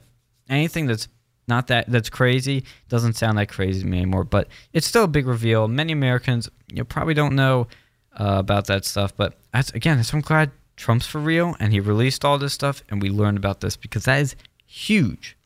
anything 0.49 0.87
that's 0.87 1.09
not 1.47 1.67
that 1.69 1.91
that's 1.91 2.11
crazy 2.11 2.65
doesn't 2.89 3.15
sound 3.15 3.39
that 3.39 3.49
crazy 3.49 3.81
to 3.81 3.87
me 3.87 3.99
anymore. 3.99 4.25
But 4.25 4.49
it's 4.73 4.87
still 4.87 5.05
a 5.05 5.09
big 5.09 5.27
reveal. 5.27 5.67
Many 5.67 5.93
Americans 5.93 6.49
you 6.69 6.77
know, 6.77 6.85
probably 6.85 7.15
don't 7.15 7.35
know 7.35 7.67
uh, 8.19 8.37
about 8.39 8.67
that 8.67 8.85
stuff, 8.85 9.17
but 9.17 9.39
that's 9.53 9.71
again, 9.71 9.97
that's 9.97 10.13
I'm 10.13 10.21
glad 10.21 10.51
Trump's 10.77 11.07
for 11.07 11.19
real 11.19 11.57
and 11.59 11.73
he 11.73 11.81
released 11.81 12.25
all 12.25 12.39
this 12.39 12.53
stuff 12.53 12.83
and 12.89 13.03
we 13.03 13.11
learned 13.11 13.39
about 13.39 13.61
this 13.61 13.77
because 13.77 14.05
that 14.05 14.21
is 14.21 14.37
huge. 14.67 15.37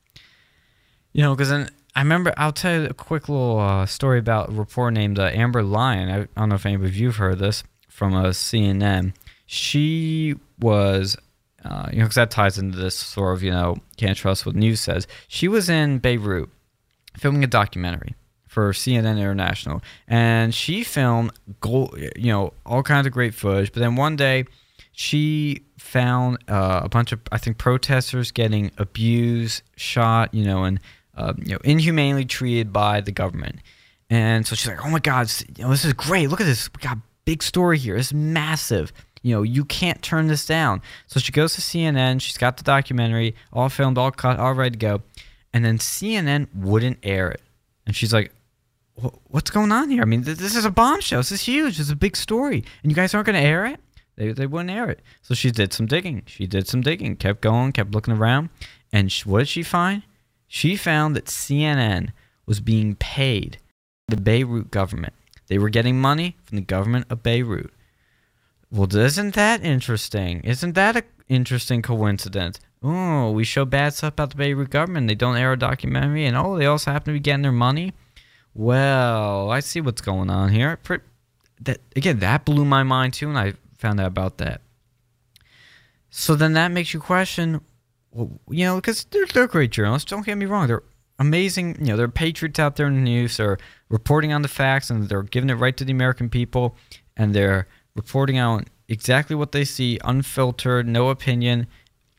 You 1.12 1.22
know, 1.22 1.34
because 1.34 1.50
then 1.50 1.70
I 1.94 2.00
remember 2.00 2.32
I'll 2.36 2.52
tell 2.52 2.80
you 2.80 2.86
a 2.86 2.94
quick 2.94 3.28
little 3.28 3.58
uh, 3.58 3.86
story 3.86 4.18
about 4.18 4.48
a 4.48 4.52
reporter 4.52 4.90
named 4.90 5.18
uh, 5.18 5.30
Amber 5.32 5.62
Lyon. 5.62 6.08
I, 6.08 6.40
don't 6.40 6.48
know 6.48 6.54
if 6.54 6.64
any 6.64 6.74
of 6.74 6.96
you've 6.96 7.16
heard 7.16 7.38
this 7.38 7.64
from 7.88 8.14
a 8.14 8.28
uh, 8.28 8.30
CNN. 8.30 9.12
She 9.44 10.34
was, 10.58 11.16
uh, 11.64 11.88
you 11.92 11.98
know, 11.98 12.04
because 12.04 12.14
that 12.14 12.30
ties 12.30 12.56
into 12.56 12.78
this 12.78 12.96
sort 12.96 13.36
of, 13.36 13.42
you 13.42 13.50
know, 13.50 13.76
can't 13.98 14.16
trust 14.16 14.46
what 14.46 14.56
news 14.56 14.80
says. 14.80 15.06
She 15.28 15.48
was 15.48 15.68
in 15.68 16.00
Bahrain 16.00 16.48
filming 17.18 17.44
a 17.44 17.48
documentary 17.48 18.14
for 18.48 18.72
CNN 18.72 19.18
International, 19.18 19.82
and 20.08 20.54
she 20.54 20.84
filmed, 20.84 21.32
gold, 21.60 21.98
you 22.16 22.32
know, 22.32 22.54
all 22.64 22.82
kinds 22.82 23.06
of 23.06 23.12
great 23.12 23.34
footage. 23.34 23.72
But 23.72 23.80
then 23.80 23.96
one 23.96 24.16
day, 24.16 24.46
she 24.92 25.62
found 25.78 26.38
uh, 26.48 26.80
a 26.84 26.88
bunch 26.88 27.12
of, 27.12 27.20
I 27.30 27.38
think, 27.38 27.58
protesters 27.58 28.30
getting 28.30 28.70
abused, 28.78 29.62
shot, 29.76 30.32
you 30.32 30.44
know, 30.44 30.64
and 30.64 30.80
uh, 31.14 31.34
you 31.38 31.52
know, 31.52 31.58
inhumanely 31.64 32.24
treated 32.24 32.72
by 32.72 33.00
the 33.00 33.12
government. 33.12 33.60
And 34.10 34.46
so 34.46 34.54
she's 34.54 34.68
like, 34.68 34.84
"Oh 34.84 34.90
my 34.90 34.98
God, 34.98 35.30
you 35.56 35.64
know, 35.64 35.70
this 35.70 35.84
is 35.84 35.92
great! 35.92 36.28
Look 36.28 36.40
at 36.40 36.46
this. 36.46 36.68
We 36.74 36.82
got 36.82 36.98
big 37.24 37.42
story 37.42 37.78
here. 37.78 37.96
It's 37.96 38.12
massive. 38.12 38.92
You 39.22 39.36
know, 39.36 39.42
you 39.42 39.64
can't 39.64 40.02
turn 40.02 40.26
this 40.26 40.44
down." 40.44 40.82
So 41.06 41.18
she 41.20 41.32
goes 41.32 41.54
to 41.54 41.60
CNN. 41.60 42.20
She's 42.20 42.36
got 42.36 42.56
the 42.56 42.62
documentary 42.62 43.34
all 43.52 43.68
filmed, 43.68 43.96
all 43.98 44.10
cut, 44.10 44.38
all 44.38 44.52
ready 44.52 44.72
to 44.72 44.78
go, 44.78 45.02
and 45.52 45.64
then 45.64 45.78
CNN 45.78 46.48
wouldn't 46.54 46.98
air 47.02 47.30
it. 47.30 47.40
And 47.86 47.96
she's 47.96 48.12
like, 48.12 48.32
"What's 49.28 49.50
going 49.50 49.72
on 49.72 49.88
here? 49.88 50.02
I 50.02 50.06
mean, 50.06 50.22
this 50.22 50.56
is 50.56 50.64
a 50.64 50.70
bombshell. 50.70 51.20
This 51.20 51.32
is 51.32 51.42
huge. 51.42 51.80
Is 51.80 51.90
a 51.90 51.96
big 51.96 52.16
story, 52.16 52.64
and 52.82 52.92
you 52.92 52.96
guys 52.96 53.14
aren't 53.14 53.26
going 53.26 53.40
to 53.40 53.46
air 53.46 53.64
it." 53.66 53.80
They, 54.16 54.32
they 54.32 54.46
wouldn't 54.46 54.70
air 54.70 54.90
it. 54.90 55.00
So 55.22 55.34
she 55.34 55.50
did 55.50 55.72
some 55.72 55.86
digging. 55.86 56.22
She 56.26 56.46
did 56.46 56.68
some 56.68 56.82
digging, 56.82 57.16
kept 57.16 57.40
going, 57.40 57.72
kept 57.72 57.92
looking 57.92 58.14
around. 58.14 58.50
And 58.92 59.10
she, 59.10 59.28
what 59.28 59.40
did 59.40 59.48
she 59.48 59.62
find? 59.62 60.02
She 60.54 60.76
found 60.76 61.16
that 61.16 61.28
CNN 61.28 62.10
was 62.44 62.60
being 62.60 62.94
paid 62.96 63.56
the 64.08 64.16
Bahrain 64.16 64.70
government. 64.70 65.14
They 65.46 65.56
were 65.56 65.70
getting 65.70 65.98
money 65.98 66.36
from 66.44 66.56
the 66.56 66.62
government 66.62 67.06
of 67.08 67.22
Bahrain. 67.22 67.70
Well, 68.70 68.94
isn't 68.94 69.34
that 69.34 69.64
interesting? 69.64 70.42
Isn't 70.42 70.74
that 70.74 70.96
an 70.96 71.04
interesting 71.26 71.80
coincidence? 71.80 72.60
Oh, 72.82 73.30
we 73.30 73.44
show 73.44 73.64
bad 73.64 73.94
stuff 73.94 74.12
about 74.12 74.36
the 74.36 74.44
Bahrain 74.44 74.68
government. 74.68 75.08
They 75.08 75.14
don't 75.14 75.38
air 75.38 75.54
a 75.54 75.58
documentary, 75.58 76.26
and 76.26 76.36
oh, 76.36 76.58
they 76.58 76.66
also 76.66 76.92
happen 76.92 77.14
to 77.14 77.18
be 77.18 77.22
getting 77.22 77.40
their 77.40 77.50
money. 77.50 77.94
Well, 78.52 79.50
I 79.50 79.60
see 79.60 79.80
what's 79.80 80.02
going 80.02 80.28
on 80.28 80.50
here. 80.50 80.78
That 81.62 81.80
again, 81.96 82.18
that 82.18 82.44
blew 82.44 82.66
my 82.66 82.82
mind 82.82 83.14
too, 83.14 83.30
and 83.30 83.38
I 83.38 83.54
found 83.78 84.00
out 84.00 84.08
about 84.08 84.36
that. 84.36 84.60
So 86.10 86.34
then 86.34 86.52
that 86.52 86.72
makes 86.72 86.92
you 86.92 87.00
question, 87.00 87.62
well, 88.12 88.40
you 88.50 88.64
know, 88.64 88.76
because 88.76 89.04
they're, 89.04 89.26
they're 89.26 89.46
great 89.46 89.70
journalists. 89.70 90.10
Don't 90.10 90.24
get 90.24 90.36
me 90.36 90.46
wrong; 90.46 90.66
they're 90.66 90.82
amazing. 91.18 91.76
You 91.80 91.86
know, 91.92 91.96
they're 91.96 92.08
patriots 92.08 92.58
out 92.58 92.76
there 92.76 92.86
in 92.86 92.94
the 92.94 93.00
news. 93.00 93.36
They're 93.36 93.58
reporting 93.88 94.32
on 94.32 94.42
the 94.42 94.48
facts 94.48 94.90
and 94.90 95.08
they're 95.08 95.22
giving 95.22 95.50
it 95.50 95.54
right 95.54 95.76
to 95.76 95.84
the 95.84 95.92
American 95.92 96.28
people, 96.28 96.76
and 97.16 97.34
they're 97.34 97.66
reporting 97.94 98.38
on 98.38 98.66
exactly 98.88 99.34
what 99.36 99.52
they 99.52 99.64
see, 99.64 99.98
unfiltered, 100.04 100.86
no 100.86 101.08
opinion, 101.08 101.66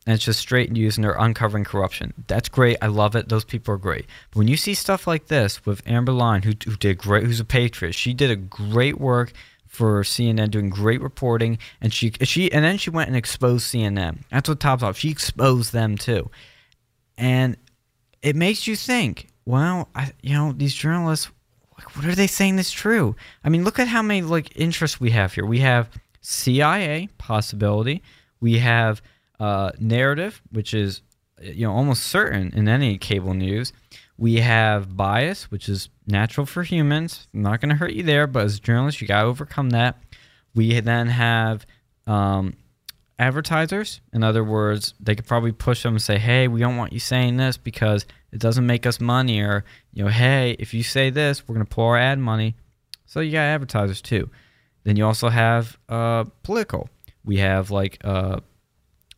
and 0.05 0.15
it's 0.15 0.25
just 0.25 0.39
straight 0.39 0.71
news, 0.71 0.97
and 0.97 1.03
they're 1.03 1.13
uncovering 1.17 1.63
corruption. 1.63 2.13
That's 2.27 2.49
great. 2.49 2.77
I 2.81 2.87
love 2.87 3.15
it. 3.15 3.29
Those 3.29 3.45
people 3.45 3.73
are 3.73 3.77
great. 3.77 4.05
But 4.31 4.39
when 4.39 4.47
you 4.47 4.57
see 4.57 4.73
stuff 4.73 5.07
like 5.07 5.27
this 5.27 5.65
with 5.65 5.81
Amber 5.87 6.11
Lyon, 6.11 6.41
who, 6.41 6.51
who 6.65 6.75
did 6.75 6.97
great, 6.97 7.23
who's 7.23 7.39
a 7.39 7.45
patriot, 7.45 7.93
she 7.93 8.13
did 8.13 8.29
a 8.29 8.35
great 8.35 8.99
work 8.99 9.31
for 9.73 10.03
CNN 10.03 10.51
doing 10.51 10.69
great 10.69 11.01
reporting, 11.01 11.57
and 11.81 11.91
she 11.91 12.11
she 12.21 12.51
and 12.51 12.63
then 12.63 12.77
she 12.77 12.91
went 12.91 13.07
and 13.07 13.17
exposed 13.17 13.65
CNN. 13.65 14.19
That's 14.29 14.47
what 14.47 14.59
tops 14.59 14.83
off. 14.83 14.97
She 14.97 15.09
exposed 15.09 15.73
them 15.73 15.97
too, 15.97 16.29
and 17.17 17.57
it 18.21 18.35
makes 18.35 18.67
you 18.67 18.75
think. 18.75 19.27
Well, 19.45 19.89
I, 19.95 20.13
you 20.21 20.35
know, 20.35 20.53
these 20.53 20.75
journalists, 20.75 21.29
like, 21.75 21.97
what 21.97 22.05
are 22.05 22.15
they 22.15 22.27
saying 22.27 22.59
is 22.59 22.71
true? 22.71 23.15
I 23.43 23.49
mean, 23.49 23.65
look 23.65 23.79
at 23.79 23.87
how 23.87 24.03
many 24.03 24.21
like 24.21 24.55
interests 24.55 25.01
we 25.01 25.09
have 25.09 25.33
here. 25.33 25.45
We 25.45 25.59
have 25.59 25.89
CIA 26.21 27.09
possibility. 27.17 28.03
We 28.39 28.59
have 28.59 29.01
uh, 29.39 29.71
narrative, 29.79 30.39
which 30.51 30.75
is 30.75 31.01
you 31.41 31.65
know 31.65 31.73
almost 31.73 32.03
certain 32.03 32.53
in 32.53 32.67
any 32.67 32.99
cable 32.99 33.33
news. 33.33 33.73
We 34.23 34.37
have 34.37 34.95
bias, 34.95 35.51
which 35.51 35.67
is 35.67 35.89
natural 36.07 36.45
for 36.45 36.63
humans. 36.63 37.27
I'm 37.33 37.41
not 37.41 37.59
going 37.59 37.71
to 37.71 37.75
hurt 37.75 37.91
you 37.91 38.03
there, 38.03 38.25
but 38.25 38.45
as 38.45 38.57
journalists, 38.57 39.01
you 39.01 39.05
got 39.05 39.23
to 39.23 39.27
overcome 39.27 39.71
that. 39.71 40.01
We 40.55 40.79
then 40.79 41.07
have 41.07 41.65
um, 42.07 42.53
advertisers. 43.19 43.99
In 44.13 44.23
other 44.23 44.41
words, 44.41 44.93
they 44.97 45.13
could 45.13 45.27
probably 45.27 45.51
push 45.51 45.83
them 45.83 45.95
and 45.95 46.01
say, 46.01 46.19
"Hey, 46.19 46.47
we 46.47 46.61
don't 46.61 46.77
want 46.77 46.93
you 46.93 46.99
saying 46.99 47.35
this 47.35 47.57
because 47.57 48.05
it 48.31 48.39
doesn't 48.39 48.65
make 48.65 48.85
us 48.85 49.01
money," 49.01 49.41
or 49.41 49.65
you 49.91 50.05
know, 50.05 50.09
"Hey, 50.09 50.55
if 50.57 50.73
you 50.73 50.83
say 50.83 51.09
this, 51.09 51.45
we're 51.45 51.55
going 51.55 51.67
to 51.67 51.75
pull 51.75 51.87
our 51.87 51.97
ad 51.97 52.17
money." 52.17 52.55
So 53.05 53.19
you 53.19 53.33
got 53.33 53.39
advertisers 53.41 54.01
too. 54.01 54.29
Then 54.85 54.95
you 54.95 55.05
also 55.05 55.27
have 55.27 55.77
uh, 55.89 56.23
political. 56.43 56.87
We 57.25 57.39
have 57.39 57.71
like 57.71 57.99
uh, 58.05 58.39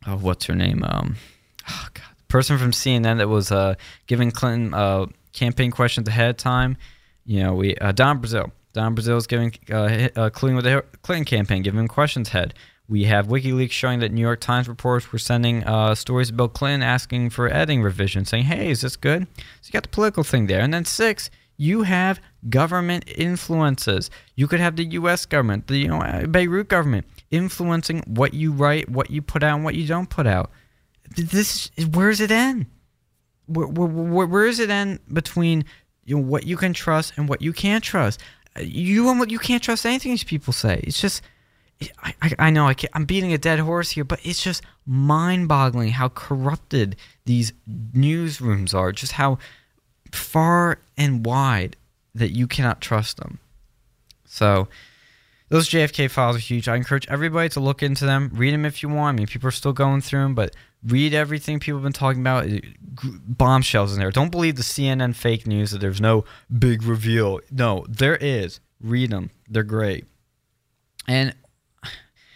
oh, 0.04 0.16
what's 0.16 0.46
her 0.46 0.56
name? 0.56 0.82
Um, 0.82 1.14
oh 1.70 1.86
God, 1.94 2.15
person 2.28 2.58
from 2.58 2.72
CNN 2.72 3.18
that 3.18 3.28
was 3.28 3.52
uh, 3.52 3.74
giving 4.06 4.30
Clinton 4.30 4.74
uh, 4.74 5.06
campaign 5.32 5.70
questions 5.70 6.08
ahead 6.08 6.30
of 6.30 6.36
time. 6.36 6.76
You 7.24 7.42
know, 7.42 7.54
we 7.54 7.76
uh, 7.76 7.92
Don 7.92 8.20
Brazile. 8.20 8.50
Don 8.72 8.94
Brazile 8.94 9.16
is 9.16 9.26
giving 9.26 9.54
uh, 9.70 10.08
uh, 10.16 10.30
Clinton 10.30 10.56
with 10.56 10.64
the 10.64 10.84
Clinton 11.02 11.24
campaign, 11.24 11.62
giving 11.62 11.80
him 11.80 11.88
questions 11.88 12.28
ahead. 12.28 12.54
We 12.88 13.04
have 13.04 13.26
WikiLeaks 13.26 13.72
showing 13.72 13.98
that 14.00 14.12
New 14.12 14.20
York 14.20 14.40
Times 14.40 14.68
reporters 14.68 15.10
were 15.10 15.18
sending 15.18 15.64
uh, 15.64 15.94
stories 15.96 16.30
about 16.30 16.54
Clinton 16.54 16.82
asking 16.82 17.30
for 17.30 17.48
editing 17.48 17.82
revisions, 17.82 18.28
saying, 18.28 18.44
"Hey, 18.44 18.70
is 18.70 18.82
this 18.82 18.96
good?" 18.96 19.26
So 19.60 19.68
you 19.68 19.72
got 19.72 19.84
the 19.84 19.88
political 19.88 20.22
thing 20.22 20.46
there, 20.46 20.60
and 20.60 20.72
then 20.72 20.84
six, 20.84 21.30
you 21.56 21.82
have 21.82 22.20
government 22.48 23.04
influences. 23.08 24.10
You 24.36 24.46
could 24.46 24.60
have 24.60 24.76
the 24.76 24.84
U.S. 24.84 25.26
government, 25.26 25.66
the 25.66 25.78
you 25.78 25.88
know 25.88 25.98
Bahrain 25.98 26.68
government, 26.68 27.06
influencing 27.30 28.02
what 28.06 28.34
you 28.34 28.52
write, 28.52 28.88
what 28.88 29.10
you 29.10 29.20
put 29.20 29.42
out, 29.42 29.56
and 29.56 29.64
what 29.64 29.74
you 29.74 29.86
don't 29.86 30.08
put 30.08 30.26
out 30.26 30.50
this 31.14 31.70
where's 31.92 32.20
it 32.20 32.30
end? 32.30 32.66
Where, 33.46 33.66
where, 33.66 34.26
where 34.26 34.46
is 34.46 34.58
it 34.58 34.70
end 34.70 35.00
between 35.12 35.64
you 36.04 36.16
know, 36.16 36.22
what 36.22 36.46
you 36.46 36.56
can 36.56 36.72
trust 36.72 37.12
and 37.16 37.28
what 37.28 37.42
you 37.42 37.52
can't 37.52 37.84
trust? 37.84 38.20
You 38.58 39.08
and 39.10 39.18
what 39.20 39.30
you 39.30 39.38
can't 39.38 39.62
trust 39.62 39.86
anything 39.86 40.12
these 40.12 40.24
people 40.24 40.52
say. 40.52 40.80
It's 40.82 41.00
just, 41.00 41.22
I, 42.02 42.14
I, 42.22 42.32
I 42.38 42.50
know 42.50 42.66
I 42.66 42.74
am 42.94 43.04
beating 43.04 43.32
a 43.32 43.38
dead 43.38 43.60
horse 43.60 43.90
here, 43.90 44.04
but 44.04 44.18
it's 44.24 44.42
just 44.42 44.62
mind-boggling 44.86 45.90
how 45.90 46.08
corrupted 46.08 46.96
these 47.26 47.52
newsrooms 47.68 48.74
are. 48.74 48.92
Just 48.92 49.12
how 49.12 49.38
far 50.10 50.78
and 50.96 51.24
wide 51.24 51.76
that 52.14 52.30
you 52.30 52.46
cannot 52.46 52.80
trust 52.80 53.18
them. 53.18 53.38
So 54.24 54.68
those 55.48 55.68
JFK 55.68 56.10
files 56.10 56.36
are 56.36 56.40
huge. 56.40 56.68
I 56.68 56.76
encourage 56.76 57.06
everybody 57.08 57.48
to 57.50 57.60
look 57.60 57.82
into 57.82 58.04
them, 58.04 58.30
read 58.32 58.52
them 58.52 58.64
if 58.64 58.82
you 58.82 58.88
want. 58.88 59.16
I 59.16 59.18
mean, 59.18 59.26
people 59.26 59.48
are 59.48 59.52
still 59.52 59.72
going 59.72 60.00
through 60.00 60.22
them, 60.22 60.34
but 60.34 60.54
read 60.84 61.14
everything 61.14 61.60
people 61.60 61.78
have 61.78 61.84
been 61.84 61.92
talking 61.92 62.20
about. 62.20 62.48
Bombshells 63.02 63.92
in 63.92 63.98
there. 63.98 64.10
Don't 64.10 64.30
believe 64.30 64.56
the 64.56 64.62
CNN 64.62 65.14
fake 65.14 65.46
news 65.46 65.70
that 65.70 65.80
there's 65.80 66.00
no 66.00 66.24
big 66.58 66.82
reveal. 66.82 67.40
No, 67.50 67.84
there 67.88 68.16
is. 68.16 68.60
Read 68.80 69.10
them. 69.10 69.30
They're 69.48 69.62
great. 69.62 70.04
And 71.06 71.34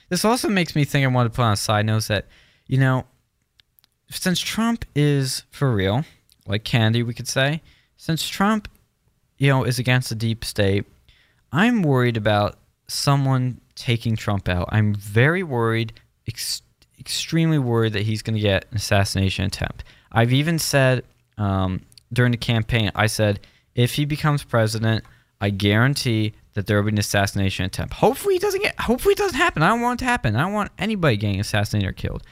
this 0.08 0.24
also 0.24 0.48
makes 0.48 0.76
me 0.76 0.84
think 0.84 1.04
I 1.04 1.08
want 1.08 1.32
to 1.32 1.34
put 1.34 1.42
on 1.42 1.52
a 1.52 1.56
side 1.56 1.86
note 1.86 2.04
that, 2.04 2.26
you 2.66 2.78
know, 2.78 3.06
since 4.10 4.40
Trump 4.40 4.84
is 4.94 5.44
for 5.50 5.72
real, 5.72 6.04
like 6.46 6.64
Candy, 6.64 7.02
we 7.02 7.14
could 7.14 7.28
say, 7.28 7.62
since 7.96 8.28
Trump, 8.28 8.68
you 9.38 9.48
know, 9.48 9.64
is 9.64 9.78
against 9.78 10.08
the 10.08 10.14
deep 10.14 10.44
state, 10.44 10.84
I'm 11.52 11.82
worried 11.82 12.16
about 12.16 12.56
someone 12.90 13.60
taking 13.74 14.16
Trump 14.16 14.48
out. 14.48 14.68
I'm 14.72 14.94
very 14.94 15.42
worried, 15.42 15.92
ex- 16.26 16.62
extremely 16.98 17.58
worried 17.58 17.92
that 17.92 18.02
he's 18.02 18.22
going 18.22 18.34
to 18.36 18.40
get 18.40 18.66
an 18.70 18.76
assassination 18.76 19.44
attempt. 19.44 19.84
I've 20.12 20.32
even 20.32 20.58
said 20.58 21.04
um, 21.38 21.82
during 22.12 22.32
the 22.32 22.38
campaign, 22.38 22.90
I 22.94 23.06
said, 23.06 23.40
if 23.74 23.94
he 23.94 24.04
becomes 24.04 24.42
president, 24.42 25.04
I 25.40 25.50
guarantee 25.50 26.34
that 26.54 26.66
there 26.66 26.76
will 26.76 26.84
be 26.90 26.92
an 26.92 26.98
assassination 26.98 27.64
attempt. 27.64 27.94
Hopefully, 27.94 28.34
it 28.34 28.42
doesn't 28.42 28.60
get. 28.60 28.78
Hopefully, 28.80 29.12
it 29.12 29.18
doesn't 29.18 29.38
happen. 29.38 29.62
I 29.62 29.68
don't 29.68 29.80
want 29.80 30.00
it 30.00 30.04
to 30.04 30.10
happen. 30.10 30.36
I 30.36 30.42
don't 30.42 30.52
want 30.52 30.72
anybody 30.78 31.16
getting 31.16 31.40
assassinated 31.40 31.88
or 31.88 31.92
killed. 31.92 32.22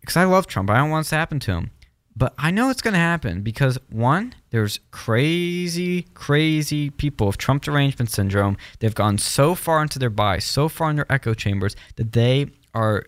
Because 0.00 0.16
I 0.16 0.24
love 0.24 0.46
Trump. 0.46 0.70
I 0.70 0.78
don't 0.78 0.90
want 0.90 1.04
this 1.04 1.10
to 1.10 1.16
happen 1.16 1.38
to 1.40 1.52
him. 1.52 1.70
But 2.16 2.32
I 2.38 2.50
know 2.50 2.70
it's 2.70 2.80
going 2.80 2.94
to 2.94 3.00
happen 3.00 3.42
because 3.42 3.78
one, 3.90 4.34
there's 4.50 4.80
crazy, 4.90 6.02
crazy 6.14 6.88
people 6.88 7.26
with 7.26 7.36
Trump 7.36 7.62
derangement 7.62 8.10
syndrome. 8.10 8.56
They've 8.78 8.94
gone 8.94 9.18
so 9.18 9.54
far 9.54 9.82
into 9.82 9.98
their 9.98 10.10
bias, 10.10 10.46
so 10.46 10.68
far 10.70 10.88
in 10.88 10.96
their 10.96 11.12
echo 11.12 11.34
chambers 11.34 11.76
that 11.96 12.12
they 12.12 12.46
are 12.74 13.04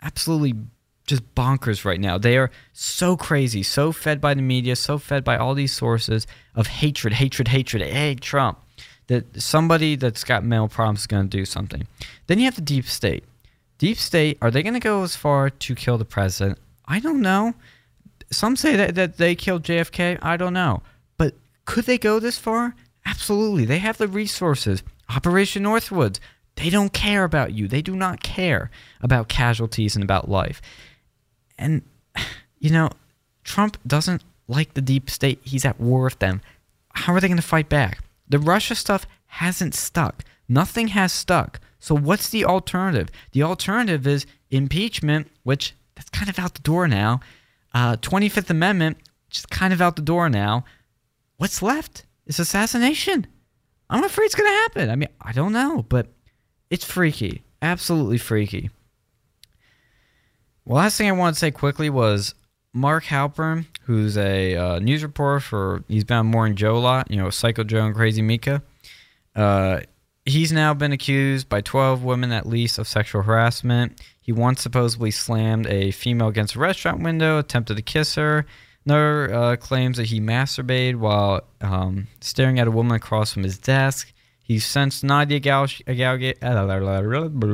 absolutely 0.00 0.54
just 1.06 1.34
bonkers 1.34 1.84
right 1.84 2.00
now. 2.00 2.18
They 2.18 2.38
are 2.38 2.50
so 2.72 3.16
crazy, 3.16 3.64
so 3.64 3.90
fed 3.90 4.20
by 4.20 4.34
the 4.34 4.42
media, 4.42 4.76
so 4.76 4.96
fed 4.96 5.24
by 5.24 5.36
all 5.36 5.54
these 5.54 5.72
sources 5.72 6.28
of 6.54 6.68
hatred, 6.68 7.14
hatred, 7.14 7.48
hatred. 7.48 7.82
Hey, 7.82 8.14
Trump. 8.14 8.58
That 9.08 9.42
somebody 9.42 9.96
that's 9.96 10.22
got 10.22 10.44
mental 10.44 10.68
problems 10.68 11.00
is 11.00 11.06
going 11.08 11.28
to 11.28 11.36
do 11.36 11.44
something. 11.44 11.88
Then 12.28 12.38
you 12.38 12.44
have 12.44 12.54
the 12.54 12.60
deep 12.60 12.86
state. 12.86 13.24
Deep 13.78 13.98
state, 13.98 14.38
are 14.40 14.50
they 14.50 14.62
going 14.62 14.74
to 14.74 14.80
go 14.80 15.02
as 15.02 15.16
far 15.16 15.50
to 15.50 15.74
kill 15.74 15.98
the 15.98 16.04
president? 16.04 16.60
I 16.86 17.00
don't 17.00 17.20
know. 17.20 17.54
Some 18.32 18.56
say 18.56 18.76
that, 18.76 18.94
that 18.94 19.16
they 19.18 19.34
killed 19.34 19.62
JFK. 19.62 20.18
I 20.22 20.36
don't 20.36 20.54
know. 20.54 20.82
But 21.16 21.34
could 21.64 21.84
they 21.84 21.98
go 21.98 22.18
this 22.18 22.38
far? 22.38 22.74
Absolutely. 23.04 23.64
They 23.64 23.78
have 23.78 23.98
the 23.98 24.08
resources. 24.08 24.82
Operation 25.14 25.62
Northwoods. 25.62 26.18
They 26.56 26.70
don't 26.70 26.92
care 26.92 27.24
about 27.24 27.52
you. 27.52 27.68
They 27.68 27.82
do 27.82 27.96
not 27.96 28.22
care 28.22 28.70
about 29.00 29.28
casualties 29.28 29.94
and 29.94 30.02
about 30.02 30.28
life. 30.28 30.60
And, 31.58 31.82
you 32.58 32.70
know, 32.70 32.90
Trump 33.44 33.78
doesn't 33.86 34.22
like 34.48 34.74
the 34.74 34.80
deep 34.80 35.10
state. 35.10 35.40
He's 35.42 35.64
at 35.64 35.80
war 35.80 36.04
with 36.04 36.18
them. 36.18 36.40
How 36.94 37.14
are 37.14 37.20
they 37.20 37.28
going 37.28 37.36
to 37.36 37.42
fight 37.42 37.68
back? 37.68 37.98
The 38.28 38.38
Russia 38.38 38.74
stuff 38.74 39.06
hasn't 39.26 39.74
stuck. 39.74 40.24
Nothing 40.48 40.88
has 40.88 41.12
stuck. 41.12 41.60
So 41.78 41.96
what's 41.96 42.28
the 42.28 42.44
alternative? 42.44 43.08
The 43.32 43.42
alternative 43.42 44.06
is 44.06 44.26
impeachment, 44.50 45.28
which 45.42 45.74
that's 45.96 46.10
kind 46.10 46.28
of 46.28 46.38
out 46.38 46.54
the 46.54 46.62
door 46.62 46.86
now. 46.86 47.20
Uh, 47.74 47.96
25th 47.96 48.50
Amendment, 48.50 48.98
just 49.30 49.50
kind 49.50 49.72
of 49.72 49.80
out 49.80 49.96
the 49.96 50.02
door 50.02 50.28
now. 50.28 50.64
What's 51.36 51.62
left? 51.62 52.06
Is 52.26 52.38
assassination. 52.38 53.26
I'm 53.90 54.04
afraid 54.04 54.26
it's 54.26 54.34
going 54.34 54.48
to 54.48 54.56
happen. 54.58 54.90
I 54.90 54.96
mean, 54.96 55.08
I 55.20 55.32
don't 55.32 55.52
know, 55.52 55.84
but 55.88 56.08
it's 56.70 56.84
freaky. 56.84 57.42
Absolutely 57.60 58.18
freaky. 58.18 58.70
Well, 60.64 60.78
last 60.78 60.96
thing 60.96 61.08
I 61.08 61.12
want 61.12 61.34
to 61.34 61.38
say 61.38 61.50
quickly 61.50 61.90
was 61.90 62.34
Mark 62.72 63.04
Halperin, 63.04 63.66
who's 63.82 64.16
a 64.16 64.56
uh, 64.56 64.78
news 64.78 65.02
reporter 65.02 65.40
for, 65.40 65.84
he's 65.88 66.04
been 66.04 66.18
on 66.18 66.26
Morning 66.26 66.56
Joe 66.56 66.76
a 66.76 66.78
lot, 66.78 67.10
you 67.10 67.16
know, 67.16 67.28
Psycho 67.30 67.64
Joe 67.64 67.84
and 67.84 67.94
Crazy 67.94 68.22
Mika. 68.22 68.62
Uh, 69.34 69.80
he's 70.24 70.52
now 70.52 70.74
been 70.74 70.92
accused 70.92 71.48
by 71.48 71.60
12 71.60 72.04
women 72.04 72.32
at 72.32 72.46
least 72.46 72.78
of 72.78 72.86
sexual 72.86 73.22
harassment. 73.22 74.00
He 74.20 74.32
once 74.32 74.62
supposedly 74.62 75.10
slammed 75.10 75.66
a 75.66 75.90
female 75.90 76.28
against 76.28 76.54
a 76.54 76.58
restaurant 76.58 77.02
window, 77.02 77.38
attempted 77.38 77.76
to 77.76 77.82
kiss 77.82 78.14
her. 78.14 78.46
Another 78.84 79.32
uh, 79.32 79.56
claims 79.56 79.96
that 79.96 80.06
he 80.06 80.20
masturbated 80.20 80.96
while 80.96 81.42
um, 81.60 82.08
staring 82.20 82.58
at 82.58 82.66
a 82.66 82.70
woman 82.70 82.96
across 82.96 83.32
from 83.32 83.44
his 83.44 83.58
desk. 83.58 84.12
He's 84.42 84.66
since 84.66 85.00
denied 85.00 85.28
the 85.28 85.36
allegation. 85.36 85.84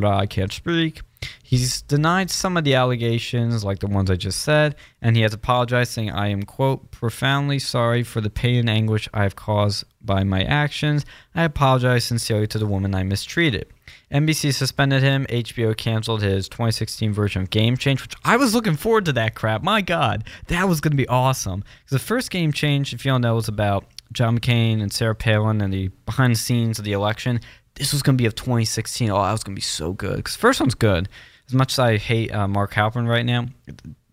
I 0.04 0.26
can't 0.26 0.52
speak. 0.52 1.02
He's 1.42 1.82
denied 1.82 2.30
some 2.30 2.56
of 2.56 2.64
the 2.64 2.74
allegations, 2.74 3.64
like 3.64 3.78
the 3.78 3.86
ones 3.86 4.10
I 4.10 4.16
just 4.16 4.42
said, 4.42 4.76
and 5.00 5.16
he 5.16 5.22
has 5.22 5.32
apologized, 5.32 5.92
saying, 5.92 6.10
I 6.10 6.28
am, 6.28 6.42
quote, 6.42 6.90
profoundly 6.90 7.58
sorry 7.58 8.02
for 8.02 8.20
the 8.20 8.30
pain 8.30 8.60
and 8.60 8.70
anguish 8.70 9.08
I 9.14 9.22
have 9.22 9.36
caused 9.36 9.84
by 10.00 10.24
my 10.24 10.42
actions. 10.44 11.04
I 11.34 11.44
apologize 11.44 12.04
sincerely 12.04 12.46
to 12.48 12.58
the 12.58 12.66
woman 12.66 12.94
I 12.94 13.02
mistreated. 13.02 13.66
NBC 14.12 14.54
suspended 14.54 15.02
him. 15.02 15.26
HBO 15.26 15.76
canceled 15.76 16.22
his 16.22 16.48
2016 16.48 17.12
version 17.12 17.42
of 17.42 17.50
Game 17.50 17.76
Change, 17.76 18.02
which 18.02 18.14
I 18.24 18.36
was 18.36 18.54
looking 18.54 18.76
forward 18.76 19.04
to 19.06 19.12
that 19.12 19.34
crap. 19.34 19.62
My 19.62 19.80
God, 19.80 20.24
that 20.46 20.68
was 20.68 20.80
going 20.80 20.92
to 20.92 20.96
be 20.96 21.08
awesome. 21.08 21.64
The 21.90 21.98
first 21.98 22.30
Game 22.30 22.52
Change, 22.52 22.94
if 22.94 23.04
you 23.04 23.10
don't 23.10 23.20
know, 23.20 23.34
was 23.34 23.48
about 23.48 23.86
John 24.12 24.38
McCain 24.38 24.80
and 24.80 24.92
Sarah 24.92 25.14
Palin 25.14 25.60
and 25.60 25.72
the 25.72 25.88
behind 26.06 26.34
the 26.34 26.38
scenes 26.38 26.78
of 26.78 26.84
the 26.84 26.92
election. 26.92 27.40
This 27.79 27.93
was 27.93 28.03
going 28.03 28.16
to 28.16 28.22
be 28.22 28.26
of 28.26 28.35
2016. 28.35 29.11
Oh, 29.11 29.22
that 29.22 29.33
was 29.33 29.45
going 29.45 29.55
to 29.55 29.59
be 29.59 29.62
so 29.62 29.93
good. 29.93 30.16
Because 30.16 30.37
first 30.37 30.61
one's 30.61 30.74
good. 30.74 31.09
As 31.47 31.55
much 31.55 31.74
as 31.74 31.79
I 31.79 31.97
hate 31.97 32.35
uh, 32.35 32.47
Mark 32.47 32.72
Halperin 32.74 33.09
right 33.09 33.24
now, 33.24 33.47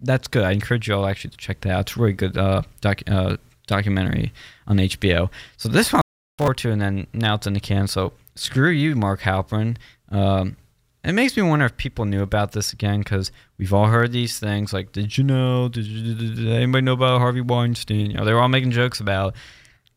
that's 0.02 0.28
good. 0.28 0.44
I 0.44 0.52
encourage 0.52 0.88
you 0.88 0.96
all 0.96 1.06
actually 1.06 1.32
to 1.32 1.38
check 1.38 1.62
that 1.62 1.72
out. 1.72 1.80
It's 1.82 1.98
a 1.98 2.00
really 2.00 2.14
good 2.14 2.38
uh, 2.38 2.62
doc, 2.82 3.02
uh, 3.08 3.38
documentary 3.68 4.32
on 4.68 4.78
HBO. 4.78 5.30
So 5.58 5.68
this 5.68 5.92
one 5.92 6.00
I'm 6.00 6.38
forward 6.38 6.58
to, 6.60 6.72
and 6.72 6.82
then 6.82 7.08
now 7.14 7.36
it's 7.36 7.48
in 7.48 7.54
the 7.54 7.60
can. 7.60 7.88
So 7.88 8.14
screw 8.36 8.70
you, 8.70 8.96
Mark 8.96 9.22
Halperin. 9.22 9.78
Um, 10.10 10.58
it 11.04 11.14
makes 11.14 11.38
me 11.38 11.44
wonder 11.44 11.66
if 11.66 11.78
people 11.78 12.06
knew 12.06 12.22
about 12.22 12.54
this 12.54 12.74
again 12.74 13.00
because 13.00 13.32
we've 13.58 13.74
all 13.74 13.88
heard 13.88 14.12
these 14.12 14.40
things 14.40 14.74
like, 14.74 14.92
"Did 14.92 15.18
you 15.18 15.24
know? 15.24 15.70
Did, 15.70 15.86
you, 15.86 16.16
did, 16.16 16.36
did 16.36 16.48
anybody 16.48 16.84
know 16.84 16.94
about 16.94 17.20
Harvey 17.20 17.42
Weinstein?" 17.42 18.12
You 18.12 18.18
know, 18.18 18.26
they 18.26 18.34
were 18.34 18.40
all 18.40 18.48
making 18.48 18.72
jokes 18.72 19.00
about. 19.00 19.36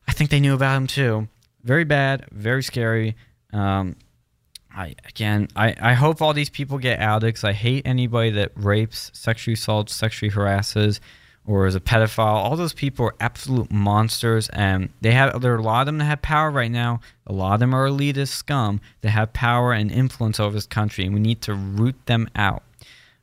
I 0.07 0.12
think 0.12 0.31
they 0.31 0.41
knew 0.41 0.55
about 0.55 0.77
him 0.77 0.87
too. 0.87 1.29
Very 1.64 1.85
bad, 1.85 2.27
very 2.31 2.62
scary. 2.62 3.16
Um, 3.53 3.96
I 4.74 4.94
again, 5.07 5.49
I, 5.57 5.74
I 5.80 5.94
hope 5.94 6.20
all 6.20 6.34
these 6.34 6.51
people 6.51 6.78
get 6.78 7.01
because 7.20 7.44
I 7.44 7.53
hate 7.53 7.86
anybody 7.86 8.30
that 8.30 8.53
rapes, 8.55 9.11
sexually 9.14 9.55
assaults, 9.55 9.94
sexually 9.94 10.30
harasses, 10.30 11.01
or 11.46 11.66
is 11.66 11.74
a 11.74 11.80
pedophile. 11.80 12.34
All 12.34 12.57
those 12.57 12.74
people 12.74 13.07
are 13.07 13.14
absolute 13.18 13.72
monsters, 13.72 14.49
and 14.51 14.90
they 15.01 15.12
have 15.12 15.40
there 15.40 15.55
are 15.55 15.59
a 15.59 15.62
lot 15.62 15.80
of 15.80 15.86
them 15.86 15.99
that 15.99 16.05
have 16.05 16.22
power 16.22 16.51
right 16.51 16.70
now. 16.70 17.01
A 17.26 17.32
lot 17.32 17.55
of 17.55 17.61
them 17.61 17.74
are 17.74 17.88
elitist 17.88 18.28
scum 18.28 18.80
that 19.01 19.11
have 19.11 19.32
power 19.32 19.72
and 19.72 19.90
influence 19.90 20.38
over 20.38 20.55
this 20.55 20.66
country, 20.66 21.05
and 21.05 21.14
we 21.14 21.20
need 21.20 21.40
to 21.42 21.55
root 21.55 21.96
them 22.07 22.28
out. 22.36 22.62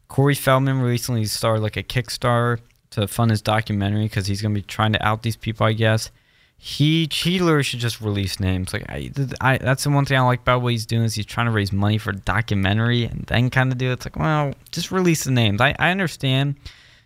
Corey 0.08 0.36
Feldman 0.36 0.82
recently 0.82 1.26
started 1.26 1.62
like 1.62 1.78
a 1.78 1.84
Kickstarter 1.84 2.60
to 2.92 3.08
fund 3.08 3.32
his 3.32 3.42
documentary 3.42 4.04
because 4.04 4.28
he's 4.28 4.42
going 4.42 4.54
to 4.54 4.62
be 4.62 4.66
trying 4.66 4.94
to 4.94 5.06
out 5.06 5.24
these 5.24 5.36
people, 5.36 5.66
I 5.66 5.74
guess 5.74 6.12
he 6.58 7.08
he 7.12 7.40
literally 7.40 7.64
should 7.64 7.80
just 7.80 8.02
release 8.02 8.40
names. 8.40 8.74
Like 8.74 8.86
I, 8.90 9.12
I, 9.42 9.58
that's 9.58 9.84
the 9.84 9.90
one 9.90 10.06
thing 10.06 10.18
I 10.18 10.22
like 10.22 10.42
about 10.42 10.62
what 10.62 10.72
he's 10.72 10.86
doing 10.86 11.04
is 11.04 11.14
he's 11.14 11.26
trying 11.26 11.46
to 11.46 11.52
raise 11.52 11.72
money 11.72 11.98
for 11.98 12.12
a 12.12 12.16
documentary 12.16 13.04
and 13.04 13.24
then 13.28 13.50
kind 13.50 13.72
of 13.72 13.78
do 13.78 13.90
it. 13.90 13.94
It's 13.94 14.06
like, 14.06 14.16
well, 14.16 14.54
just 14.72 14.92
release 14.92 15.26
the 15.26 15.32
names. 15.32 15.62
I, 15.62 15.76
I 15.78 15.92
understand 15.92 16.56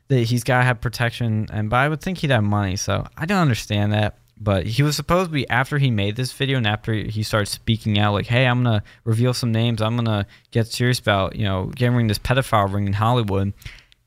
that 0.07 0.21
he's 0.21 0.43
got 0.43 0.59
to 0.59 0.63
have 0.63 0.81
protection, 0.81 1.47
and 1.51 1.69
but 1.69 1.77
I 1.77 1.89
would 1.89 2.01
think 2.01 2.19
he'd 2.19 2.31
have 2.31 2.43
money, 2.43 2.75
so 2.75 3.05
I 3.17 3.25
don't 3.25 3.39
understand 3.39 3.93
that. 3.93 4.17
But 4.41 4.65
he 4.65 4.83
was 4.83 4.95
supposed 4.95 5.29
to 5.29 5.33
be 5.33 5.49
after 5.49 5.77
he 5.77 5.91
made 5.91 6.15
this 6.15 6.31
video 6.31 6.57
and 6.57 6.65
after 6.65 6.93
he 6.93 7.21
started 7.23 7.47
speaking 7.47 7.99
out, 7.99 8.13
like, 8.13 8.27
"Hey, 8.27 8.45
I'm 8.45 8.63
gonna 8.63 8.83
reveal 9.03 9.33
some 9.33 9.51
names. 9.51 9.81
I'm 9.81 9.97
gonna 9.97 10.25
get 10.51 10.67
serious 10.67 10.99
about 10.99 11.35
you 11.35 11.43
know 11.43 11.65
getting 11.75 12.07
this 12.07 12.19
pedophile 12.19 12.73
ring 12.73 12.87
in 12.87 12.93
Hollywood." 12.93 13.51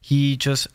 He 0.00 0.38
just 0.38 0.66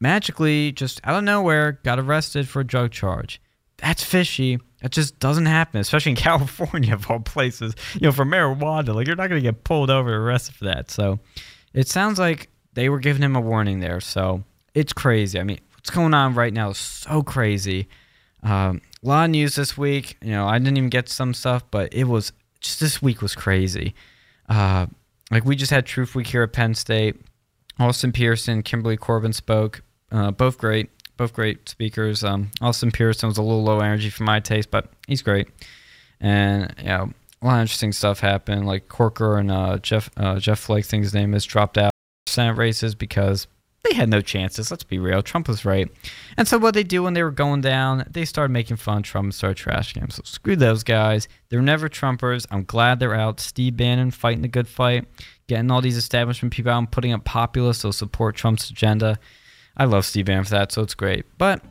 magically, 0.00 0.72
just 0.72 1.00
out 1.04 1.16
of 1.16 1.24
nowhere, 1.24 1.80
got 1.82 1.98
arrested 1.98 2.46
for 2.46 2.60
a 2.60 2.64
drug 2.64 2.90
charge 2.90 3.40
that's 3.78 4.02
fishy. 4.02 4.58
That 4.82 4.92
just 4.92 5.18
doesn't 5.18 5.46
happen, 5.46 5.80
especially 5.80 6.10
in 6.10 6.16
California 6.30 6.94
of 6.94 7.10
all 7.10 7.20
places. 7.20 7.74
You 7.94 8.02
know, 8.02 8.12
for 8.12 8.24
marijuana, 8.24 8.94
like 8.94 9.06
you're 9.06 9.16
not 9.16 9.28
going 9.28 9.42
to 9.42 9.48
get 9.48 9.64
pulled 9.64 9.90
over 9.90 10.14
or 10.14 10.22
arrested 10.24 10.54
for 10.54 10.64
that. 10.64 10.90
So 10.90 11.18
it 11.72 11.88
sounds 11.88 12.18
like 12.18 12.50
they 12.74 12.88
were 12.88 12.98
giving 12.98 13.22
him 13.22 13.36
a 13.36 13.40
warning 13.40 13.80
there. 13.80 14.00
So 14.00 14.44
it's 14.74 14.92
crazy. 14.92 15.40
I 15.40 15.44
mean, 15.44 15.58
what's 15.74 15.90
going 15.90 16.14
on 16.14 16.34
right 16.34 16.52
now 16.52 16.70
is 16.70 16.78
so 16.78 17.22
crazy. 17.22 17.88
Um, 18.42 18.82
a 19.02 19.08
lot 19.08 19.24
of 19.24 19.30
news 19.30 19.56
this 19.56 19.76
week. 19.76 20.16
You 20.22 20.32
know, 20.32 20.46
I 20.46 20.58
didn't 20.58 20.76
even 20.76 20.90
get 20.90 21.08
some 21.08 21.34
stuff, 21.34 21.64
but 21.70 21.92
it 21.92 22.04
was 22.04 22.32
just 22.60 22.80
this 22.80 23.00
week 23.02 23.22
was 23.22 23.34
crazy. 23.34 23.94
Uh, 24.48 24.86
like 25.30 25.44
we 25.44 25.56
just 25.56 25.70
had 25.70 25.86
Truth 25.86 26.14
Week 26.14 26.26
here 26.26 26.42
at 26.42 26.52
Penn 26.52 26.74
State. 26.74 27.16
Austin 27.78 28.12
Petersen, 28.12 28.62
Kimberly 28.62 28.96
Corban 28.96 29.32
spoke. 29.32 29.82
Uh, 30.10 30.30
both 30.30 30.58
great 30.58 30.90
both 31.18 31.34
great 31.34 31.68
speakers. 31.68 32.24
Um, 32.24 32.50
Austin 32.62 32.90
Petersen 32.90 33.28
was 33.28 33.36
a 33.36 33.42
little 33.42 33.62
low 33.62 33.80
energy 33.80 34.08
for 34.08 34.22
my 34.22 34.40
taste, 34.40 34.70
but 34.70 34.90
he's 35.06 35.20
great. 35.20 35.48
And 36.20 36.74
yeah, 36.82 37.06
a 37.42 37.46
lot 37.46 37.56
of 37.56 37.60
interesting 37.60 37.92
stuff 37.92 38.20
happened. 38.20 38.66
Like 38.66 38.88
Corker 38.88 39.36
and 39.36 39.50
uh, 39.50 39.78
Jeff 39.78 40.10
uh, 40.16 40.38
Jeff 40.38 40.58
Flake, 40.58 40.86
things 40.86 41.12
name 41.12 41.34
is, 41.34 41.44
dropped 41.44 41.76
out 41.76 41.92
Senate 42.26 42.56
races 42.56 42.94
because 42.94 43.46
they 43.84 43.94
had 43.94 44.08
no 44.08 44.20
chances. 44.20 44.70
Let's 44.70 44.84
be 44.84 44.98
real. 44.98 45.22
Trump 45.22 45.48
was 45.48 45.64
right. 45.64 45.88
And 46.36 46.48
so 46.48 46.58
what 46.58 46.74
they 46.74 46.82
do 46.82 47.02
when 47.02 47.14
they 47.14 47.22
were 47.22 47.30
going 47.30 47.60
down, 47.60 48.04
they 48.10 48.24
started 48.24 48.52
making 48.52 48.76
fun 48.76 48.98
of 48.98 49.02
Trump 49.04 49.26
and 49.26 49.34
started 49.34 49.62
trashing 49.62 49.98
him. 49.98 50.10
So 50.10 50.22
screw 50.24 50.56
those 50.56 50.82
guys. 50.82 51.28
They're 51.48 51.62
never 51.62 51.88
Trumpers. 51.88 52.46
I'm 52.50 52.64
glad 52.64 52.98
they're 52.98 53.14
out. 53.14 53.40
Steve 53.40 53.76
Bannon 53.76 54.10
fighting 54.10 54.42
the 54.42 54.48
good 54.48 54.66
fight, 54.66 55.06
getting 55.46 55.70
all 55.70 55.80
these 55.80 55.96
establishment 55.96 56.52
people 56.52 56.72
out 56.72 56.78
and 56.78 56.90
putting 56.90 57.12
up 57.12 57.24
populists 57.24 57.82
who 57.82 57.92
support 57.92 58.34
Trump's 58.34 58.68
agenda. 58.68 59.18
I 59.78 59.84
love 59.84 60.04
Steve 60.04 60.26
Bannon 60.26 60.44
for 60.44 60.50
that, 60.50 60.72
so 60.72 60.82
it's 60.82 60.94
great. 60.94 61.24
But 61.38 61.62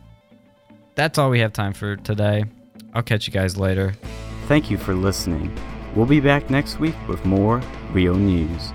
that's 0.96 1.18
all 1.18 1.30
we 1.30 1.40
have 1.40 1.54
time 1.54 1.74
for 1.74 1.96
today. 1.98 2.46
I'll 2.94 3.04
catch 3.04 3.28
you 3.28 3.34
guys 3.34 3.58
later. 3.58 3.94
Thank 4.48 4.72
you 4.72 4.78
for 4.78 4.94
listening. 4.96 5.56
We'll 5.96 6.06
be 6.06 6.20
back 6.20 6.50
next 6.50 6.80
week 6.80 6.96
with 7.08 7.24
more 7.26 7.62
real 7.92 8.16
news. 8.16 8.72